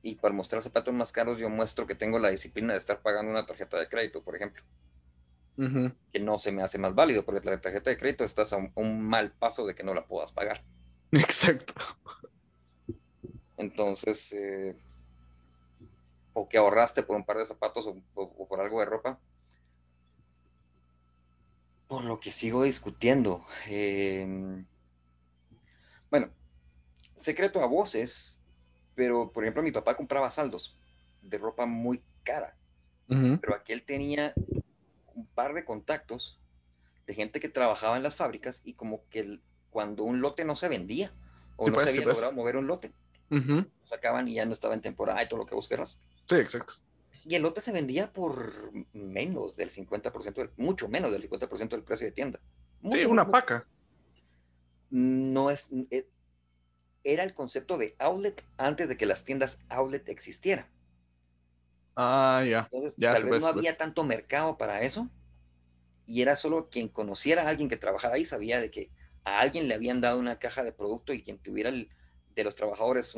y 0.00 0.14
para 0.16 0.34
mostrar 0.34 0.62
zapatos 0.62 0.94
más 0.94 1.10
caros 1.10 1.38
yo 1.38 1.48
muestro 1.48 1.86
que 1.88 1.94
tengo 1.96 2.20
la 2.20 2.28
disciplina 2.28 2.74
de 2.74 2.78
estar 2.78 3.00
pagando 3.00 3.32
una 3.32 3.46
tarjeta 3.46 3.80
de 3.80 3.88
crédito, 3.88 4.22
por 4.22 4.36
ejemplo. 4.36 4.62
Que 5.56 6.20
no 6.20 6.38
se 6.38 6.50
me 6.52 6.62
hace 6.62 6.78
más 6.78 6.94
válido 6.94 7.24
porque 7.24 7.48
la 7.48 7.60
tarjeta 7.60 7.90
de 7.90 7.96
crédito 7.96 8.24
estás 8.24 8.52
a 8.52 8.58
un, 8.74 9.02
mal 9.02 9.32
paso 9.32 9.66
de 9.66 9.74
que 9.74 9.84
no 9.84 9.94
la 9.94 10.06
puedas 10.06 10.32
pagar. 10.32 10.62
Exacto. 11.12 11.74
Entonces, 13.56 14.32
eh, 14.32 14.76
o 16.32 16.48
que 16.48 16.58
ahorraste 16.58 17.04
por 17.04 17.16
un 17.16 17.24
par 17.24 17.38
de 17.38 17.44
zapatos 17.44 17.86
o, 18.14 18.46
por 18.48 18.60
algo 18.60 18.80
de 18.80 18.86
ropa. 18.86 19.18
Por 21.86 22.04
lo 22.04 22.18
que 22.18 22.32
sigo 22.32 22.64
discutiendo. 22.64 23.44
Em, 23.66 24.66
bueno, 26.10 26.30
secreto 27.14 27.62
a 27.62 27.66
voces, 27.66 28.38
pero, 28.96 29.30
por 29.30 29.44
ejemplo, 29.44 29.62
mi 29.62 29.70
papá 29.70 29.96
compraba 29.96 30.30
saldos 30.30 30.76
de 31.22 31.38
ropa 31.38 31.66
muy 31.66 32.02
cara. 32.24 32.56
Pero 33.06 33.54
aquí 33.54 33.72
él 33.72 33.84
tenía 33.84 34.32
un 35.14 35.26
par 35.26 35.54
de 35.54 35.64
contactos 35.64 36.40
de 37.06 37.14
gente 37.14 37.40
que 37.40 37.48
trabajaba 37.48 37.96
en 37.96 38.02
las 38.02 38.16
fábricas 38.16 38.62
y 38.64 38.74
como 38.74 39.06
que 39.08 39.40
cuando 39.70 40.04
un 40.04 40.20
lote 40.20 40.44
no 40.44 40.56
se 40.56 40.68
vendía 40.68 41.12
o 41.56 41.68
no 41.68 41.74
pues, 41.74 41.86
se 41.86 41.90
había 41.90 42.04
pues. 42.04 42.16
logrado 42.16 42.32
mover 42.32 42.56
un 42.56 42.66
lote, 42.66 42.92
lo 43.28 43.66
sacaban 43.84 44.28
y 44.28 44.34
ya 44.34 44.46
no 44.46 44.52
estaba 44.52 44.74
en 44.74 44.80
temporada 44.80 45.22
y 45.22 45.28
todo 45.28 45.38
lo 45.40 45.46
que 45.46 45.54
vos 45.54 45.68
querrás. 45.68 45.98
Sí, 46.28 46.36
exacto. 46.36 46.74
Y 47.24 47.34
el 47.34 47.42
lote 47.42 47.60
se 47.60 47.72
vendía 47.72 48.12
por 48.12 48.72
menos 48.92 49.56
del 49.56 49.70
50%, 49.70 50.50
mucho 50.56 50.88
menos 50.88 51.10
del 51.10 51.28
50% 51.28 51.68
del 51.70 51.82
precio 51.82 52.06
de 52.06 52.12
tienda. 52.12 52.40
sí, 52.90 53.04
una 53.04 53.30
paca. 53.30 53.66
No 54.90 55.50
es, 55.50 55.70
eh, 55.90 56.06
era 57.02 57.22
el 57.22 57.34
concepto 57.34 57.78
de 57.78 57.96
outlet 57.98 58.44
antes 58.56 58.88
de 58.88 58.96
que 58.96 59.06
las 59.06 59.24
tiendas 59.24 59.60
outlet 59.68 60.08
existieran. 60.08 60.66
Ah, 61.96 62.44
ya. 62.48 62.68
Entonces, 62.72 62.96
tal 62.98 63.24
vez 63.24 63.40
no 63.40 63.48
había 63.48 63.76
tanto 63.76 64.04
mercado 64.04 64.56
para 64.58 64.82
eso. 64.82 65.08
Y 66.06 66.22
era 66.22 66.36
solo 66.36 66.68
quien 66.68 66.88
conociera 66.88 67.42
a 67.42 67.48
alguien 67.48 67.68
que 67.68 67.76
trabajara 67.76 68.16
ahí 68.16 68.24
sabía 68.24 68.60
de 68.60 68.70
que 68.70 68.90
a 69.24 69.40
alguien 69.40 69.68
le 69.68 69.74
habían 69.74 70.00
dado 70.00 70.18
una 70.18 70.38
caja 70.38 70.62
de 70.62 70.72
producto 70.72 71.12
y 71.12 71.22
quien 71.22 71.38
tuviera 71.38 71.70
de 71.70 72.44
los 72.44 72.54
trabajadores 72.54 73.14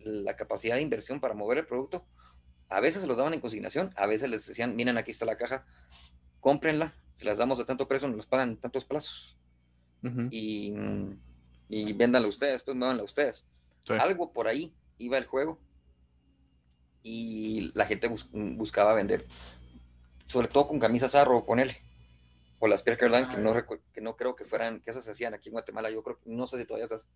la 0.00 0.36
capacidad 0.36 0.76
de 0.76 0.82
inversión 0.82 1.20
para 1.20 1.34
mover 1.34 1.58
el 1.58 1.66
producto, 1.66 2.04
a 2.68 2.80
veces 2.80 3.00
se 3.00 3.08
los 3.08 3.16
daban 3.16 3.32
en 3.32 3.40
consignación, 3.40 3.94
a 3.96 4.06
veces 4.06 4.28
les 4.28 4.46
decían, 4.46 4.76
miren, 4.76 4.98
aquí 4.98 5.10
está 5.10 5.24
la 5.24 5.38
caja, 5.38 5.64
cómprenla, 6.40 6.94
se 7.14 7.24
las 7.24 7.38
damos 7.38 7.60
a 7.60 7.64
tanto 7.64 7.88
precio, 7.88 8.08
nos 8.08 8.26
pagan 8.26 8.50
en 8.50 8.56
tantos 8.58 8.84
plazos. 8.84 9.38
Y 10.30 10.72
mm, 10.72 11.18
y 11.68 11.92
véndanla 11.92 12.28
ustedes, 12.28 12.62
pues 12.62 12.76
muévanla 12.76 13.02
ustedes. 13.02 13.46
Algo 13.88 14.32
por 14.32 14.48
ahí 14.48 14.74
iba 14.98 15.18
el 15.18 15.26
juego 15.26 15.58
y 17.08 17.72
la 17.74 17.86
gente 17.86 18.08
buscaba 18.32 18.92
vender, 18.92 19.26
sobre 20.26 20.48
todo 20.48 20.68
con 20.68 20.78
camisas 20.78 21.14
arro, 21.14 21.44
él 21.56 21.72
o 22.58 22.68
las 22.68 22.82
Pierre 22.82 22.98
que 22.98 23.08
no, 23.38 23.54
que 23.92 24.00
no 24.00 24.16
creo 24.16 24.34
que 24.34 24.44
fueran, 24.44 24.80
que 24.80 24.90
esas 24.90 25.04
se 25.04 25.12
hacían 25.12 25.32
aquí 25.32 25.48
en 25.48 25.54
Guatemala, 25.54 25.90
yo 25.90 26.02
creo, 26.02 26.18
no 26.24 26.46
sé 26.46 26.58
si 26.58 26.64
todavía 26.64 26.86
esas, 26.86 27.08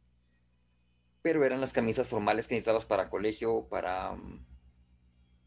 pero 1.21 1.45
eran 1.45 1.61
las 1.61 1.73
camisas 1.73 2.09
formales 2.09 2.49
que 2.49 2.55
necesitabas 2.55 2.87
para 2.87 3.11
colegio, 3.11 3.67
para, 3.69 4.17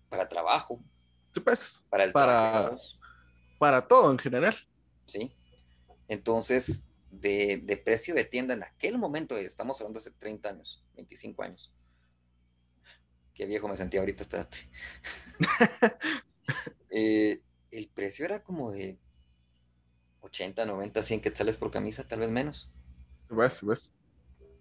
para 0.10 0.30
trabajo. 0.30 0.80
Sí, 1.34 1.40
pues, 1.40 1.86
para, 1.90 2.04
el 2.04 2.12
para, 2.12 2.76
para 3.58 3.88
todo 3.88 4.12
en 4.12 4.20
general. 4.20 4.56
Sí. 5.06 5.34
Entonces, 6.08 6.86
de, 7.10 7.82
precio 7.84 8.14
de 8.14 8.26
tienda 8.26 8.54
en 8.54 8.64
aquel 8.64 8.98
momento, 8.98 9.38
estamos 9.38 9.80
hablando 9.80 10.00
hace 10.00 10.12
30 10.12 10.50
años, 10.50 10.84
25 10.96 11.44
años. 11.44 11.74
Qué 13.36 13.46
viejo 13.46 13.68
me 13.68 13.78
sentía 13.78 14.00
ahorita, 14.00 14.24
espérate. 14.24 14.58
Eh, 16.98 17.42
el 17.72 17.90
precio 17.90 18.24
era 18.24 18.42
como 18.42 18.72
de 18.72 18.98
80, 20.22 20.66
90, 20.66 21.04
100 21.04 21.20
quetzales 21.20 21.58
por 21.58 21.70
camisa, 21.70 22.08
tal 22.08 22.20
vez 22.20 22.30
menos. 22.30 22.72
¿Ves? 23.30 23.66
¿Ves? 23.66 23.94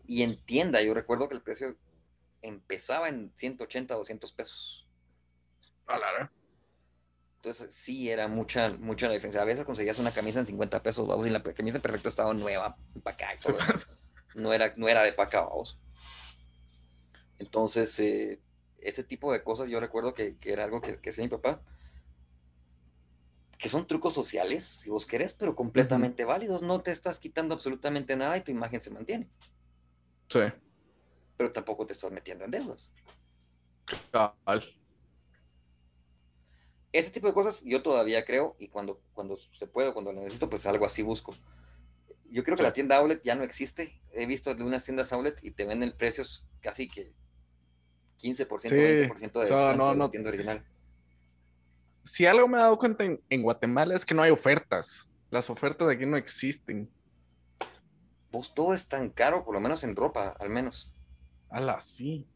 Y 0.08 0.22
en 0.22 0.44
tienda, 0.44 0.82
yo 0.82 0.94
recuerdo 0.94 1.28
que 1.28 1.36
el 1.36 1.42
precio 1.42 1.76
empezaba 2.42 3.08
en 3.08 3.32
180, 3.36 3.94
200 3.94 4.32
pesos. 4.32 4.88
A 5.86 5.96
la 5.96 6.32
entonces 7.44 7.74
sí 7.74 8.08
era 8.08 8.26
mucha, 8.26 8.70
mucha 8.70 9.06
la 9.06 9.12
diferencia. 9.12 9.42
A 9.42 9.44
veces 9.44 9.66
conseguías 9.66 9.98
una 9.98 10.12
camisa 10.12 10.40
en 10.40 10.46
50 10.46 10.82
pesos, 10.82 11.06
vamos, 11.06 11.26
y 11.26 11.30
la 11.30 11.42
camisa 11.42 11.76
en 11.76 11.82
perfecto 11.82 12.08
estado 12.08 12.32
nueva, 12.32 12.78
empacada 12.94 13.34
No 14.34 14.54
era, 14.54 14.72
no 14.78 14.88
era 14.88 15.02
de 15.02 15.12
paca, 15.12 15.42
vamos. 15.42 15.78
Entonces, 17.38 18.00
eh, 18.00 18.40
ese 18.84 19.02
tipo 19.02 19.32
de 19.32 19.42
cosas 19.42 19.68
yo 19.68 19.80
recuerdo 19.80 20.14
que, 20.14 20.36
era 20.42 20.64
algo 20.64 20.80
que, 20.80 21.00
que 21.00 21.10
hacía 21.10 21.24
mi 21.24 21.30
papá. 21.30 21.60
Que 23.58 23.68
son 23.68 23.86
trucos 23.86 24.12
sociales, 24.12 24.64
si 24.64 24.90
vos 24.90 25.06
querés, 25.06 25.32
pero 25.32 25.56
completamente 25.56 26.24
válidos. 26.24 26.60
No 26.62 26.82
te 26.82 26.90
estás 26.90 27.18
quitando 27.18 27.54
absolutamente 27.54 28.14
nada 28.14 28.36
y 28.36 28.42
tu 28.42 28.50
imagen 28.50 28.80
se 28.80 28.90
mantiene. 28.90 29.28
Sí. 30.28 30.40
Pero 31.36 31.50
tampoco 31.50 31.86
te 31.86 31.94
estás 31.94 32.12
metiendo 32.12 32.44
en 32.44 32.50
deudas. 32.50 32.94
Cabal. 34.12 34.64
Ese 36.92 37.10
tipo 37.10 37.26
de 37.26 37.34
cosas 37.34 37.62
yo 37.64 37.82
todavía 37.82 38.24
creo 38.24 38.54
y 38.58 38.68
cuando, 38.68 39.00
cuando 39.14 39.36
se 39.36 39.66
puede, 39.66 39.92
cuando 39.94 40.12
lo 40.12 40.20
necesito, 40.20 40.50
pues 40.50 40.66
algo 40.66 40.84
así 40.84 41.02
busco. 41.02 41.34
Yo 42.30 42.44
creo 42.44 42.56
que 42.56 42.62
la 42.62 42.72
tienda 42.72 42.96
outlet 42.96 43.22
ya 43.22 43.34
no 43.34 43.44
existe. 43.44 44.00
He 44.12 44.26
visto 44.26 44.54
de 44.54 44.62
unas 44.62 44.84
tiendas 44.84 45.12
outlet 45.12 45.42
y 45.42 45.52
te 45.52 45.64
venden 45.64 45.92
precios 45.96 46.44
casi 46.60 46.86
que 46.86 47.12
15%, 48.20 48.46
20% 48.46 49.32
de 49.32 49.92
de 49.92 49.96
la 49.96 50.10
tienda 50.10 50.28
original. 50.28 50.64
Si 52.02 52.26
algo 52.26 52.46
me 52.46 52.58
he 52.58 52.60
dado 52.60 52.78
cuenta 52.78 53.04
en, 53.04 53.42
Guatemala 53.42 53.94
es 53.94 54.04
que 54.04 54.14
no 54.14 54.22
hay 54.22 54.30
ofertas. 54.30 55.12
Las 55.30 55.48
ofertas 55.48 55.88
aquí 55.88 56.04
no 56.04 56.16
existen. 56.16 56.88
Pues 58.30 58.52
todo 58.52 58.74
es 58.74 58.88
tan 58.88 59.10
caro, 59.10 59.44
por 59.44 59.54
lo 59.54 59.60
menos 59.60 59.82
en 59.84 59.96
ropa, 59.96 60.36
al 60.38 60.50
menos. 60.50 60.92
Ala, 61.48 61.80
sí. 61.80 62.26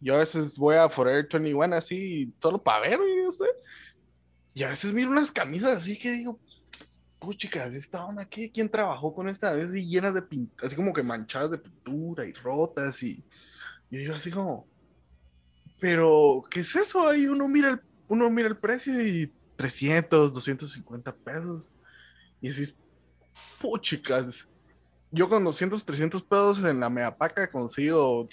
Yo 0.00 0.14
a 0.14 0.18
veces 0.18 0.56
voy 0.56 0.76
a 0.76 0.88
Forever 0.88 1.28
21 1.30 1.76
así, 1.76 2.32
solo 2.40 2.62
para 2.62 2.88
ver, 2.88 2.98
no 2.98 3.30
sé. 3.30 3.44
Y 4.54 4.62
a 4.62 4.68
veces 4.68 4.92
miro 4.92 5.10
unas 5.10 5.30
camisas 5.30 5.76
así 5.78 5.98
que 5.98 6.10
digo, 6.12 6.40
chicas, 7.30 7.74
¿esta 7.74 8.04
onda 8.04 8.24
qué? 8.24 8.50
¿Quién 8.50 8.68
trabajó 8.68 9.14
con 9.14 9.28
esta? 9.28 9.50
A 9.50 9.54
veces 9.54 9.86
llenas 9.86 10.14
de 10.14 10.22
pintura, 10.22 10.66
así 10.66 10.74
como 10.74 10.92
que 10.92 11.02
manchadas 11.02 11.50
de 11.50 11.58
pintura 11.58 12.26
y 12.26 12.32
rotas 12.32 13.02
y 13.02 13.22
yo 13.90 13.98
digo 13.98 14.14
así 14.14 14.30
como, 14.30 14.66
pero 15.82 16.44
¿qué 16.48 16.60
es 16.60 16.76
eso? 16.76 17.08
Ahí 17.08 17.26
uno 17.26 17.48
mira 17.48 17.70
el, 17.70 17.80
uno 18.06 18.30
mira 18.30 18.46
el 18.46 18.56
precio 18.56 19.04
y 19.04 19.32
300, 19.56 20.32
250 20.32 21.12
pesos. 21.12 21.72
Y 22.40 22.50
así, 22.50 22.72
chicas, 23.80 24.46
yo 25.10 25.28
con 25.28 25.42
200, 25.42 25.84
300 25.84 26.22
pesos 26.22 26.58
en 26.60 26.78
la 26.78 26.88
Meapaca 26.88 27.50
consigo 27.50 28.28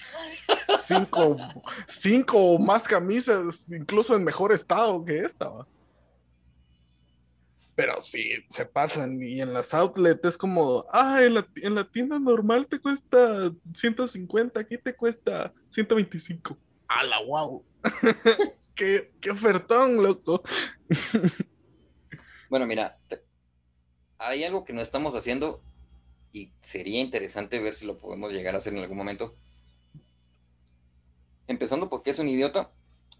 cinco, 0.78 1.36
cinco 1.88 2.38
o 2.38 2.58
más 2.60 2.86
camisas, 2.86 3.68
incluso 3.72 4.14
en 4.14 4.22
mejor 4.22 4.52
estado 4.52 5.04
que 5.04 5.18
esta. 5.18 5.50
Pero 7.74 8.00
sí, 8.00 8.44
se 8.48 8.64
pasan. 8.64 9.20
Y 9.20 9.40
en 9.40 9.52
las 9.52 9.74
outlets 9.74 10.24
es 10.24 10.38
como, 10.38 10.86
ah, 10.92 11.20
en 11.20 11.34
la, 11.34 11.48
en 11.56 11.74
la 11.74 11.90
tienda 11.90 12.20
normal 12.20 12.68
te 12.68 12.78
cuesta 12.78 13.52
150, 13.74 14.60
aquí 14.60 14.78
te 14.78 14.94
cuesta 14.94 15.52
125. 15.68 16.56
¡A 16.90 17.04
la 17.04 17.22
wow! 17.22 17.64
qué, 18.74 19.12
qué 19.20 19.30
ofertón, 19.30 20.02
loco! 20.02 20.42
bueno, 22.50 22.66
mira, 22.66 22.98
hay 24.18 24.42
algo 24.42 24.64
que 24.64 24.72
no 24.72 24.80
estamos 24.80 25.14
haciendo 25.14 25.62
y 26.32 26.52
sería 26.62 26.98
interesante 26.98 27.60
ver 27.60 27.76
si 27.76 27.86
lo 27.86 27.96
podemos 27.96 28.32
llegar 28.32 28.56
a 28.56 28.58
hacer 28.58 28.74
en 28.74 28.80
algún 28.80 28.96
momento. 28.96 29.36
Empezando 31.46 31.88
porque 31.88 32.10
es 32.10 32.18
un 32.18 32.28
idiota, 32.28 32.72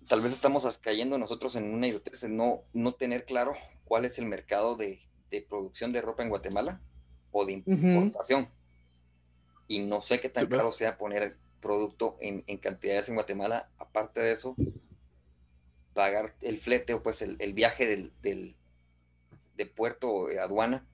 tal 0.08 0.20
vez 0.20 0.32
estamos 0.32 0.66
cayendo 0.78 1.16
nosotros 1.16 1.54
en 1.54 1.72
una 1.72 1.86
idiotez 1.86 2.22
de 2.22 2.28
no, 2.28 2.64
no 2.72 2.94
tener 2.94 3.24
claro 3.24 3.52
cuál 3.84 4.04
es 4.04 4.18
el 4.18 4.26
mercado 4.26 4.74
de, 4.74 5.00
producción 5.48 5.92
de 5.92 6.02
ropa 6.02 6.24
en 6.24 6.28
Guatemala 6.28 6.80
o 7.30 7.46
de 7.46 7.62
importación. 7.66 8.48
Y 9.68 9.78
no 9.78 10.02
sé 10.02 10.18
qué 10.18 10.28
tan 10.28 10.48
claro 10.48 10.64
pues. 10.64 10.76
sea 10.76 10.98
poner 10.98 11.38
producto 11.60 12.16
en, 12.20 12.42
cantidades 12.58 13.08
en 13.08 13.14
Guatemala. 13.16 13.70
Aparte 13.78 14.20
de 14.20 14.32
eso, 14.32 14.56
pagar 15.94 16.34
el 16.40 16.58
flete 16.58 16.94
o 16.94 17.02
pues 17.02 17.22
el, 17.22 17.52
viaje 17.52 17.86
del, 17.86 18.12
del, 18.22 18.56
de 19.56 19.66
puerto 19.66 20.10
o 20.10 20.26
de 20.28 20.40
aduana 20.40 20.86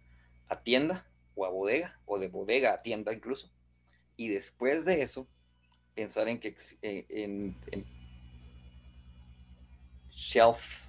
a 0.48 0.62
tienda 0.62 1.06
o 1.34 1.44
a 1.44 1.50
bodega 1.50 2.00
o 2.06 2.18
de 2.18 2.28
bodega 2.28 2.74
a 2.74 2.82
tienda 2.82 3.12
incluso. 3.12 3.50
Y 4.16 4.28
después 4.28 4.84
de 4.84 5.02
eso, 5.02 5.28
pensar 5.94 6.28
en 6.28 6.40
que 6.40 6.54
eh, 6.82 7.06
en 7.08 7.56
shelf 10.10 10.86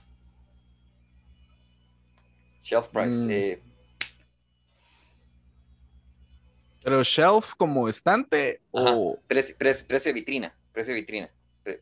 Shelf 2.68 2.90
price. 2.90 3.26
Mm. 3.26 3.32
Eh. 3.32 3.62
Pero 6.88 7.04
shelf 7.04 7.54
como 7.58 7.90
estante 7.90 8.62
o 8.72 9.20
precio, 9.28 9.58
de 9.60 10.14
vitrina, 10.14 10.58
precio 10.72 10.94
de 10.94 11.02
vitrina. 11.02 11.30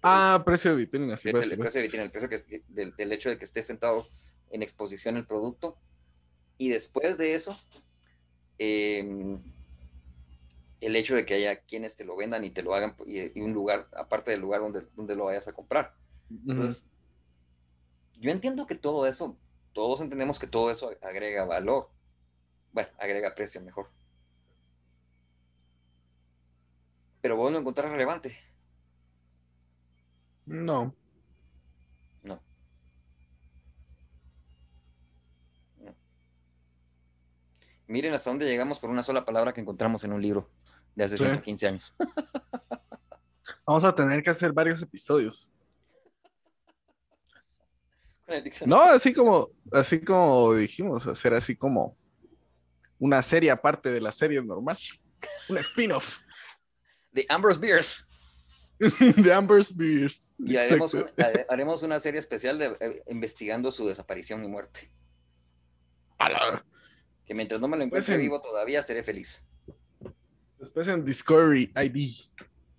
ah, 0.01 0.41
precio 0.43 0.71
de 0.71 0.77
vitrina, 0.77 1.15
sí. 1.15 1.29
El, 1.29 1.33
precio 1.35 1.79
de 1.79 1.81
vitrina, 1.83 2.05
el 2.05 2.09
precio 2.11 2.27
que, 2.27 2.63
del, 2.67 3.11
hecho 3.11 3.29
de 3.29 3.37
que 3.37 3.45
esté 3.45 3.61
sentado 3.61 4.07
en 4.49 4.63
exposición 4.63 5.15
el 5.15 5.27
producto. 5.27 5.77
Y 6.57 6.69
después 6.69 7.19
de 7.19 7.35
eso, 7.35 7.55
em, 8.57 9.39
el 10.81 10.95
hecho 10.95 11.13
de 11.13 11.23
que 11.23 11.35
haya 11.35 11.59
quienes 11.59 11.95
te 11.95 12.03
lo 12.03 12.15
vendan 12.15 12.43
y 12.43 12.49
te 12.49 12.63
lo 12.63 12.73
hagan 12.73 12.95
y, 13.05 13.39
un 13.41 13.53
lugar, 13.53 13.87
aparte 13.95 14.31
del 14.31 14.41
lugar 14.41 14.61
donde, 14.61 14.87
donde 14.95 15.15
lo 15.15 15.25
vayas 15.25 15.47
a 15.47 15.53
comprar. 15.53 15.93
Entonces, 16.47 16.87
yo 18.15 18.31
entiendo 18.31 18.65
que 18.65 18.73
todo 18.73 19.05
eso 19.05 19.37
todos 19.71 20.01
entendemos 20.01 20.39
que 20.39 20.47
todo 20.47 20.71
eso 20.71 20.89
agrega 21.01 21.45
valor. 21.45 21.91
Bueno, 22.71 22.89
agrega 22.97 23.35
precio 23.35 23.61
mejor. 23.61 23.91
Pero 27.25 27.37
vos 27.37 27.51
lo 27.51 27.57
encontrás 27.57 27.91
relevante. 27.91 28.37
No. 30.45 30.95
No. 32.21 32.39
Miren 37.87 38.13
hasta 38.13 38.29
dónde 38.29 38.45
llegamos 38.45 38.77
por 38.77 38.91
una 38.91 39.01
sola 39.01 39.25
palabra 39.25 39.53
que 39.53 39.61
encontramos 39.61 40.03
en 40.03 40.13
un 40.13 40.21
libro 40.21 40.51
de 40.93 41.03
hace 41.03 41.17
115 41.17 41.67
años. 41.67 41.95
Vamos 43.65 43.83
a 43.83 43.95
tener 43.95 44.21
que 44.21 44.29
hacer 44.29 44.53
varios 44.53 44.83
episodios. 44.83 45.51
No, 48.67 48.81
así 48.81 49.13
como, 49.13 49.49
así 49.71 50.03
como 50.03 50.53
dijimos, 50.53 51.05
hacer 51.07 51.33
así 51.33 51.55
como 51.55 51.95
una 52.97 53.21
serie 53.21 53.49
aparte 53.49 53.89
de 53.89 54.01
la 54.01 54.11
serie 54.11 54.43
normal. 54.43 54.77
Un 55.49 55.57
spin-off. 55.59 56.24
De 57.15 57.25
Amber's 57.29 57.57
Beers. 57.61 58.05
de 58.77 59.33
Amber's 59.33 59.75
Beers. 59.75 60.29
Y 60.37 60.57
haremos, 60.57 61.81
una 61.81 61.97
serie 61.97 62.19
especial 62.19 62.59
de 62.59 62.77
eh, 62.81 63.03
investigando 63.07 63.71
su 63.71 63.87
desaparición 63.87 64.43
y 64.43 64.49
muerte. 64.49 64.91
Que 67.25 67.33
mientras 67.33 67.61
no 67.61 67.69
me 67.69 67.77
lo 67.77 67.83
encuentre 67.83 68.17
vivo 68.17 68.41
todavía 68.41 68.81
seré 68.81 69.01
feliz. 69.01 69.41
Después 70.59 70.89
en 70.89 71.05
Discovery 71.05 71.71
ID. 71.73 72.15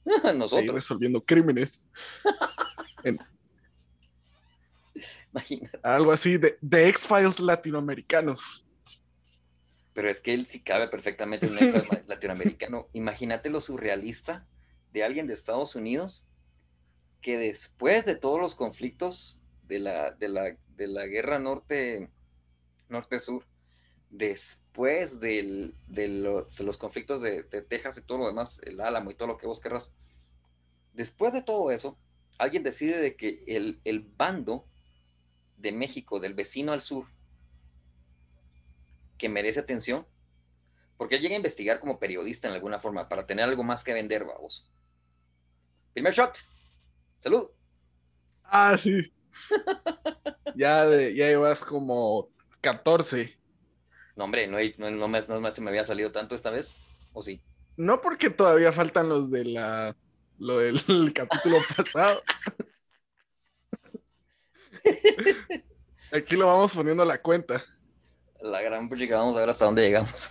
Nosotros. 0.37 0.75
resolviendo 0.75 1.25
crímenes. 1.25 1.89
en, 3.05 3.19
algo 5.83 6.13
así 6.13 6.37
de, 6.37 6.59
de 6.61 6.89
X-Files 6.89 7.41
latinoamericanos. 7.41 8.66
Pero 9.97 10.11
es 10.11 10.21
que 10.21 10.35
él 10.35 10.47
sí 10.47 10.61
cabe 10.61 10.89
perfectamente 10.89 11.47
en 11.47 11.53
un 11.53 11.59
latinoamericano. 12.07 12.87
Imagínate 12.93 13.49
lo 13.49 13.63
surrealista 13.63 14.47
de 14.93 15.03
alguien 15.03 15.27
de 15.27 15.33
Estados 15.33 15.75
Unidos 15.75 16.23
que 17.23 17.39
después 17.39 18.05
de 18.05 18.15
todos 18.15 18.39
los 18.39 18.55
conflictos 18.55 19.43
de 19.67 19.79
la, 19.79 20.13
de 20.13 20.29
la, 20.29 21.07
guerra 21.07 21.39
norte, 21.39 22.11
norte-sur, 22.91 23.47
después 24.11 25.19
de 25.19 25.73
los 26.59 26.77
conflictos 26.77 27.23
de, 27.23 27.43
Texas 27.43 27.97
y 27.97 28.03
todo 28.03 28.19
lo 28.19 28.27
demás, 28.27 28.61
el 28.65 28.83
Álamo 28.83 29.11
y 29.11 29.15
todo 29.15 29.29
lo 29.29 29.39
que 29.39 29.47
vos 29.47 29.61
querrás, 29.61 29.95
después 30.93 31.33
de 31.33 31.41
todo 31.41 31.71
eso, 31.71 31.99
alguien 32.37 32.63
decide 32.63 32.99
de 33.01 33.17
que 33.17 33.43
el, 33.47 33.81
el 33.85 34.01
bando 34.01 34.67
de 35.57 35.73
México, 35.73 36.21
del 36.21 36.35
vecino 36.35 36.73
al 36.73 36.83
sur, 36.83 37.07
que 39.19 39.29
merece 39.29 39.61
atención, 39.61 40.07
porque 40.97 41.17
él 41.17 41.23
llega 41.23 41.35
a 41.35 41.37
investigar 41.37 41.81
como 41.81 41.99
periodista 41.99 42.49
en 42.49 42.55
alguna 42.55 42.79
forma 42.79 43.09
para 43.09 43.27
tener 43.27 43.45
algo 43.45 43.63
más 43.63 43.85
que 43.85 43.93
vender, 43.93 44.25
vamos. 44.25 44.71
Primer 45.93 46.13
shot. 46.13 46.39
Salud. 47.19 47.49
Ah, 48.45 48.77
sí. 48.79 49.13
ya, 50.55 50.87
de, 50.87 51.15
ya 51.15 51.27
llevas 51.27 51.65
como 51.65 52.31
14. 52.61 53.37
No, 54.17 54.25
hombre, 54.25 54.47
no, 54.47 54.59
no, 54.79 54.91
no, 54.91 55.09
me, 55.09 55.21
no 55.21 55.55
se 55.55 55.61
me 55.61 55.71
había 55.71 55.85
salido 55.85 56.11
tanto 56.13 56.35
esta 56.35 56.51
vez, 56.51 56.77
¿o 57.13 57.23
sí? 57.23 57.43
No, 57.77 58.01
porque 58.01 58.31
todavía 58.31 58.73
faltan 58.73 59.09
los 59.09 59.31
de 59.31 59.45
la 59.45 59.97
lo 60.39 60.59
del 60.59 60.79
capítulo 61.15 61.59
pasado. 61.77 62.23
Aquí 66.13 66.37
lo 66.37 66.47
vamos 66.47 66.75
poniendo 66.75 67.03
a 67.03 67.07
la 67.07 67.21
cuenta. 67.21 67.65
La 68.41 68.63
gran 68.63 68.89
puchica, 68.89 69.17
vamos 69.17 69.37
a 69.37 69.41
ver 69.41 69.49
hasta 69.49 69.65
dónde 69.65 69.83
llegamos. 69.83 70.31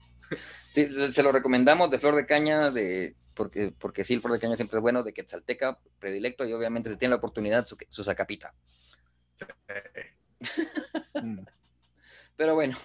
sí, 0.70 0.88
se 1.12 1.22
lo 1.22 1.32
recomendamos 1.32 1.90
de 1.90 1.98
Flor 1.98 2.16
de 2.16 2.26
Caña, 2.26 2.70
de, 2.70 3.16
porque, 3.34 3.72
porque 3.78 4.04
sí, 4.04 4.14
el 4.14 4.20
Flor 4.20 4.34
de 4.34 4.40
Caña 4.40 4.56
siempre 4.56 4.78
es 4.78 4.82
bueno, 4.82 5.02
de 5.02 5.12
Quetzalteca, 5.12 5.78
predilecto, 5.98 6.44
y 6.44 6.52
obviamente 6.52 6.90
se 6.90 6.96
tiene 6.96 7.10
la 7.10 7.16
oportunidad 7.16 7.66
su, 7.66 7.76
su 7.88 8.04
sacapita. 8.04 8.54
Pero 12.36 12.54
bueno, 12.54 12.76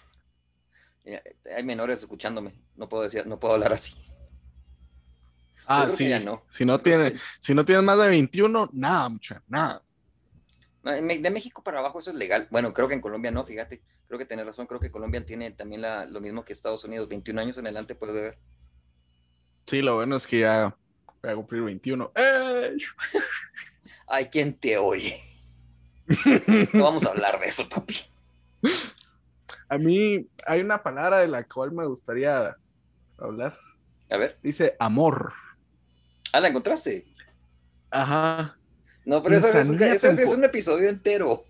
hay 1.56 1.64
menores 1.64 2.00
escuchándome, 2.00 2.56
no 2.76 2.88
puedo 2.88 3.04
decir, 3.04 3.26
no 3.28 3.40
puedo 3.40 3.56
hablar 3.56 3.74
así. 3.74 3.94
Ah, 5.66 5.90
sí. 5.90 6.12
No. 6.24 6.44
Si 6.50 6.66
no 6.66 6.80
tiene, 6.80 7.16
si 7.40 7.54
no 7.54 7.64
tienes 7.64 7.84
más 7.84 7.98
de 7.98 8.10
21, 8.10 8.70
nada, 8.74 9.10
mucha, 9.10 9.44
nada. 9.48 9.82
De 10.84 11.30
México 11.30 11.64
para 11.64 11.80
abajo 11.80 12.00
eso 12.00 12.10
es 12.10 12.18
legal. 12.18 12.48
Bueno, 12.50 12.74
creo 12.74 12.88
que 12.88 12.96
en 12.96 13.02
Colombia 13.02 13.30
no, 13.30 13.46
fíjate. 13.46 13.82
Creo 14.08 14.18
que 14.18 14.26
tenés 14.26 14.46
razón. 14.46 14.66
Creo 14.66 14.80
que 14.80 14.92
Colombia 14.92 15.24
tiene 15.24 15.52
también 15.52 15.84
lo 16.12 16.22
mismo 16.22 16.44
que 16.44 16.54
Estados 16.54 16.84
Unidos. 16.84 17.08
21 17.08 17.40
años 17.40 17.58
en 17.58 17.68
adelante 17.68 17.94
puede 17.94 18.14
beber. 18.14 18.40
Sí, 19.68 19.82
lo 19.82 19.96
bueno 19.96 20.16
es 20.16 20.26
que 20.26 20.40
ya 20.40 20.76
voy 21.22 21.32
a 21.32 21.36
cumplir 21.36 21.62
21. 21.62 22.12
Ay, 24.08 24.26
¿quién 24.26 24.54
te 24.56 24.78
oye? 24.78 25.22
no 26.74 26.84
vamos 26.84 27.06
a 27.06 27.10
hablar 27.10 27.40
de 27.40 27.46
eso, 27.46 27.70
papi. 27.70 27.96
A 29.70 29.78
mí 29.78 30.28
hay 30.46 30.62
una 30.62 30.82
palabra 30.82 31.20
de 31.20 31.28
la 31.28 31.44
cual 31.48 31.72
me 31.72 31.86
gustaría 31.86 32.58
hablar. 33.18 33.58
A 34.10 34.18
ver. 34.18 34.38
Dice 34.42 34.76
amor. 34.80 35.34
Ah, 36.34 36.40
¿la 36.40 36.50
encontraste? 36.50 37.06
Ajá. 37.90 38.58
No, 39.06 39.24
pero 39.24 39.38
eso, 39.38 39.48
es, 39.48 39.70
un 40.34 40.44
episodio 40.44 40.90
entero. 40.90 41.44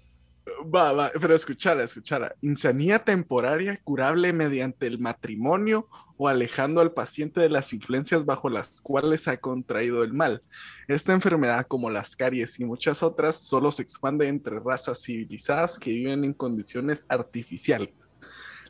Va, 0.74 0.94
va, 0.94 1.12
pero 1.20 1.36
escúchala, 1.36 1.84
escúchala. 1.84 2.34
Insanía 2.42 3.00
temporaria 3.00 3.80
curable 3.84 4.32
mediante 4.34 4.88
el 4.88 5.00
matrimonio 5.00 5.88
o 6.18 6.28
alejando 6.28 6.82
al 6.82 6.94
paciente 6.94 7.42
de 7.42 7.50
las 7.50 7.74
influencias 7.74 8.26
bajo 8.26 8.50
las 8.50 8.80
cuales 8.82 9.28
ha 9.28 9.38
contraído 9.38 10.04
el 10.04 10.14
mal. 10.14 10.42
Esta 10.88 11.14
enfermedad, 11.14 11.68
como 11.68 11.90
las 11.90 12.16
caries 12.16 12.60
y 12.60 12.66
muchas 12.66 13.04
otras, 13.04 13.38
solo 13.38 13.72
se 13.72 13.84
expande 13.84 14.28
entre 14.28 14.60
razas 14.60 15.04
civilizadas 15.04 15.78
que 15.78 15.92
viven 15.92 16.24
en 16.24 16.34
condiciones 16.34 17.06
artificiales. 17.10 17.94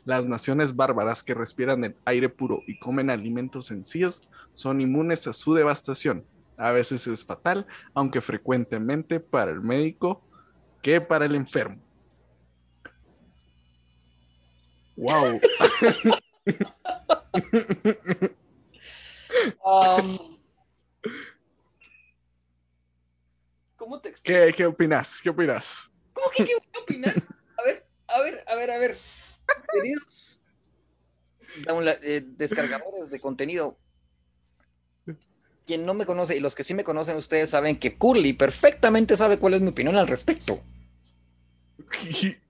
Las 0.04 0.26
naciones 0.26 0.74
bárbaras 0.74 1.22
que 1.22 1.34
respiran 1.34 1.84
el 1.84 1.94
aire 2.04 2.28
puro 2.28 2.62
y 2.66 2.78
comen 2.78 3.10
alimentos 3.10 3.66
sencillos 3.66 4.28
son 4.54 4.80
inmunes 4.80 5.26
a 5.26 5.32
su 5.32 5.54
devastación 5.54 6.24
a 6.62 6.70
veces 6.70 7.06
es 7.08 7.24
fatal, 7.24 7.66
aunque 7.92 8.20
frecuentemente 8.20 9.18
para 9.18 9.50
el 9.50 9.60
médico 9.60 10.22
que 10.80 11.00
para 11.00 11.24
el 11.24 11.34
enfermo. 11.34 11.82
Wow. 14.96 15.40
Um, 19.64 20.18
¿Cómo 23.76 24.00
te 24.00 24.10
explico? 24.10 24.38
¿Qué, 24.38 24.52
¿Qué 24.52 24.66
opinas? 24.66 25.20
¿Qué 25.20 25.30
opinas? 25.30 25.90
¿Cómo 26.12 26.28
que 26.30 26.44
qué 26.44 26.52
opinas? 26.80 27.16
A 27.56 27.62
ver, 27.64 27.86
a 28.06 28.20
ver, 28.20 28.34
a 28.46 28.54
ver, 28.54 28.70
a 28.70 28.78
ver. 28.78 28.98
Queridos 29.72 30.40
eh, 32.02 32.22
descargadores 32.24 33.10
de 33.10 33.20
contenido. 33.20 33.78
Quien 35.66 35.86
no 35.86 35.94
me 35.94 36.06
conoce 36.06 36.36
y 36.36 36.40
los 36.40 36.54
que 36.54 36.64
sí 36.64 36.74
me 36.74 36.84
conocen, 36.84 37.16
ustedes 37.16 37.50
saben 37.50 37.78
que 37.78 37.96
Curly 37.96 38.32
perfectamente 38.32 39.16
sabe 39.16 39.38
cuál 39.38 39.54
es 39.54 39.60
mi 39.60 39.68
opinión 39.68 39.96
al 39.96 40.08
respecto. 40.08 40.60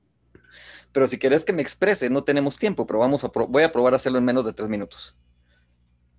Pero 0.93 1.07
si 1.09 1.19
querés 1.19 1.45
que 1.45 1.53
me 1.53 1.63
exprese, 1.63 2.11
no 2.11 2.23
tenemos 2.25 2.59
tiempo, 2.59 2.87
pero 2.87 2.99
vamos 2.99 3.25
a 3.25 3.33
pro- 3.33 3.47
voy 3.47 3.63
a 3.63 3.73
probar 3.73 3.95
a 3.95 3.97
hacerlo 3.97 4.19
en 4.19 4.27
menos 4.27 4.45
de 4.45 4.53
tres 4.53 4.69
minutos. 4.69 5.17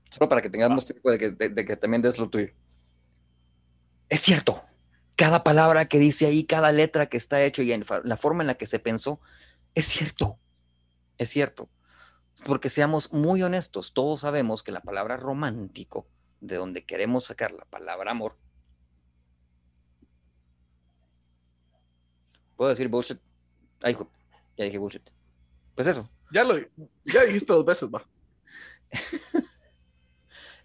Solo 0.09 0.27
para 0.27 0.41
que 0.41 0.49
tengamos 0.49 0.85
tiempo 0.85 1.11
de 1.11 1.19
que, 1.19 1.29
de- 1.29 1.49
de 1.49 1.65
que 1.65 1.75
también 1.75 2.01
des 2.01 2.17
lo 2.17 2.27
tuyo. 2.29 2.51
Es 4.09 4.21
cierto. 4.21 4.63
Cada 5.15 5.43
palabra 5.43 5.85
que 5.85 5.99
dice 5.99 6.25
ahí, 6.25 6.43
cada 6.45 6.71
letra 6.71 7.05
que 7.07 7.17
está 7.17 7.43
hecho 7.43 7.61
y 7.61 7.71
en 7.71 7.85
la 8.03 8.17
forma 8.17 8.41
en 8.41 8.47
la 8.47 8.55
que 8.55 8.65
se 8.65 8.79
pensó, 8.79 9.19
es 9.75 9.85
cierto. 9.85 10.39
Es 11.19 11.29
cierto. 11.29 11.69
Porque 12.47 12.71
seamos 12.71 13.11
muy 13.13 13.43
honestos, 13.43 13.93
todos 13.93 14.21
sabemos 14.21 14.63
que 14.63 14.71
la 14.71 14.81
palabra 14.81 15.17
romántico, 15.17 16.07
de 16.43 16.57
donde 16.57 16.85
queremos 16.85 17.23
sacar 17.23 17.51
la 17.51 17.65
palabra 17.65 18.11
amor, 18.11 18.37
¿Puedo 22.55 22.69
decir 22.69 22.87
bullshit? 22.87 23.19
Ay, 23.81 23.97
ya 24.57 24.65
dije 24.65 24.77
bullshit. 24.77 25.01
Pues 25.75 25.87
eso, 25.87 26.09
Ya 26.31 26.43
lo 26.43 26.57
ya 27.03 27.23
dijiste 27.25 27.51
dos 27.51 27.65
veces, 27.65 27.89
va. 27.89 28.07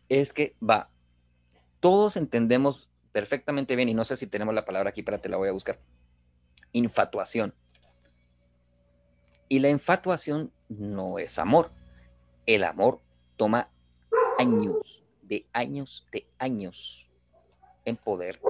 es 0.09 0.33
que 0.33 0.55
va. 0.63 0.91
Todos 1.81 2.17
entendemos 2.17 2.91
perfectamente 3.13 3.75
bien, 3.75 3.89
y 3.89 3.95
no 3.95 4.05
sé 4.05 4.17
si 4.17 4.27
tenemos 4.27 4.55
la 4.55 4.65
palabra 4.65 4.91
aquí, 4.91 5.03
para 5.03 5.19
te 5.19 5.29
la 5.29 5.39
voy 5.39 5.49
a 5.49 5.53
buscar. 5.53 5.81
Infatuación. 6.73 7.55
Y 9.49 9.61
la 9.61 9.71
infatuación 9.71 10.53
no 10.69 11.19
es 11.19 11.39
amor. 11.39 11.73
El 12.45 12.65
amor 12.65 13.01
toma 13.37 13.71
años, 14.39 15.03
de 15.29 15.47
años, 15.53 16.07
de 16.13 16.27
años 16.39 17.07
en 17.85 17.97
poder, 17.97 18.41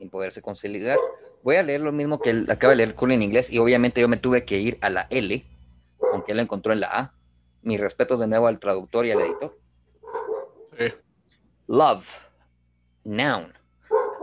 en 0.00 0.08
poderse 0.08 0.40
consolidar. 0.40 0.98
Voy 1.42 1.56
a 1.56 1.62
leer 1.62 1.80
lo 1.80 1.92
mismo 1.92 2.20
que 2.20 2.30
él 2.30 2.46
acaba 2.48 2.72
de 2.72 2.78
leer 2.78 2.94
Cool 2.94 3.12
en 3.12 3.22
inglés, 3.22 3.50
y 3.50 3.58
obviamente 3.58 4.00
yo 4.00 4.08
me 4.08 4.16
tuve 4.16 4.44
que 4.44 4.58
ir 4.58 4.78
a 4.80 4.90
la 4.90 5.06
L, 5.10 5.44
aunque 6.12 6.32
él 6.32 6.36
la 6.36 6.42
encontró 6.42 6.72
en 6.72 6.80
la 6.80 6.88
A. 6.88 7.14
Mi 7.62 7.76
respeto 7.76 8.16
de 8.16 8.26
nuevo 8.26 8.46
al 8.46 8.58
traductor 8.58 9.04
y 9.04 9.10
al 9.10 9.20
editor. 9.20 9.58
Sí. 10.78 10.94
Love, 11.66 12.06
noun, 13.04 13.52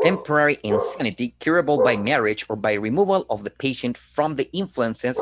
temporary 0.01 0.57
insanity 0.63 1.35
curable 1.39 1.77
by 1.83 1.97
marriage 1.97 2.45
or 2.49 2.55
by 2.55 2.73
removal 2.73 3.25
of 3.29 3.43
the 3.43 3.51
patient 3.51 3.97
from 3.97 4.35
the 4.35 4.49
influences 4.53 5.21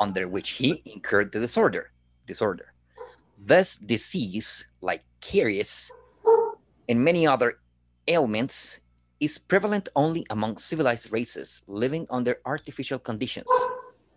under 0.00 0.26
which 0.26 0.50
he 0.50 0.82
incurred 0.86 1.30
the 1.32 1.38
disorder. 1.38 1.90
Disorder. 2.26 2.72
This 3.38 3.76
disease, 3.76 4.66
like 4.80 5.04
caries 5.20 5.92
and 6.90 6.98
many 7.02 7.24
other 7.24 7.60
ailments, 8.08 8.80
is 9.20 9.38
prevalent 9.38 9.88
only 9.94 10.26
among 10.30 10.56
civilized 10.56 11.12
races 11.12 11.62
living 11.68 12.06
under 12.10 12.40
artificial 12.44 12.98
conditions. 12.98 13.46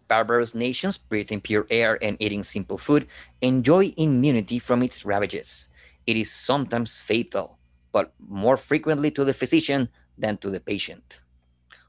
Barbarous 0.07 0.55
nations 0.55 0.97
breathing 0.97 1.39
pure 1.39 1.67
air 1.69 1.99
and 2.01 2.17
eating 2.19 2.41
simple 2.41 2.77
food 2.77 3.07
enjoy 3.41 3.93
immunity 3.97 4.57
from 4.57 4.81
its 4.81 5.05
ravages. 5.05 5.69
It 6.07 6.17
is 6.17 6.31
sometimes 6.31 6.99
fatal, 6.99 7.59
but 7.91 8.11
more 8.27 8.57
frequently 8.57 9.11
to 9.11 9.23
the 9.23 9.33
physician 9.33 9.87
than 10.17 10.37
to 10.37 10.49
the 10.49 10.59
patient. 10.59 11.21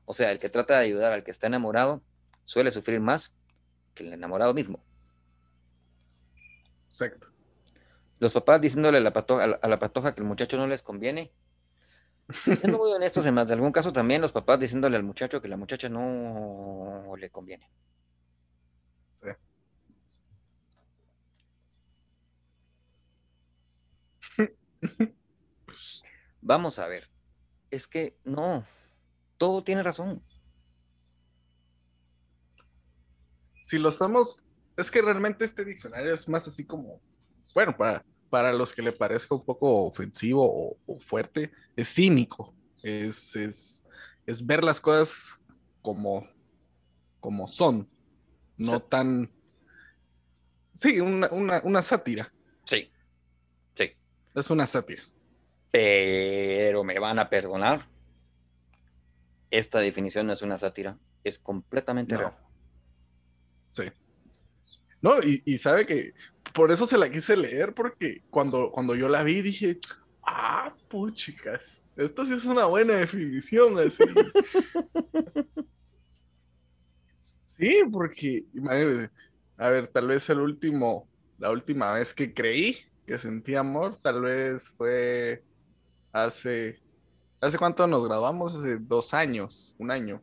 O 0.06 0.12
sea, 0.12 0.30
el 0.32 0.38
que 0.38 0.50
trata 0.50 0.78
de 0.78 0.84
ayudar 0.84 1.12
al 1.12 1.24
que 1.24 1.32
está 1.32 1.46
enamorado 1.46 2.02
suele 2.44 2.70
sufrir 2.70 3.00
más 3.00 3.30
que 3.94 4.06
el 4.06 4.12
enamorado 4.12 4.52
mismo. 4.52 4.84
Exacto. 6.88 7.33
Los 8.18 8.32
papás 8.32 8.60
diciéndole 8.60 8.98
a 8.98 9.00
la, 9.00 9.12
pato- 9.12 9.38
a 9.40 9.46
la- 9.46 9.56
a 9.62 9.68
la 9.68 9.78
patoja 9.78 10.14
que 10.14 10.20
el 10.22 10.26
muchacho 10.26 10.56
no 10.56 10.66
les 10.66 10.82
conviene. 10.82 11.32
Siendo 12.58 12.78
muy 12.78 12.90
honestos, 12.92 13.26
en 13.26 13.34
más 13.34 13.48
de 13.48 13.54
algún 13.54 13.72
caso 13.72 13.92
también 13.92 14.20
los 14.22 14.32
papás 14.32 14.58
diciéndole 14.60 14.96
al 14.96 15.04
muchacho 15.04 15.40
que 15.42 15.48
la 15.48 15.56
muchacha 15.56 15.88
no 15.88 17.14
le 17.18 17.30
conviene. 17.30 17.68
Sí. 19.22 19.28
Vamos 26.40 26.78
a 26.78 26.86
ver. 26.88 27.00
Es 27.70 27.86
que 27.88 28.16
no, 28.24 28.66
todo 29.38 29.64
tiene 29.64 29.82
razón. 29.82 30.22
Si 33.60 33.78
lo 33.78 33.88
estamos, 33.88 34.44
es 34.76 34.90
que 34.90 35.02
realmente 35.02 35.44
este 35.44 35.64
diccionario 35.64 36.12
es 36.14 36.28
más 36.28 36.46
así 36.46 36.64
como, 36.66 37.00
bueno, 37.54 37.76
para, 37.76 38.04
para 38.30 38.52
los 38.52 38.72
que 38.74 38.82
le 38.82 38.92
parezca 38.92 39.34
un 39.34 39.44
poco 39.44 39.86
ofensivo 39.86 40.44
o, 40.44 40.76
o 40.86 40.98
fuerte, 41.00 41.52
es 41.76 41.88
cínico, 41.94 42.54
es, 42.82 43.36
es, 43.36 43.86
es 44.26 44.44
ver 44.44 44.64
las 44.64 44.80
cosas 44.80 45.42
como, 45.80 46.26
como 47.20 47.46
son, 47.48 47.88
no 48.56 48.80
tan, 48.80 49.30
sí, 50.72 51.00
una, 51.00 51.28
una, 51.30 51.60
una 51.64 51.82
sátira, 51.82 52.32
Sí, 52.64 52.90
sí. 53.74 53.92
es 54.34 54.50
una 54.50 54.66
sátira. 54.66 55.02
Pero 55.70 56.84
me 56.84 56.98
van 57.00 57.18
a 57.18 57.28
perdonar. 57.28 57.80
Esta 59.50 59.80
definición 59.80 60.26
no 60.28 60.32
es 60.32 60.40
una 60.42 60.56
sátira, 60.56 60.98
es 61.24 61.38
completamente 61.38 62.14
No. 62.14 62.20
real. 62.20 62.36
Sí. 63.72 63.82
No, 65.04 65.22
y, 65.22 65.42
y 65.44 65.58
sabe 65.58 65.84
que 65.84 66.14
por 66.54 66.72
eso 66.72 66.86
se 66.86 66.96
la 66.96 67.10
quise 67.10 67.36
leer, 67.36 67.74
porque 67.74 68.22
cuando, 68.30 68.70
cuando 68.72 68.94
yo 68.94 69.06
la 69.06 69.22
vi 69.22 69.42
dije, 69.42 69.78
ah, 70.26 70.74
puchicas, 70.88 71.84
esto 71.94 72.24
sí 72.24 72.32
es 72.32 72.46
una 72.46 72.64
buena 72.64 72.94
definición, 72.94 73.78
así. 73.78 74.02
Sí, 77.56 77.82
porque, 77.92 78.46
imagínate, 78.52 79.10
a 79.58 79.68
ver, 79.68 79.86
tal 79.86 80.08
vez 80.08 80.28
el 80.28 80.40
último, 80.40 81.06
la 81.38 81.50
última 81.52 81.92
vez 81.92 82.12
que 82.12 82.34
creí 82.34 82.78
que 83.06 83.16
sentí 83.16 83.54
amor, 83.54 83.96
tal 83.98 84.22
vez 84.22 84.70
fue 84.70 85.44
hace, 86.12 86.80
¿hace 87.40 87.58
cuánto 87.58 87.86
nos 87.86 88.04
graduamos? 88.04 88.56
Hace 88.56 88.78
dos 88.78 89.14
años, 89.14 89.76
un 89.78 89.90
año, 89.92 90.20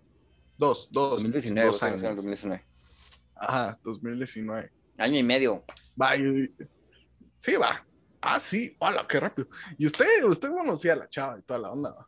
dos, 0.57 0.89
dos, 0.91 1.11
2019, 1.11 1.67
dos 1.67 1.83
años. 1.83 2.01
2019. 2.01 2.70
Ajá, 3.41 3.79
2019. 3.83 4.71
Año 4.97 5.17
y 5.19 5.23
medio. 5.23 5.63
Va, 5.99 6.15
y- 6.15 6.53
sí, 7.39 7.55
va. 7.55 7.83
Ah, 8.21 8.39
sí, 8.39 8.75
hola, 8.79 9.05
qué 9.09 9.19
rápido. 9.19 9.49
Y 9.79 9.87
usted, 9.87 10.23
usted 10.25 10.49
conocía 10.49 10.93
a 10.93 10.97
la 10.97 11.09
chava 11.09 11.39
y 11.39 11.41
toda 11.41 11.59
la 11.59 11.71
onda, 11.71 11.89
va. 11.91 12.07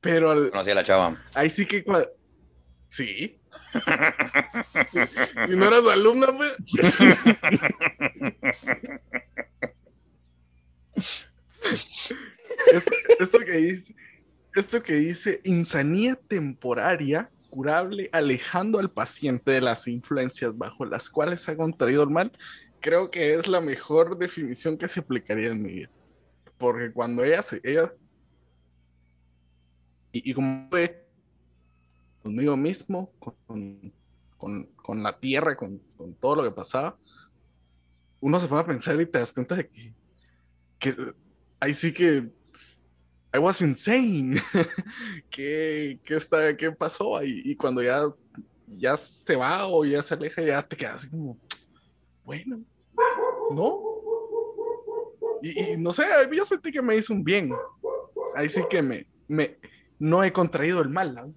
Pero 0.00 0.30
al- 0.30 0.50
Conocí 0.50 0.70
a 0.70 0.74
la 0.74 0.84
chava. 0.84 1.22
ahí 1.34 1.50
sí 1.50 1.66
que 1.66 1.84
sí. 2.88 3.38
Si 5.46 5.56
no 5.56 5.66
eras 5.66 5.86
alumna, 5.86 6.28
pues. 6.34 6.56
esto, 12.72 12.90
esto 13.18 13.38
que 13.40 13.52
dice, 13.52 13.94
esto 14.54 14.82
que 14.82 14.94
dice 14.94 15.40
insanía 15.44 16.16
temporaria 16.16 17.30
curable 17.54 18.10
alejando 18.12 18.80
al 18.80 18.90
paciente 18.90 19.52
de 19.52 19.60
las 19.60 19.86
influencias 19.86 20.58
bajo 20.58 20.84
las 20.84 21.08
cuales 21.08 21.48
ha 21.48 21.56
contraído 21.56 22.02
el 22.02 22.10
mal, 22.10 22.32
creo 22.80 23.10
que 23.10 23.34
es 23.34 23.46
la 23.46 23.60
mejor 23.60 24.18
definición 24.18 24.76
que 24.76 24.88
se 24.88 25.00
aplicaría 25.00 25.50
en 25.50 25.62
mi 25.62 25.72
vida. 25.72 25.90
Porque 26.58 26.92
cuando 26.92 27.22
ella 27.22 27.42
se, 27.42 27.60
ella 27.62 27.92
y, 30.10 30.30
y 30.30 30.34
como 30.34 30.68
fue 30.68 31.06
conmigo 32.22 32.56
mismo, 32.56 33.12
con, 33.18 33.92
con, 34.36 34.64
con 34.74 35.02
la 35.02 35.18
tierra, 35.18 35.56
con, 35.56 35.78
con 35.96 36.14
todo 36.14 36.36
lo 36.36 36.42
que 36.42 36.50
pasaba, 36.50 36.96
uno 38.20 38.40
se 38.40 38.48
pone 38.48 38.62
a 38.62 38.66
pensar 38.66 39.00
y 39.00 39.06
te 39.06 39.18
das 39.18 39.32
cuenta 39.32 39.54
de 39.54 39.68
que, 39.68 39.94
que 40.78 40.94
ahí 41.60 41.74
sí 41.74 41.92
que 41.92 42.32
I 43.34 43.38
was 43.38 43.60
insane. 43.62 44.40
¿Qué, 45.30 45.98
qué, 46.04 46.16
está, 46.16 46.56
¿Qué 46.56 46.70
pasó 46.70 47.16
ahí? 47.16 47.42
Y 47.44 47.56
cuando 47.56 47.82
ya, 47.82 48.04
ya 48.76 48.96
se 48.96 49.34
va 49.34 49.66
o 49.66 49.84
ya 49.84 50.02
se 50.02 50.14
aleja, 50.14 50.40
ya 50.42 50.62
te 50.62 50.76
quedas 50.76 50.94
así 50.94 51.10
como, 51.10 51.36
bueno, 52.24 52.60
¿no? 53.50 53.80
Y, 55.42 55.72
y 55.72 55.76
no 55.76 55.92
sé, 55.92 56.04
yo 56.32 56.44
sentí 56.44 56.70
que 56.70 56.80
me 56.80 56.96
hizo 56.96 57.12
un 57.12 57.24
bien. 57.24 57.52
Ahí 58.36 58.48
sí 58.48 58.62
que 58.70 58.80
me, 58.80 59.06
me 59.26 59.58
no 59.98 60.22
he 60.22 60.32
contraído 60.32 60.80
el 60.80 60.88
mal. 60.88 61.34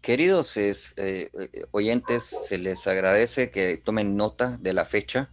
Queridos 0.00 0.56
eh, 0.56 0.72
eh, 0.96 1.30
oyentes, 1.70 2.24
se 2.24 2.56
les 2.56 2.86
agradece 2.86 3.50
que 3.50 3.76
tomen 3.76 4.16
nota 4.16 4.56
de 4.60 4.72
la 4.72 4.86
fecha 4.86 5.30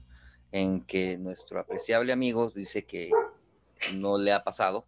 en 0.52 0.82
que 0.86 1.18
nuestro 1.18 1.60
apreciable 1.60 2.12
amigo 2.12 2.50
dice 2.50 2.86
que 2.86 3.12
no 3.94 4.18
le 4.18 4.34
ha 4.34 4.44
pasado 4.44 4.86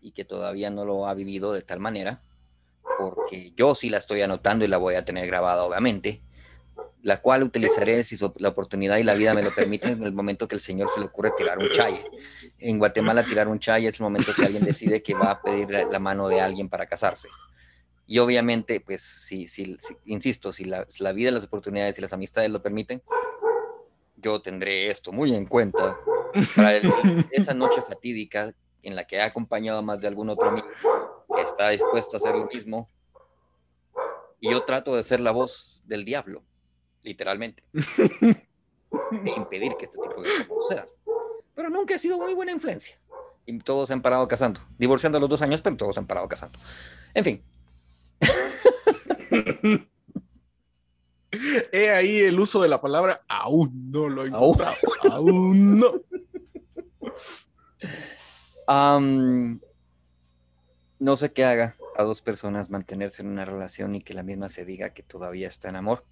y 0.00 0.12
que 0.12 0.24
todavía 0.24 0.70
no 0.70 0.84
lo 0.84 1.06
ha 1.06 1.14
vivido 1.14 1.52
de 1.52 1.62
tal 1.62 1.80
manera, 1.80 2.22
porque 2.98 3.52
yo 3.56 3.74
sí 3.74 3.90
la 3.90 3.98
estoy 3.98 4.22
anotando 4.22 4.64
y 4.64 4.68
la 4.68 4.76
voy 4.76 4.94
a 4.94 5.04
tener 5.04 5.26
grabada, 5.26 5.64
obviamente, 5.64 6.22
la 7.02 7.20
cual 7.20 7.42
utilizaré 7.42 8.02
si 8.04 8.16
la 8.36 8.48
oportunidad 8.48 8.98
y 8.98 9.02
la 9.02 9.14
vida 9.14 9.34
me 9.34 9.42
lo 9.42 9.54
permiten 9.54 9.92
en 9.92 10.04
el 10.04 10.12
momento 10.12 10.48
que 10.48 10.54
el 10.54 10.60
Señor 10.60 10.88
se 10.88 11.00
le 11.00 11.06
ocurre 11.06 11.32
tirar 11.36 11.58
un 11.58 11.70
chaye. 11.70 12.04
En 12.58 12.78
Guatemala 12.78 13.24
tirar 13.24 13.48
un 13.48 13.58
chaye 13.58 13.88
es 13.88 14.00
el 14.00 14.04
momento 14.04 14.32
que 14.34 14.44
alguien 14.44 14.64
decide 14.64 15.02
que 15.02 15.14
va 15.14 15.30
a 15.30 15.42
pedir 15.42 15.68
la 15.68 15.98
mano 15.98 16.28
de 16.28 16.40
alguien 16.40 16.68
para 16.68 16.86
casarse. 16.86 17.28
Y 18.10 18.20
obviamente, 18.20 18.80
pues, 18.80 19.02
si, 19.02 19.46
si, 19.46 19.76
insisto, 20.06 20.50
si 20.50 20.64
la, 20.64 20.86
la, 20.98 21.12
vida, 21.12 21.30
las 21.30 21.44
oportunidades 21.44 21.98
y 21.98 22.00
las 22.00 22.14
amistades 22.14 22.50
lo 22.50 22.62
permiten, 22.62 23.02
yo 24.20 24.40
tendré 24.42 24.90
esto 24.90 25.12
muy 25.12 25.34
en 25.34 25.46
cuenta 25.46 25.98
para 26.56 26.76
esa 27.30 27.54
noche 27.54 27.82
fatídica 27.82 28.54
en 28.82 28.96
la 28.96 29.06
que 29.06 29.16
he 29.16 29.22
acompañado 29.22 29.78
a 29.78 29.82
más 29.82 30.00
de 30.00 30.08
algún 30.08 30.28
otro 30.30 30.48
amigo 30.48 30.68
que 31.34 31.42
está 31.42 31.70
dispuesto 31.70 32.16
a 32.16 32.18
hacer 32.18 32.36
lo 32.36 32.46
mismo. 32.46 32.88
Y 34.40 34.50
yo 34.50 34.64
trato 34.64 34.94
de 34.94 35.02
ser 35.02 35.20
la 35.20 35.32
voz 35.32 35.82
del 35.84 36.04
diablo, 36.04 36.44
literalmente, 37.02 37.64
e 37.72 39.30
impedir 39.36 39.74
que 39.76 39.86
este 39.86 39.98
tipo 39.98 40.22
de 40.22 40.30
cosas 40.30 40.46
sucedan. 40.46 40.86
Pero 41.54 41.70
nunca 41.70 41.94
he 41.94 41.98
sido 41.98 42.18
muy 42.18 42.34
buena 42.34 42.52
influencia. 42.52 42.98
Y 43.46 43.58
todos 43.58 43.88
se 43.88 43.94
han 43.94 44.02
parado 44.02 44.28
casando, 44.28 44.60
divorciando 44.78 45.18
a 45.18 45.20
los 45.20 45.30
dos 45.30 45.42
años, 45.42 45.60
pero 45.60 45.76
todos 45.76 45.94
se 45.94 46.00
han 46.00 46.06
parado 46.06 46.28
casando. 46.28 46.58
En 47.14 47.24
fin, 47.24 47.42
He 51.72 51.90
ahí 51.90 52.20
el 52.20 52.40
uso 52.40 52.62
de 52.62 52.68
la 52.68 52.80
palabra 52.80 53.22
aún 53.28 53.90
no 53.90 54.08
lo 54.08 54.24
he 54.24 54.28
encontrado. 54.28 54.74
Aún, 55.10 55.78
no. 55.78 55.92
no 60.98 61.16
sé 61.16 61.32
qué 61.32 61.44
haga 61.44 61.76
a 61.96 62.02
dos 62.02 62.22
personas 62.22 62.70
mantenerse 62.70 63.22
en 63.22 63.28
una 63.28 63.44
relación 63.44 63.94
y 63.94 64.02
que 64.02 64.14
la 64.14 64.22
misma 64.22 64.48
se 64.48 64.64
diga 64.64 64.90
que 64.90 65.02
todavía 65.02 65.48
está 65.48 65.68
en 65.68 65.76
amor. 65.76 66.04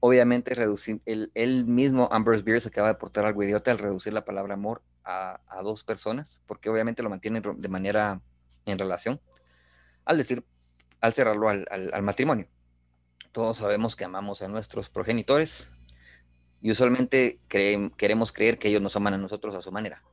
Obviamente, 0.00 0.54
reducir, 0.54 1.00
el, 1.06 1.64
mismo 1.64 2.08
Ambrose 2.12 2.42
Bierce 2.42 2.68
acaba 2.68 2.88
de 2.88 2.94
portar 2.94 3.24
algo 3.24 3.42
idiota 3.42 3.70
al 3.70 3.78
reducir 3.78 4.12
la 4.12 4.24
palabra 4.24 4.54
amor 4.54 4.82
a, 5.02 5.40
a 5.48 5.62
dos 5.62 5.82
personas, 5.82 6.42
porque 6.46 6.68
obviamente 6.68 7.02
lo 7.02 7.08
mantienen 7.08 7.42
de 7.56 7.68
manera 7.68 8.20
en 8.66 8.78
relación. 8.78 9.20
Al 10.04 10.18
decir 10.18 10.44
al 11.04 11.12
cerrarlo 11.12 11.50
al, 11.50 12.02
matrimonio. 12.02 12.48
Todos 13.34 13.56
sabemos 13.56 13.96
que 13.96 14.04
amamos 14.04 14.42
a 14.42 14.48
nuestros 14.48 14.88
progenitores 14.88 15.68
y 16.62 16.70
usualmente 16.70 17.40
queremos 17.48 18.30
creer 18.30 18.60
que 18.60 18.68
ellos 18.68 18.80
nos 18.80 18.94
aman 18.94 19.14
a 19.14 19.18
nosotros 19.18 19.56
a 19.56 19.60
su 19.60 19.72
manera. 19.72 20.04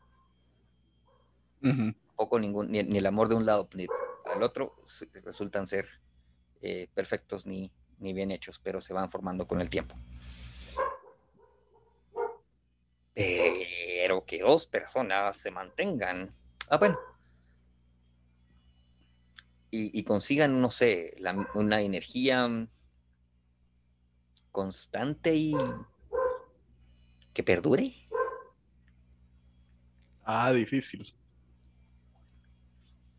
Poco 2.15 2.39
ningún, 2.39 2.72
ni, 2.72 2.80
el 2.80 3.05
amor 3.05 3.30
de 3.30 3.36
un 3.36 3.45
lado 3.45 3.69
ni 3.76 3.86
al 4.26 4.41
otro 4.41 4.76
resultan 5.24 5.67
ser 5.67 5.88
eh, 6.63 6.88
perfectos 6.95 7.45
ni, 7.45 7.72
ni 7.99 8.11
bien 8.11 8.32
hechos, 8.32 8.57
pero 8.57 8.82
se 8.82 8.91
van 8.91 9.11
formando 9.11 9.45
con 9.45 9.61
el 9.61 9.69
tiempo. 9.69 9.95
Pero 13.13 14.26
que 14.26 14.41
dos 14.41 14.65
personas 14.65 15.38
se 15.38 15.51
mantengan. 15.51 16.34
Ah, 16.69 16.78
bueno, 16.78 16.97
y, 19.69 20.03
consigan, 20.05 20.59
no 20.59 20.72
sé, 20.72 21.15
una 21.53 21.82
energía 21.82 22.49
constante 24.52 25.36
y 25.36 25.56
que 27.34 27.43
perdure. 27.43 27.93
Ah, 30.24 30.52
difícil. 30.52 31.14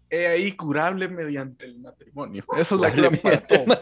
He 0.09 0.27
ahí 0.27 0.53
curable 0.53 1.09
mediante 1.09 1.65
el 1.65 1.79
matrimonio. 1.79 2.45
Eso 2.57 2.75
es 2.75 2.81
la 2.81 2.93
clave 2.93 3.17
para 3.19 3.47
todo. 3.47 3.65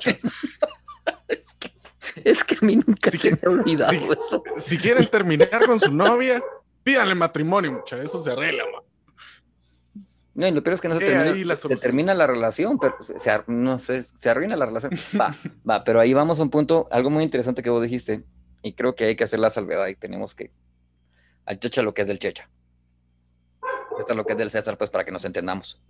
Es 2.25 2.43
que, 2.43 2.57
a 2.57 2.67
mí 2.67 2.77
nunca 2.77 3.11
se 3.11 3.31
me 3.31 3.39
ha 3.45 3.49
olvidado 3.49 3.93
eso. 3.93 4.43
Si 4.59 4.77
quieren 4.77 5.07
terminar 5.07 5.65
con 5.65 5.79
su 5.79 5.93
novia, 5.93 6.43
pídanle 6.83 7.15
matrimonio, 7.15 7.71
muchachos. 7.71 8.05
Eso 8.05 8.23
se 8.23 8.33
arregla, 8.33 8.65
man. 8.65 8.83
No, 10.35 10.47
y 10.47 10.53
lo 10.53 10.63
peor 10.63 10.75
es 10.75 10.81
que 10.81 10.89
no 10.89 10.99
se, 10.99 11.05
termina, 11.05 11.57
se 11.57 11.77
termina 11.77 12.15
la 12.15 12.27
relación, 12.27 12.79
pero 12.79 12.95
se, 13.01 13.43
no 13.49 13.79
sé, 13.79 14.03
se 14.03 14.31
arruina 14.31 14.57
la 14.57 14.67
relación. 14.67 14.93
Va, 15.19 15.35
va, 15.69 15.83
pero 15.85 15.99
ahí 16.01 16.15
vamos 16.15 16.39
a 16.39 16.43
un 16.43 16.51
punto, 16.51 16.89
algo 16.91 17.11
muy 17.11 17.25
interesante 17.25 17.63
que 17.63 17.71
vos 17.71 17.83
dijiste, 17.83 18.25
y 18.63 18.75
creo 18.75 18.95
que 18.95 19.05
hay 19.07 19.17
que 19.17 19.25
hacer 19.25 19.41
la 19.41 19.51
salvedad 19.51 19.87
y 19.89 19.97
tenemos 19.97 20.35
que 20.35 20.53
al 21.47 21.59
checha 21.59 21.83
lo 21.83 21.95
que 21.95 22.03
es 22.03 22.09
del 22.09 22.19
checha. 22.19 22.49
Esto 23.99 24.13
es 24.13 24.17
lo 24.17 24.25
que 24.25 24.33
es 24.33 24.39
del 24.39 24.51
César, 24.51 24.79
pues 24.79 24.89
para 24.89 25.05
que 25.05 25.11
nos 25.11 25.25
entendamos. 25.25 25.81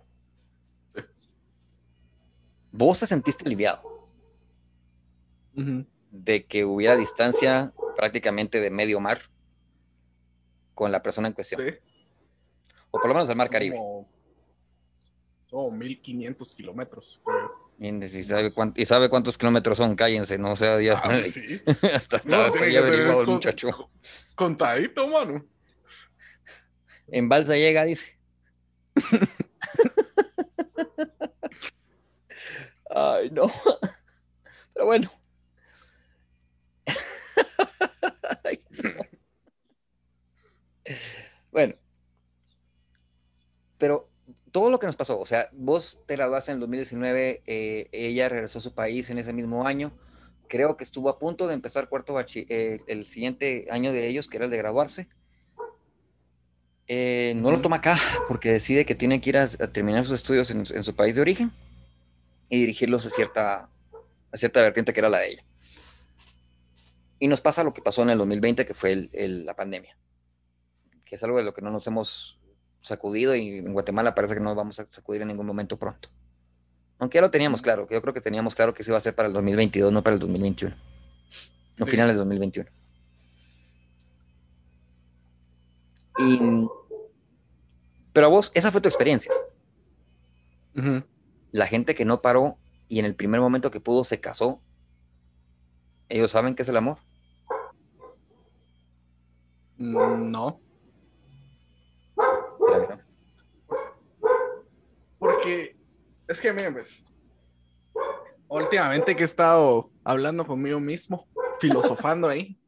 Vos 2.71 2.99
te 2.99 3.07
sentiste 3.07 3.45
aliviado 3.45 4.09
de 5.53 6.45
que 6.45 6.65
hubiera 6.65 6.95
distancia 6.95 7.73
prácticamente 7.95 8.59
de 8.59 8.69
medio 8.69 8.99
mar 8.99 9.19
con 10.73 10.91
la 10.91 11.03
persona 11.03 11.27
en 11.27 11.33
cuestión. 11.33 11.61
O 12.89 12.99
por 12.99 13.07
lo 13.07 13.13
menos 13.13 13.29
el 13.29 13.35
mar 13.35 13.49
Caribe. 13.49 13.77
Oh, 15.51 15.69
1500 15.69 16.53
kilómetros. 16.53 17.21
¿Y 17.77 18.23
sabe, 18.23 18.51
¿Y 18.75 18.85
sabe 18.85 19.09
cuántos 19.09 19.37
kilómetros 19.37 19.77
son? 19.77 19.95
Cállense, 19.97 20.37
no 20.37 20.55
sea 20.55 20.77
día. 20.77 21.01
Ah, 21.03 21.21
sí. 21.31 21.61
hasta 21.93 22.17
hasta 22.17 22.69
ya 22.69 22.79
averiguado 22.79 23.21
el 23.21 23.27
muchacho. 23.27 23.89
Contadito, 24.35 25.07
mano. 25.07 25.45
En 27.07 27.27
balsa 27.27 27.55
llega, 27.55 27.83
dice. 27.83 28.17
Ay, 32.89 33.29
no. 33.31 33.51
Pero 34.73 34.85
bueno. 34.85 35.11
Bueno. 41.51 41.75
Pero 43.77 44.10
todo 44.51 44.69
lo 44.69 44.79
que 44.79 44.85
nos 44.85 44.95
pasó, 44.95 45.19
o 45.19 45.25
sea, 45.25 45.49
vos 45.53 46.01
te 46.05 46.15
graduaste 46.15 46.51
en 46.51 46.55
el 46.55 46.61
2019, 46.61 47.43
eh, 47.45 47.89
ella 47.91 48.29
regresó 48.29 48.59
a 48.59 48.61
su 48.61 48.73
país 48.73 49.09
en 49.09 49.17
ese 49.17 49.33
mismo 49.33 49.65
año, 49.65 49.93
creo 50.47 50.75
que 50.75 50.83
estuvo 50.83 51.09
a 51.09 51.17
punto 51.17 51.47
de 51.47 51.53
empezar 51.53 51.87
cuarto 51.87 52.19
eh, 52.19 52.79
el 52.87 53.07
siguiente 53.07 53.67
año 53.71 53.93
de 53.93 54.07
ellos, 54.07 54.27
que 54.27 54.37
era 54.37 54.45
el 54.45 54.51
de 54.51 54.57
graduarse. 54.57 55.07
Eh, 56.87 57.33
no 57.37 57.51
lo 57.51 57.61
toma 57.61 57.77
acá 57.77 57.97
porque 58.27 58.51
decide 58.51 58.85
que 58.85 58.95
tiene 58.95 59.21
que 59.21 59.29
ir 59.29 59.37
a, 59.37 59.47
terminar 59.47 60.03
sus 60.03 60.15
estudios 60.15 60.51
en, 60.51 60.65
su 60.65 60.93
país 60.93 61.15
de 61.15 61.21
origen 61.21 61.53
y 62.49 62.59
dirigirlos 62.59 63.05
a 63.05 63.09
cierta, 63.09 63.69
a 64.31 64.37
cierta 64.37 64.59
vertiente 64.59 64.91
que 64.91 64.99
era 64.99 65.09
la 65.09 65.19
de 65.19 65.29
ella. 65.29 65.45
Y 67.19 67.29
nos 67.29 67.39
pasa 67.39 67.63
lo 67.63 67.73
que 67.73 67.81
pasó 67.81 68.01
en 68.01 68.09
el 68.09 68.17
2020, 68.17 68.65
que 68.65 68.73
fue 68.73 69.07
la 69.13 69.55
pandemia, 69.55 69.95
que 71.05 71.15
es 71.15 71.23
algo 71.23 71.37
de 71.37 71.43
lo 71.43 71.53
que 71.53 71.61
no 71.61 71.71
nos 71.71 71.87
hemos 71.87 72.40
sacudido 72.81 73.35
y 73.35 73.59
en 73.59 73.73
Guatemala 73.73 74.15
parece 74.15 74.33
que 74.33 74.39
no 74.39 74.53
vamos 74.55 74.79
a 74.79 74.87
sacudir 74.89 75.21
en 75.21 75.29
ningún 75.29 75.45
momento 75.45 75.77
pronto. 75.77 76.09
Aunque 76.99 77.17
ya 77.17 77.21
lo 77.21 77.31
teníamos 77.31 77.61
claro, 77.61 77.87
que 77.87 77.95
yo 77.95 78.01
creo 78.01 78.13
que 78.13 78.21
teníamos 78.21 78.53
claro 78.53 78.73
que 78.73 78.83
se 78.83 78.91
iba 78.91 78.97
a 78.97 79.01
ser 79.01 79.15
para 79.15 79.27
el 79.27 79.33
2022, 79.33 79.91
no 79.91 80.03
para 80.03 80.13
el 80.13 80.19
2021. 80.19 80.75
No 81.77 81.85
finales 81.85 82.15
de 82.15 82.19
2021. 82.19 82.69
Y, 86.19 86.67
pero 88.13 88.27
a 88.27 88.29
vos, 88.29 88.51
esa 88.53 88.71
fue 88.71 88.81
tu 88.81 88.89
experiencia. 88.89 89.31
La 91.51 91.65
gente 91.65 91.95
que 91.95 92.05
no 92.05 92.21
paró 92.21 92.57
y 92.87 92.99
en 92.99 93.05
el 93.05 93.15
primer 93.15 93.41
momento 93.41 93.71
que 93.71 93.79
pudo 93.79 94.03
se 94.03 94.21
casó, 94.21 94.61
ellos 96.07 96.31
saben 96.31 96.55
qué 96.55 96.61
es 96.61 96.69
el 96.69 96.77
amor. 96.77 96.97
Mm, 99.77 100.29
no. 100.29 100.59
Porque 105.21 105.77
es 106.27 106.41
que, 106.41 106.51
miren, 106.51 106.73
pues, 106.73 107.05
últimamente 108.47 109.15
que 109.15 109.21
he 109.21 109.25
estado 109.25 109.91
hablando 110.03 110.47
conmigo 110.47 110.79
mismo, 110.79 111.27
filosofando 111.59 112.27
ahí, 112.27 112.59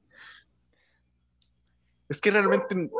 es 2.07 2.21
que 2.21 2.29
realmente 2.29 2.91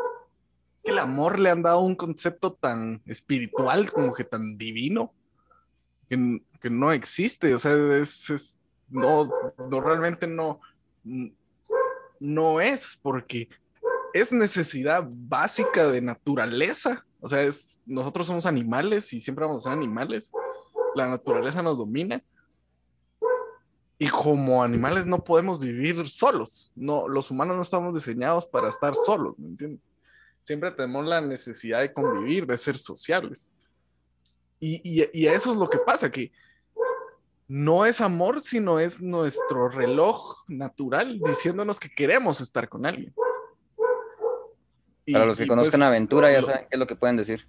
el 0.86 0.98
amor 0.98 1.38
le 1.38 1.52
han 1.52 1.62
dado 1.62 1.82
un 1.82 1.96
concepto 1.96 2.52
tan 2.52 3.04
espiritual, 3.06 3.92
como 3.92 4.12
que 4.16 4.24
tan 4.24 4.58
divino, 4.58 5.14
que, 6.10 6.42
que 6.60 6.72
no 6.72 6.92
existe, 6.92 7.54
o 7.54 7.60
sea, 7.60 7.74
es, 7.96 8.60
no, 8.90 9.30
no, 9.70 9.82
realmente 9.82 10.26
no, 10.26 10.62
no 12.20 12.60
es, 12.60 13.00
porque 13.04 13.50
es 14.16 14.32
necesidad 14.32 15.08
básica 15.08 15.92
de 15.92 16.02
naturaleza. 16.02 17.06
O 17.24 17.30
sea, 17.30 17.42
es, 17.42 17.78
nosotros 17.86 18.28
somos 18.28 18.46
animales 18.46 19.14
y 19.14 19.22
siempre 19.22 19.46
vamos 19.46 19.66
a 19.66 19.70
ser 19.70 19.78
animales. 19.78 20.30
La 20.94 21.08
naturaleza 21.08 21.64
nos 21.64 21.78
domina. 21.78 22.22
Y 23.98 24.10
como 24.10 24.62
animales 24.62 25.06
no 25.06 25.24
podemos 25.24 25.58
vivir 25.58 26.10
solos. 26.10 26.74
No, 26.76 27.08
los 27.08 27.32
humanos 27.32 27.56
no 27.56 27.62
estamos 27.62 27.94
diseñados 27.94 28.46
para 28.46 28.68
estar 28.68 28.94
solos, 28.94 29.40
¿me 29.40 29.48
entiendes? 29.48 29.80
Siempre 30.42 30.70
tenemos 30.72 31.06
la 31.06 31.22
necesidad 31.22 31.80
de 31.80 31.94
convivir, 31.94 32.46
de 32.46 32.58
ser 32.58 32.78
sociables. 32.78 33.54
Y, 34.60 34.82
y, 34.84 35.08
y 35.14 35.28
eso 35.28 35.54
es 35.54 35.58
lo 35.58 35.70
que 35.70 35.78
pasa, 35.78 36.12
que 36.12 36.30
no 37.48 37.86
es 37.86 38.02
amor, 38.02 38.42
sino 38.42 38.80
es 38.80 39.02
nuestro 39.02 39.70
reloj 39.70 40.44
natural 40.50 41.22
diciéndonos 41.26 41.80
que 41.80 41.88
queremos 41.88 42.42
estar 42.42 42.68
con 42.68 42.86
alguien. 42.86 43.14
Para 45.12 45.26
los 45.26 45.38
que 45.38 45.48
conozcan 45.48 45.80
pues, 45.80 45.88
Aventura, 45.88 46.32
ya 46.32 46.42
saben 46.42 46.62
qué 46.62 46.76
es 46.76 46.80
lo 46.80 46.88
que 46.88 46.96
pueden 46.96 47.18
decir. 47.18 47.48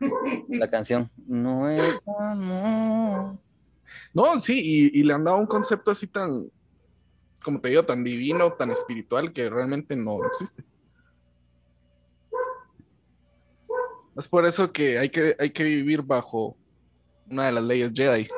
La 0.48 0.70
canción. 0.70 1.10
No 1.26 1.68
es 1.68 2.00
amor. 2.06 3.38
No, 4.12 4.40
sí, 4.40 4.60
y, 4.62 5.00
y, 5.00 5.02
le 5.02 5.14
han 5.14 5.24
dado 5.24 5.36
un 5.36 5.46
concepto 5.46 5.90
así 5.90 6.06
tan, 6.06 6.50
como 7.42 7.60
te 7.60 7.68
digo, 7.68 7.84
tan 7.84 8.02
divino, 8.02 8.52
tan 8.52 8.70
espiritual, 8.70 9.32
que 9.32 9.48
realmente 9.50 9.94
no 9.94 10.24
existe. 10.26 10.64
Es 14.16 14.28
por 14.28 14.46
eso 14.46 14.72
que 14.72 14.98
hay 14.98 15.10
que, 15.10 15.36
hay 15.38 15.50
que 15.50 15.64
vivir 15.64 16.02
bajo 16.02 16.56
una 17.28 17.46
de 17.46 17.52
las 17.52 17.64
leyes 17.64 17.92
Jedi. 17.92 18.28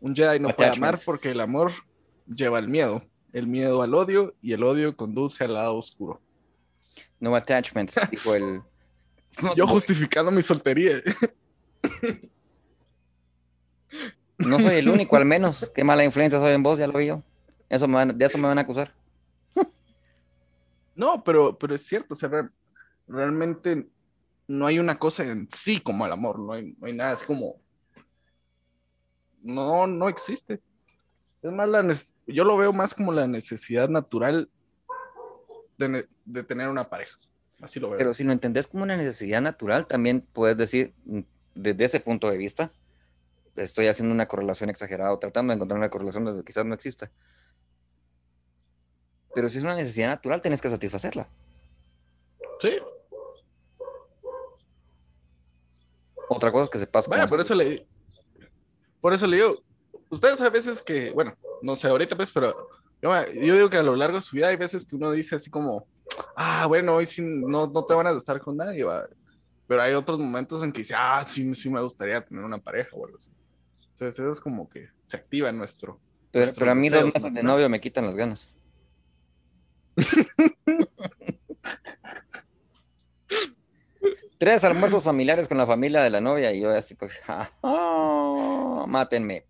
Un 0.00 0.14
Jedi 0.14 0.38
no 0.38 0.50
puede 0.50 0.70
amar 0.70 0.98
porque 1.04 1.32
el 1.32 1.40
amor 1.40 1.72
lleva 2.26 2.58
el 2.60 2.68
miedo, 2.68 3.02
el 3.32 3.46
miedo 3.46 3.82
al 3.82 3.94
odio 3.94 4.34
y 4.40 4.52
el 4.52 4.62
odio 4.62 4.96
conduce 4.96 5.44
al 5.44 5.54
lado 5.54 5.76
oscuro. 5.76 6.20
No 7.20 7.34
attachments, 7.36 8.00
dijo 8.10 8.34
el. 8.34 8.62
Yo 9.56 9.66
justificando 9.66 10.30
mi 10.30 10.42
soltería. 10.42 11.00
No 14.38 14.58
soy 14.58 14.76
el 14.76 14.88
único, 14.88 15.16
al 15.16 15.26
menos. 15.26 15.70
Qué 15.74 15.84
mala 15.84 16.04
influencia 16.04 16.40
soy 16.40 16.54
en 16.54 16.62
vos, 16.62 16.78
ya 16.78 16.86
lo 16.86 16.98
vi 16.98 17.06
yo. 17.06 17.22
Eso 17.68 17.86
de 17.86 18.24
eso 18.24 18.38
me 18.38 18.48
van 18.48 18.58
a 18.58 18.62
acusar. 18.62 18.92
No, 20.94 21.22
pero, 21.22 21.56
pero 21.58 21.74
es 21.74 21.86
cierto, 21.86 22.14
o 22.14 22.16
sea, 22.16 22.50
realmente 23.06 23.86
no 24.48 24.66
hay 24.66 24.78
una 24.78 24.96
cosa 24.96 25.24
en 25.24 25.48
sí 25.50 25.80
como 25.80 26.04
el 26.04 26.12
amor, 26.12 26.38
no 26.38 26.52
hay, 26.52 26.74
no 26.78 26.86
hay 26.86 26.92
nada, 26.92 27.12
es 27.12 27.22
como 27.22 27.60
no, 29.42 29.86
no 29.86 30.08
existe. 30.08 30.60
Es 31.42 31.52
más, 31.52 31.68
la 31.68 31.82
yo 32.26 32.44
lo 32.44 32.56
veo 32.56 32.72
más 32.72 32.92
como 32.92 33.12
la 33.12 33.26
necesidad 33.26 33.88
natural 33.88 34.50
de, 35.88 36.42
tener 36.44 36.68
una 36.68 36.88
pareja. 36.88 37.16
Así 37.60 37.80
lo 37.80 37.90
veo. 37.90 37.98
Pero 37.98 38.14
si 38.14 38.24
lo 38.24 38.32
entendés 38.32 38.66
como 38.66 38.82
una 38.82 38.96
necesidad 38.96 39.40
natural, 39.40 39.86
también 39.86 40.22
puedes 40.32 40.56
decir, 40.56 40.94
mm, 41.04 41.20
desde 41.54 41.84
ese 41.84 42.00
punto 42.00 42.30
de 42.30 42.36
vista, 42.36 42.70
estoy 43.56 43.86
haciendo 43.86 44.14
una 44.14 44.26
correlación 44.26 44.70
exagerada 44.70 45.12
o 45.12 45.18
tratando 45.18 45.50
de 45.50 45.56
encontrar 45.56 45.78
una 45.78 45.90
correlación 45.90 46.24
donde 46.24 46.44
quizás 46.44 46.64
no 46.64 46.74
exista. 46.74 47.10
Pero 49.34 49.48
si 49.48 49.58
es 49.58 49.64
una 49.64 49.74
necesidad 49.74 50.08
natural, 50.08 50.40
tienes 50.40 50.60
que 50.60 50.68
satisfacerla. 50.68 51.28
Sí. 52.60 52.78
Otra 56.28 56.52
cosa 56.52 56.64
es 56.64 56.70
que 56.70 56.78
se 56.78 56.86
pasa. 56.86 57.08
Bueno, 57.08 57.26
por 57.26 57.40
eso 57.40 57.54
le, 57.54 57.86
por 59.00 59.12
eso 59.12 59.26
le 59.26 59.36
digo, 59.36 59.62
ustedes 60.10 60.40
a 60.40 60.50
veces 60.50 60.82
que, 60.82 61.10
bueno, 61.10 61.34
no 61.62 61.76
sé, 61.76 61.88
ahorita 61.88 62.16
pues, 62.16 62.30
pero 62.30 62.68
yo, 63.02 63.54
digo 63.54 63.70
que 63.70 63.78
a 63.78 63.82
lo 63.82 63.96
largo 63.96 64.16
de 64.16 64.22
su 64.22 64.36
vida 64.36 64.48
hay 64.48 64.56
veces 64.56 64.84
que 64.84 64.96
uno 64.96 65.10
dice 65.10 65.36
así 65.36 65.50
como, 65.50 65.86
ah, 66.36 66.66
bueno, 66.66 66.94
hoy 66.94 67.06
sí 67.06 67.22
no, 67.22 67.66
no 67.66 67.84
te 67.84 67.94
van 67.94 68.06
a 68.06 68.10
estar 68.10 68.40
con 68.40 68.56
nadie, 68.56 68.84
¿va? 68.84 69.08
pero 69.70 69.82
hay 69.82 69.94
otros 69.94 70.18
momentos 70.18 70.62
en 70.64 70.72
que 70.72 70.80
dice, 70.80 70.94
ah, 70.96 71.24
sí, 71.24 71.54
sí 71.54 71.70
me 71.70 71.80
gustaría 71.80 72.20
tener 72.24 72.42
una 72.42 72.58
pareja 72.58 72.90
o 72.96 73.06
algo 73.06 73.18
así. 73.18 73.30
Entonces 73.76 74.18
eso 74.18 74.28
es 74.32 74.40
como 74.40 74.68
que 74.68 74.88
se 75.04 75.16
activa 75.16 75.48
en 75.48 75.58
nuestro... 75.58 76.00
Pero, 76.32 76.52
pero 76.58 76.72
a 76.72 76.74
mí 76.74 76.88
dos 76.88 77.04
meses 77.04 77.32
de 77.32 77.42
novio 77.44 77.68
me 77.68 77.80
quitan 77.80 78.06
las 78.06 78.16
ganas. 78.16 78.50
Tres 84.38 84.64
almuerzos 84.64 85.04
familiares 85.04 85.46
con 85.46 85.58
la 85.58 85.66
familia 85.66 86.02
de 86.02 86.10
la 86.10 86.20
novia 86.20 86.52
y 86.52 86.62
yo 86.62 86.70
así 86.70 86.96
pues, 86.96 87.12
mátenme. 88.88 89.44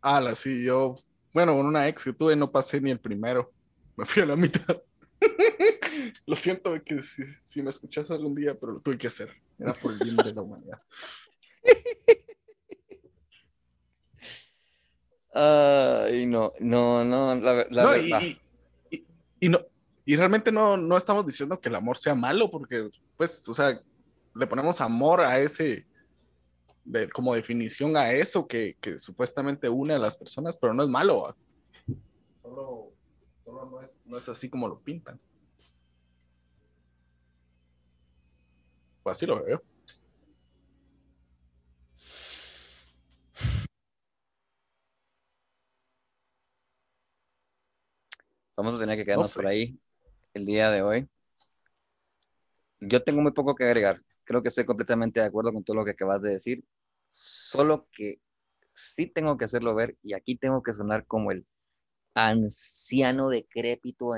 Ala, 0.00 0.34
sí, 0.34 0.64
yo, 0.64 0.96
bueno, 1.36 1.54
con 1.54 1.66
una 1.66 1.86
ex 1.86 2.02
que 2.02 2.14
tuve 2.14 2.34
no 2.34 2.50
pasé 2.50 2.80
ni 2.80 2.90
el 2.90 2.98
primero, 2.98 3.52
me 3.94 4.06
fui 4.06 4.22
a 4.22 4.26
la 4.26 4.36
mitad. 4.36 4.82
lo 6.26 6.34
siento 6.34 6.82
que 6.82 7.02
si, 7.02 7.60
me 7.60 7.68
escuchas 7.68 8.10
algún 8.10 8.34
día, 8.34 8.58
pero 8.58 8.72
lo 8.72 8.80
tuve 8.80 8.96
que 8.96 9.08
hacer. 9.08 9.28
Era 9.58 9.74
por 9.74 9.92
el 9.92 9.98
bien 9.98 10.16
de 10.16 10.32
la 10.32 10.40
humanidad. 10.40 10.80
Ay, 16.08 16.24
no, 16.24 16.54
no, 16.58 17.04
no, 17.04 17.34
la, 17.34 17.52
verdad. 17.52 18.22
Y, 19.38 19.50
no, 19.50 19.60
y 20.06 20.16
realmente 20.16 20.50
no, 20.50 20.78
no 20.78 20.96
estamos 20.96 21.26
diciendo 21.26 21.60
que 21.60 21.68
el 21.68 21.74
amor 21.74 21.98
sea 21.98 22.14
malo, 22.14 22.50
porque, 22.50 22.88
pues, 23.18 23.46
o 23.46 23.52
sea, 23.52 23.78
le 24.34 24.46
ponemos 24.46 24.80
amor 24.80 25.20
a 25.20 25.38
ese, 25.38 25.84
como 27.12 27.34
definición 27.34 27.96
a 27.96 28.12
eso 28.12 28.46
que, 28.46 28.76
supuestamente 28.96 29.68
une 29.68 29.94
a 29.94 29.98
las 29.98 30.16
personas, 30.16 30.56
pero 30.56 30.72
no 30.72 30.82
es 30.82 30.88
malo. 30.88 31.36
Solo, 32.42 32.92
no, 33.70 33.80
es, 33.80 34.02
no 34.04 34.18
es 34.18 34.28
así 34.28 34.48
como 34.48 34.68
lo 34.68 34.80
pintan. 34.80 35.20
Pues 39.02 39.16
así 39.16 39.26
lo 39.26 39.42
veo. 39.44 39.62
Vamos 48.56 48.74
a 48.74 48.78
tener 48.78 48.96
que 48.96 49.04
quedarnos 49.04 49.34
por 49.34 49.46
ahí 49.46 49.78
el 50.32 50.46
día 50.46 50.70
de 50.70 50.82
hoy. 50.82 51.08
Yo 52.80 53.02
tengo 53.02 53.20
muy 53.20 53.32
poco 53.32 53.54
que 53.54 53.64
agregar. 53.64 54.02
Creo 54.24 54.42
que 54.42 54.48
estoy 54.48 54.64
completamente 54.64 55.20
de 55.20 55.26
acuerdo 55.26 55.52
con 55.52 55.62
todo 55.62 55.76
lo 55.76 55.84
que 55.84 55.92
acabas 55.92 56.22
de 56.22 56.30
decir. 56.30 56.64
Solo 57.08 57.88
que 57.92 58.20
sí 58.74 59.06
tengo 59.06 59.36
que 59.36 59.46
hacerlo 59.46 59.74
ver 59.74 59.96
y 60.02 60.14
aquí 60.14 60.36
tengo 60.36 60.62
que 60.62 60.72
sonar 60.72 61.06
como 61.06 61.32
el 61.32 61.46
anciano 62.14 63.28
decrépito 63.28 64.12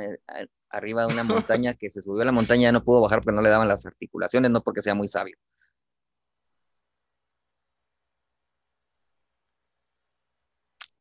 arriba 0.70 1.07
de 1.07 1.14
una 1.14 1.24
montaña 1.24 1.74
que 1.74 1.91
se 1.91 2.03
subió 2.03 2.22
a 2.22 2.26
la 2.26 2.32
montaña 2.32 2.62
y 2.62 2.64
ya 2.64 2.72
no 2.72 2.84
pudo 2.84 3.01
bajar 3.01 3.20
porque 3.20 3.34
no 3.34 3.43
le 3.43 3.49
daban 3.51 3.68
las 3.68 3.86
articulaciones, 3.86 4.51
no 4.51 4.62
porque 4.62 4.82
sea 4.82 4.95
muy 4.95 5.09
sabio. 5.09 5.36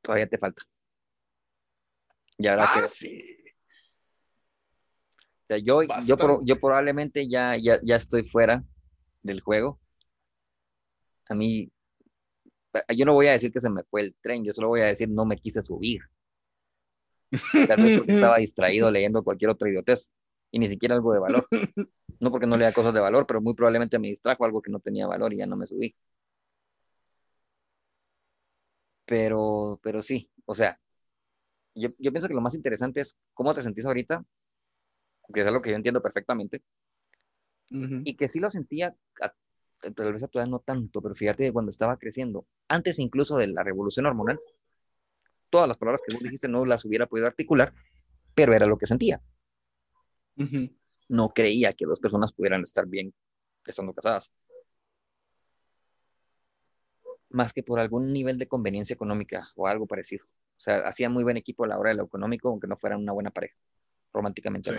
Todavía 0.02 0.28
te 0.28 0.38
falta. 0.38 0.64
Ya 2.38 2.56
ah, 2.60 2.82
que... 2.82 2.88
sí. 2.88 3.38
O 5.44 5.48
sea, 5.48 5.58
yo, 5.60 5.82
yo, 5.84 6.40
yo 6.44 6.60
probablemente 6.60 7.28
ya, 7.28 7.56
ya, 7.58 7.80
ya 7.84 7.96
estoy 7.96 8.28
fuera 8.28 8.64
del 9.22 9.42
juego. 9.42 9.80
A 11.30 11.36
mí 11.36 11.72
yo 12.96 13.06
no 13.06 13.14
voy 13.14 13.28
a 13.28 13.32
decir 13.32 13.52
que 13.52 13.60
se 13.60 13.70
me 13.70 13.84
fue 13.84 14.02
el 14.02 14.16
tren, 14.22 14.44
yo 14.44 14.54
solo 14.54 14.70
voy 14.70 14.82
a 14.82 14.86
decir 14.86 15.10
no 15.10 15.26
me 15.26 15.38
quise 15.38 15.62
subir. 15.62 16.02
Tal 17.68 17.82
vez 17.82 17.98
porque 17.98 18.14
estaba 18.14 18.38
distraído 18.38 18.90
leyendo 18.90 19.24
cualquier 19.24 19.52
otra 19.52 19.70
idiotez 19.70 20.12
y 20.52 20.60
ni 20.60 20.68
siquiera 20.68 20.96
algo 20.96 21.14
de 21.14 21.20
valor. 21.20 21.48
No 22.20 22.32
porque 22.32 22.48
no 22.48 22.58
lea 22.58 22.74
cosas 22.74 22.94
de 22.94 23.00
valor, 23.00 23.28
pero 23.28 23.42
muy 23.42 23.54
probablemente 23.54 24.00
me 24.00 24.08
distrajo 24.08 24.46
algo 24.46 24.62
que 24.62 24.72
no 24.72 24.80
tenía 24.80 25.06
valor 25.08 25.34
y 25.34 25.38
ya 25.38 25.46
no 25.46 25.56
me 25.56 25.68
subí. 25.68 25.96
Pero, 29.06 29.80
pero 29.84 30.02
sí, 30.02 30.30
o 30.46 30.56
sea, 30.56 30.80
yo, 31.76 31.90
yo 31.98 32.12
pienso 32.12 32.28
que 32.28 32.34
lo 32.34 32.42
más 32.42 32.56
interesante 32.56 33.02
es 33.02 33.16
cómo 33.34 33.54
te 33.54 33.62
sentís 33.62 33.86
ahorita, 33.86 34.26
que 35.34 35.42
es 35.42 35.48
algo 35.48 35.62
que 35.62 35.70
yo 35.70 35.76
entiendo 35.76 36.02
perfectamente, 36.02 36.62
y 37.70 38.16
que 38.16 38.28
sí 38.28 38.40
lo 38.40 38.50
sentía 38.50 38.96
tal 39.80 40.14
vez 40.14 40.24
a 40.24 40.28
tu 40.28 40.40
edad 40.40 40.48
no 40.48 40.60
tanto, 40.60 41.02
pero 41.02 41.16
fíjate 41.16 41.46
que 41.46 41.54
cuando 41.54 41.70
estaba 41.70 41.98
creciendo, 41.98 42.46
antes 42.68 43.00
incluso 43.00 43.38
de 43.38 43.48
la 43.48 43.64
revolución 43.64 44.06
hormonal, 44.06 44.40
todas 45.50 45.68
las 45.68 45.78
palabras 45.78 46.02
que 46.06 46.14
vos 46.14 46.24
dijiste 46.24 46.48
no 46.48 46.66
las 46.66 46.86
hubiera 46.86 47.08
podido 47.08 47.28
articular, 47.28 47.74
pero 48.36 48.54
era 48.54 48.66
lo 48.66 48.78
que 48.78 48.86
sentía. 48.86 49.22
No 51.10 51.30
creía 51.30 51.74
que 51.74 51.86
dos 51.86 52.00
personas 52.00 52.34
pudieran 52.34 52.62
estar 52.62 52.86
bien 52.86 53.14
estando 53.66 53.94
casadas. 53.94 54.34
Más 57.30 57.54
que 57.54 57.64
por 57.64 57.80
algún 57.80 58.14
nivel 58.14 58.38
de 58.38 58.48
conveniencia 58.48 58.94
económica 58.94 59.50
o 59.56 59.68
algo 59.68 59.86
parecido. 59.88 60.26
O 60.26 60.60
sea, 60.60 60.88
hacía 60.88 61.10
muy 61.10 61.24
buen 61.24 61.38
equipo 61.38 61.64
a 61.64 61.68
la 61.68 61.78
hora 61.78 61.92
de 61.92 61.98
lo 61.98 62.06
económico, 62.06 62.50
aunque 62.50 62.68
no 62.68 62.78
fueran 62.78 63.02
una 63.02 63.12
buena 63.12 63.32
pareja, 63.32 63.56
románticamente. 64.14 64.72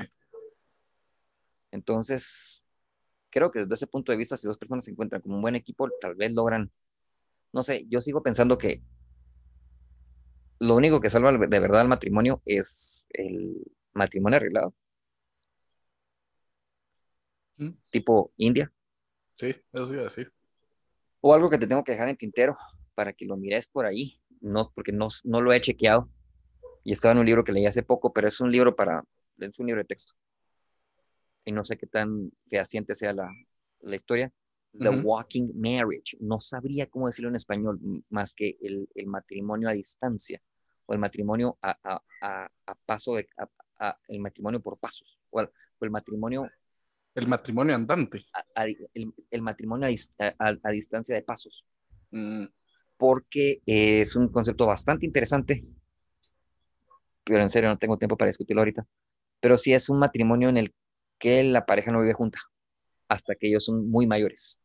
Entonces, 1.70 2.66
creo 3.30 3.50
que 3.50 3.60
desde 3.60 3.74
ese 3.74 3.86
punto 3.86 4.12
de 4.12 4.18
vista, 4.18 4.36
si 4.36 4.46
dos 4.46 4.58
personas 4.58 4.84
se 4.84 4.90
encuentran 4.90 5.22
como 5.22 5.36
un 5.36 5.42
buen 5.42 5.56
equipo, 5.56 5.88
tal 6.00 6.14
vez 6.14 6.32
logran, 6.32 6.70
no 7.52 7.62
sé, 7.62 7.86
yo 7.88 8.00
sigo 8.00 8.22
pensando 8.22 8.58
que 8.58 8.82
lo 10.60 10.74
único 10.74 11.00
que 11.00 11.10
salva 11.10 11.32
de 11.32 11.60
verdad 11.60 11.82
al 11.82 11.88
matrimonio 11.88 12.42
es 12.44 13.06
el 13.10 13.62
matrimonio 13.92 14.36
arreglado. 14.36 14.74
¿Mm? 17.56 17.70
Tipo 17.90 18.32
India. 18.36 18.72
Sí, 19.34 19.54
eso 19.72 19.92
iba 19.92 20.02
a 20.02 20.04
decir. 20.04 20.32
O 21.20 21.34
algo 21.34 21.50
que 21.50 21.58
te 21.58 21.66
tengo 21.66 21.84
que 21.84 21.92
dejar 21.92 22.08
en 22.08 22.16
tintero 22.16 22.56
para 22.94 23.12
que 23.12 23.26
lo 23.26 23.36
mires 23.36 23.68
por 23.68 23.86
ahí, 23.86 24.20
no, 24.40 24.72
porque 24.74 24.92
no, 24.92 25.08
no 25.24 25.40
lo 25.40 25.52
he 25.52 25.60
chequeado. 25.60 26.08
Y 26.84 26.92
estaba 26.92 27.12
en 27.12 27.18
un 27.18 27.26
libro 27.26 27.44
que 27.44 27.52
leí 27.52 27.66
hace 27.66 27.82
poco, 27.82 28.12
pero 28.12 28.26
es 28.28 28.40
un 28.40 28.50
libro 28.50 28.74
para, 28.74 29.04
es 29.38 29.58
un 29.58 29.66
libro 29.66 29.82
de 29.82 29.86
texto. 29.86 30.14
Y 31.48 31.52
no 31.52 31.64
sé 31.64 31.78
qué 31.78 31.86
tan 31.86 32.30
fehaciente 32.46 32.94
sea 32.94 33.14
la, 33.14 33.26
la 33.80 33.96
historia. 33.96 34.30
The 34.78 34.90
Walking 34.90 35.50
Marriage. 35.54 36.18
No 36.20 36.40
sabría 36.40 36.84
cómo 36.90 37.06
decirlo 37.06 37.30
en 37.30 37.36
español, 37.36 37.80
más 38.10 38.34
que 38.34 38.58
el, 38.60 38.86
el 38.94 39.06
matrimonio 39.06 39.70
a 39.70 39.72
distancia 39.72 40.42
o 40.84 40.92
el 40.92 40.98
matrimonio 40.98 41.56
a, 41.62 41.70
a, 41.82 42.02
a, 42.20 42.50
a 42.66 42.74
paso 42.84 43.14
de, 43.14 43.26
el 44.08 44.20
matrimonio 44.20 44.60
por 44.60 44.78
pasos, 44.78 45.18
o 45.30 45.40
el, 45.40 45.90
matrimonio... 45.90 46.50
El 47.14 47.28
matrimonio 47.28 47.74
andante. 47.74 48.26
el, 48.92 49.14
el, 49.30 49.40
matrimonio 49.40 49.88
a, 50.38 50.70
distancia 50.70 51.14
de 51.14 51.22
pasos. 51.22 51.64
Mm. 52.10 52.44
Porque 52.98 53.62
es 53.64 54.14
un 54.16 54.28
concepto 54.28 54.66
bastante 54.66 55.06
interesante, 55.06 55.64
pero 57.24 57.40
en 57.40 57.48
serio 57.48 57.70
no 57.70 57.78
tengo 57.78 57.96
tiempo 57.96 58.18
para 58.18 58.28
discutirlo 58.28 58.60
ahorita. 58.60 58.86
Pero 59.40 59.56
sí 59.56 59.72
es 59.72 59.88
un 59.88 59.98
matrimonio 59.98 60.50
en 60.50 60.58
el 60.58 60.74
que 61.18 61.42
la 61.44 61.66
pareja 61.66 61.90
no 61.90 62.00
vive 62.00 62.14
junta 62.14 62.40
hasta 63.08 63.34
que 63.34 63.48
ellos 63.48 63.64
son 63.64 63.90
muy 63.90 64.06
mayores. 64.06 64.60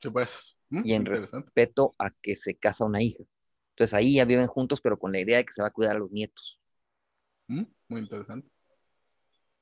Sí, 0.00 0.10
pues. 0.10 0.56
Mm, 0.70 0.82
y 0.84 0.92
en 0.94 1.04
respeto 1.04 1.94
a 1.98 2.10
que 2.10 2.34
se 2.34 2.56
casa 2.56 2.84
una 2.84 3.02
hija. 3.02 3.22
Entonces 3.70 3.94
ahí 3.94 4.14
ya 4.14 4.24
viven 4.24 4.46
juntos, 4.46 4.80
pero 4.80 4.98
con 4.98 5.12
la 5.12 5.20
idea 5.20 5.36
de 5.38 5.44
que 5.44 5.52
se 5.52 5.62
va 5.62 5.68
a 5.68 5.72
cuidar 5.72 5.96
a 5.96 5.98
los 5.98 6.10
nietos. 6.10 6.60
Mm, 7.48 7.64
muy 7.88 8.00
interesante. 8.00 8.48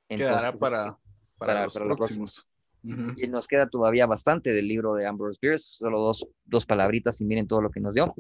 Quedará 0.09 0.53
para, 0.53 0.99
para, 1.39 1.65
los 1.65 1.75
próximos. 1.75 2.47
Y 2.83 3.29
nos 3.29 3.47
queda 3.47 3.69
todavía 3.69 4.07
bastante 4.07 4.53
del 4.53 4.67
libro 4.67 4.95
de 4.95 5.07
Ambrose 5.07 5.39
Bierce, 5.41 5.77
solo 5.79 6.01
dos, 6.01 6.27
dos 6.45 6.65
palabritas 6.65 7.21
y 7.21 7.25
miren 7.25 7.47
todo 7.47 7.61
lo 7.61 7.71
que 7.71 7.81
nos 7.81 7.95
dio. 7.95 8.15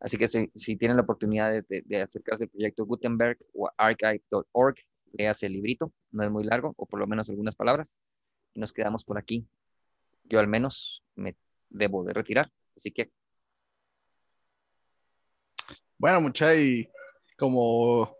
Así 0.00 0.16
que 0.16 0.28
si, 0.28 0.50
si 0.54 0.76
tienen 0.76 0.96
la 0.96 1.02
oportunidad 1.02 1.50
de, 1.52 1.82
de, 1.84 2.02
acercarse 2.02 2.44
al 2.44 2.50
proyecto 2.50 2.84
Gutenberg 2.84 3.38
o 3.54 3.70
archive.org, 3.76 4.76
leas 5.12 5.42
el 5.42 5.52
librito, 5.52 5.92
no 6.10 6.22
es 6.22 6.30
muy 6.30 6.44
largo, 6.44 6.74
o 6.76 6.86
por 6.86 7.00
lo 7.00 7.06
menos 7.06 7.28
algunas 7.30 7.56
palabras, 7.56 7.96
y 8.54 8.60
nos 8.60 8.72
quedamos 8.72 9.04
por 9.04 9.18
aquí. 9.18 9.46
Yo 10.24 10.40
al 10.40 10.48
menos 10.48 11.04
me 11.14 11.36
debo 11.68 12.04
de 12.04 12.12
retirar, 12.12 12.50
así 12.76 12.90
que... 12.90 13.10
Bueno, 15.98 16.20
mucha, 16.20 16.54
y 16.54 16.88
como 17.36 18.16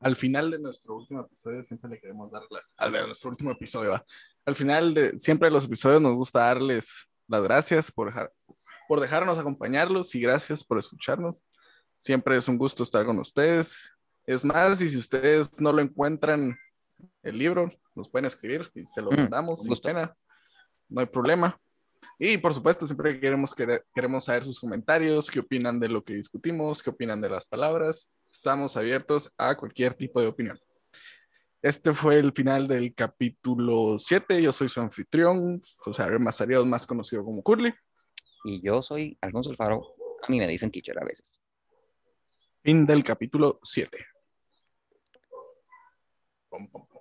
al 0.00 0.16
final 0.16 0.50
de 0.50 0.58
nuestro 0.58 0.96
último 0.96 1.22
episodio 1.22 1.62
siempre 1.62 1.90
le 1.90 2.00
queremos 2.00 2.30
dar 2.30 2.42
la, 2.50 2.60
al 2.76 2.92
de 2.92 3.06
nuestro 3.06 3.30
último 3.30 3.52
episodio 3.52 4.04
al 4.44 4.56
final 4.56 4.94
de 4.94 5.18
siempre 5.18 5.46
de 5.46 5.52
los 5.52 5.64
episodios 5.64 6.02
nos 6.02 6.14
gusta 6.14 6.40
darles 6.40 7.08
las 7.28 7.42
gracias 7.44 7.92
por 7.92 8.08
dejar 8.08 8.32
por 8.88 9.00
dejarnos 9.00 9.38
acompañarlos 9.38 10.14
y 10.14 10.20
gracias 10.20 10.62
por 10.62 10.78
escucharnos. 10.78 11.42
Siempre 11.98 12.36
es 12.36 12.48
un 12.48 12.58
gusto 12.58 12.82
estar 12.82 13.06
con 13.06 13.18
ustedes 13.18 13.91
es 14.26 14.44
más 14.44 14.80
y 14.80 14.88
si 14.88 14.96
ustedes 14.96 15.60
no 15.60 15.72
lo 15.72 15.82
encuentran 15.82 16.56
el 17.22 17.38
libro 17.38 17.70
nos 17.94 18.08
pueden 18.08 18.26
escribir 18.26 18.70
y 18.74 18.84
se 18.84 19.02
lo 19.02 19.10
mm, 19.10 19.16
mandamos 19.16 19.62
sin 19.62 19.74
pena 19.76 20.14
no 20.88 21.00
hay 21.00 21.06
problema 21.06 21.58
y 22.18 22.36
por 22.38 22.54
supuesto 22.54 22.86
siempre 22.86 23.18
queremos 23.18 23.54
queremos 23.94 24.24
saber 24.24 24.44
sus 24.44 24.60
comentarios 24.60 25.30
qué 25.30 25.40
opinan 25.40 25.80
de 25.80 25.88
lo 25.88 26.04
que 26.04 26.14
discutimos 26.14 26.82
qué 26.82 26.90
opinan 26.90 27.20
de 27.20 27.28
las 27.28 27.46
palabras 27.46 28.10
Estamos 28.32 28.78
abiertos 28.78 29.32
a 29.36 29.54
cualquier 29.54 29.92
tipo 29.92 30.18
de 30.18 30.26
opinión. 30.26 30.58
Este 31.60 31.92
fue 31.92 32.18
el 32.18 32.32
final 32.32 32.66
del 32.66 32.94
capítulo 32.94 33.98
7. 33.98 34.40
Yo 34.40 34.52
soy 34.52 34.70
su 34.70 34.80
anfitrión, 34.80 35.62
José 35.76 36.02
Ariel 36.02 36.18
Mazarios, 36.18 36.64
más 36.64 36.86
conocido 36.86 37.22
como 37.24 37.42
Curly. 37.42 37.74
Y 38.44 38.62
yo 38.62 38.82
soy 38.82 39.18
Alfonso 39.20 39.50
Alfaro. 39.50 39.94
A 40.26 40.30
mí 40.30 40.38
me 40.38 40.48
dicen 40.48 40.70
teacher 40.70 40.98
a 40.98 41.04
veces. 41.04 41.38
Fin 42.62 42.86
del 42.86 43.04
capítulo 43.04 43.60
7. 43.62 43.98
pum, 46.52 46.68
pum, 46.68 46.91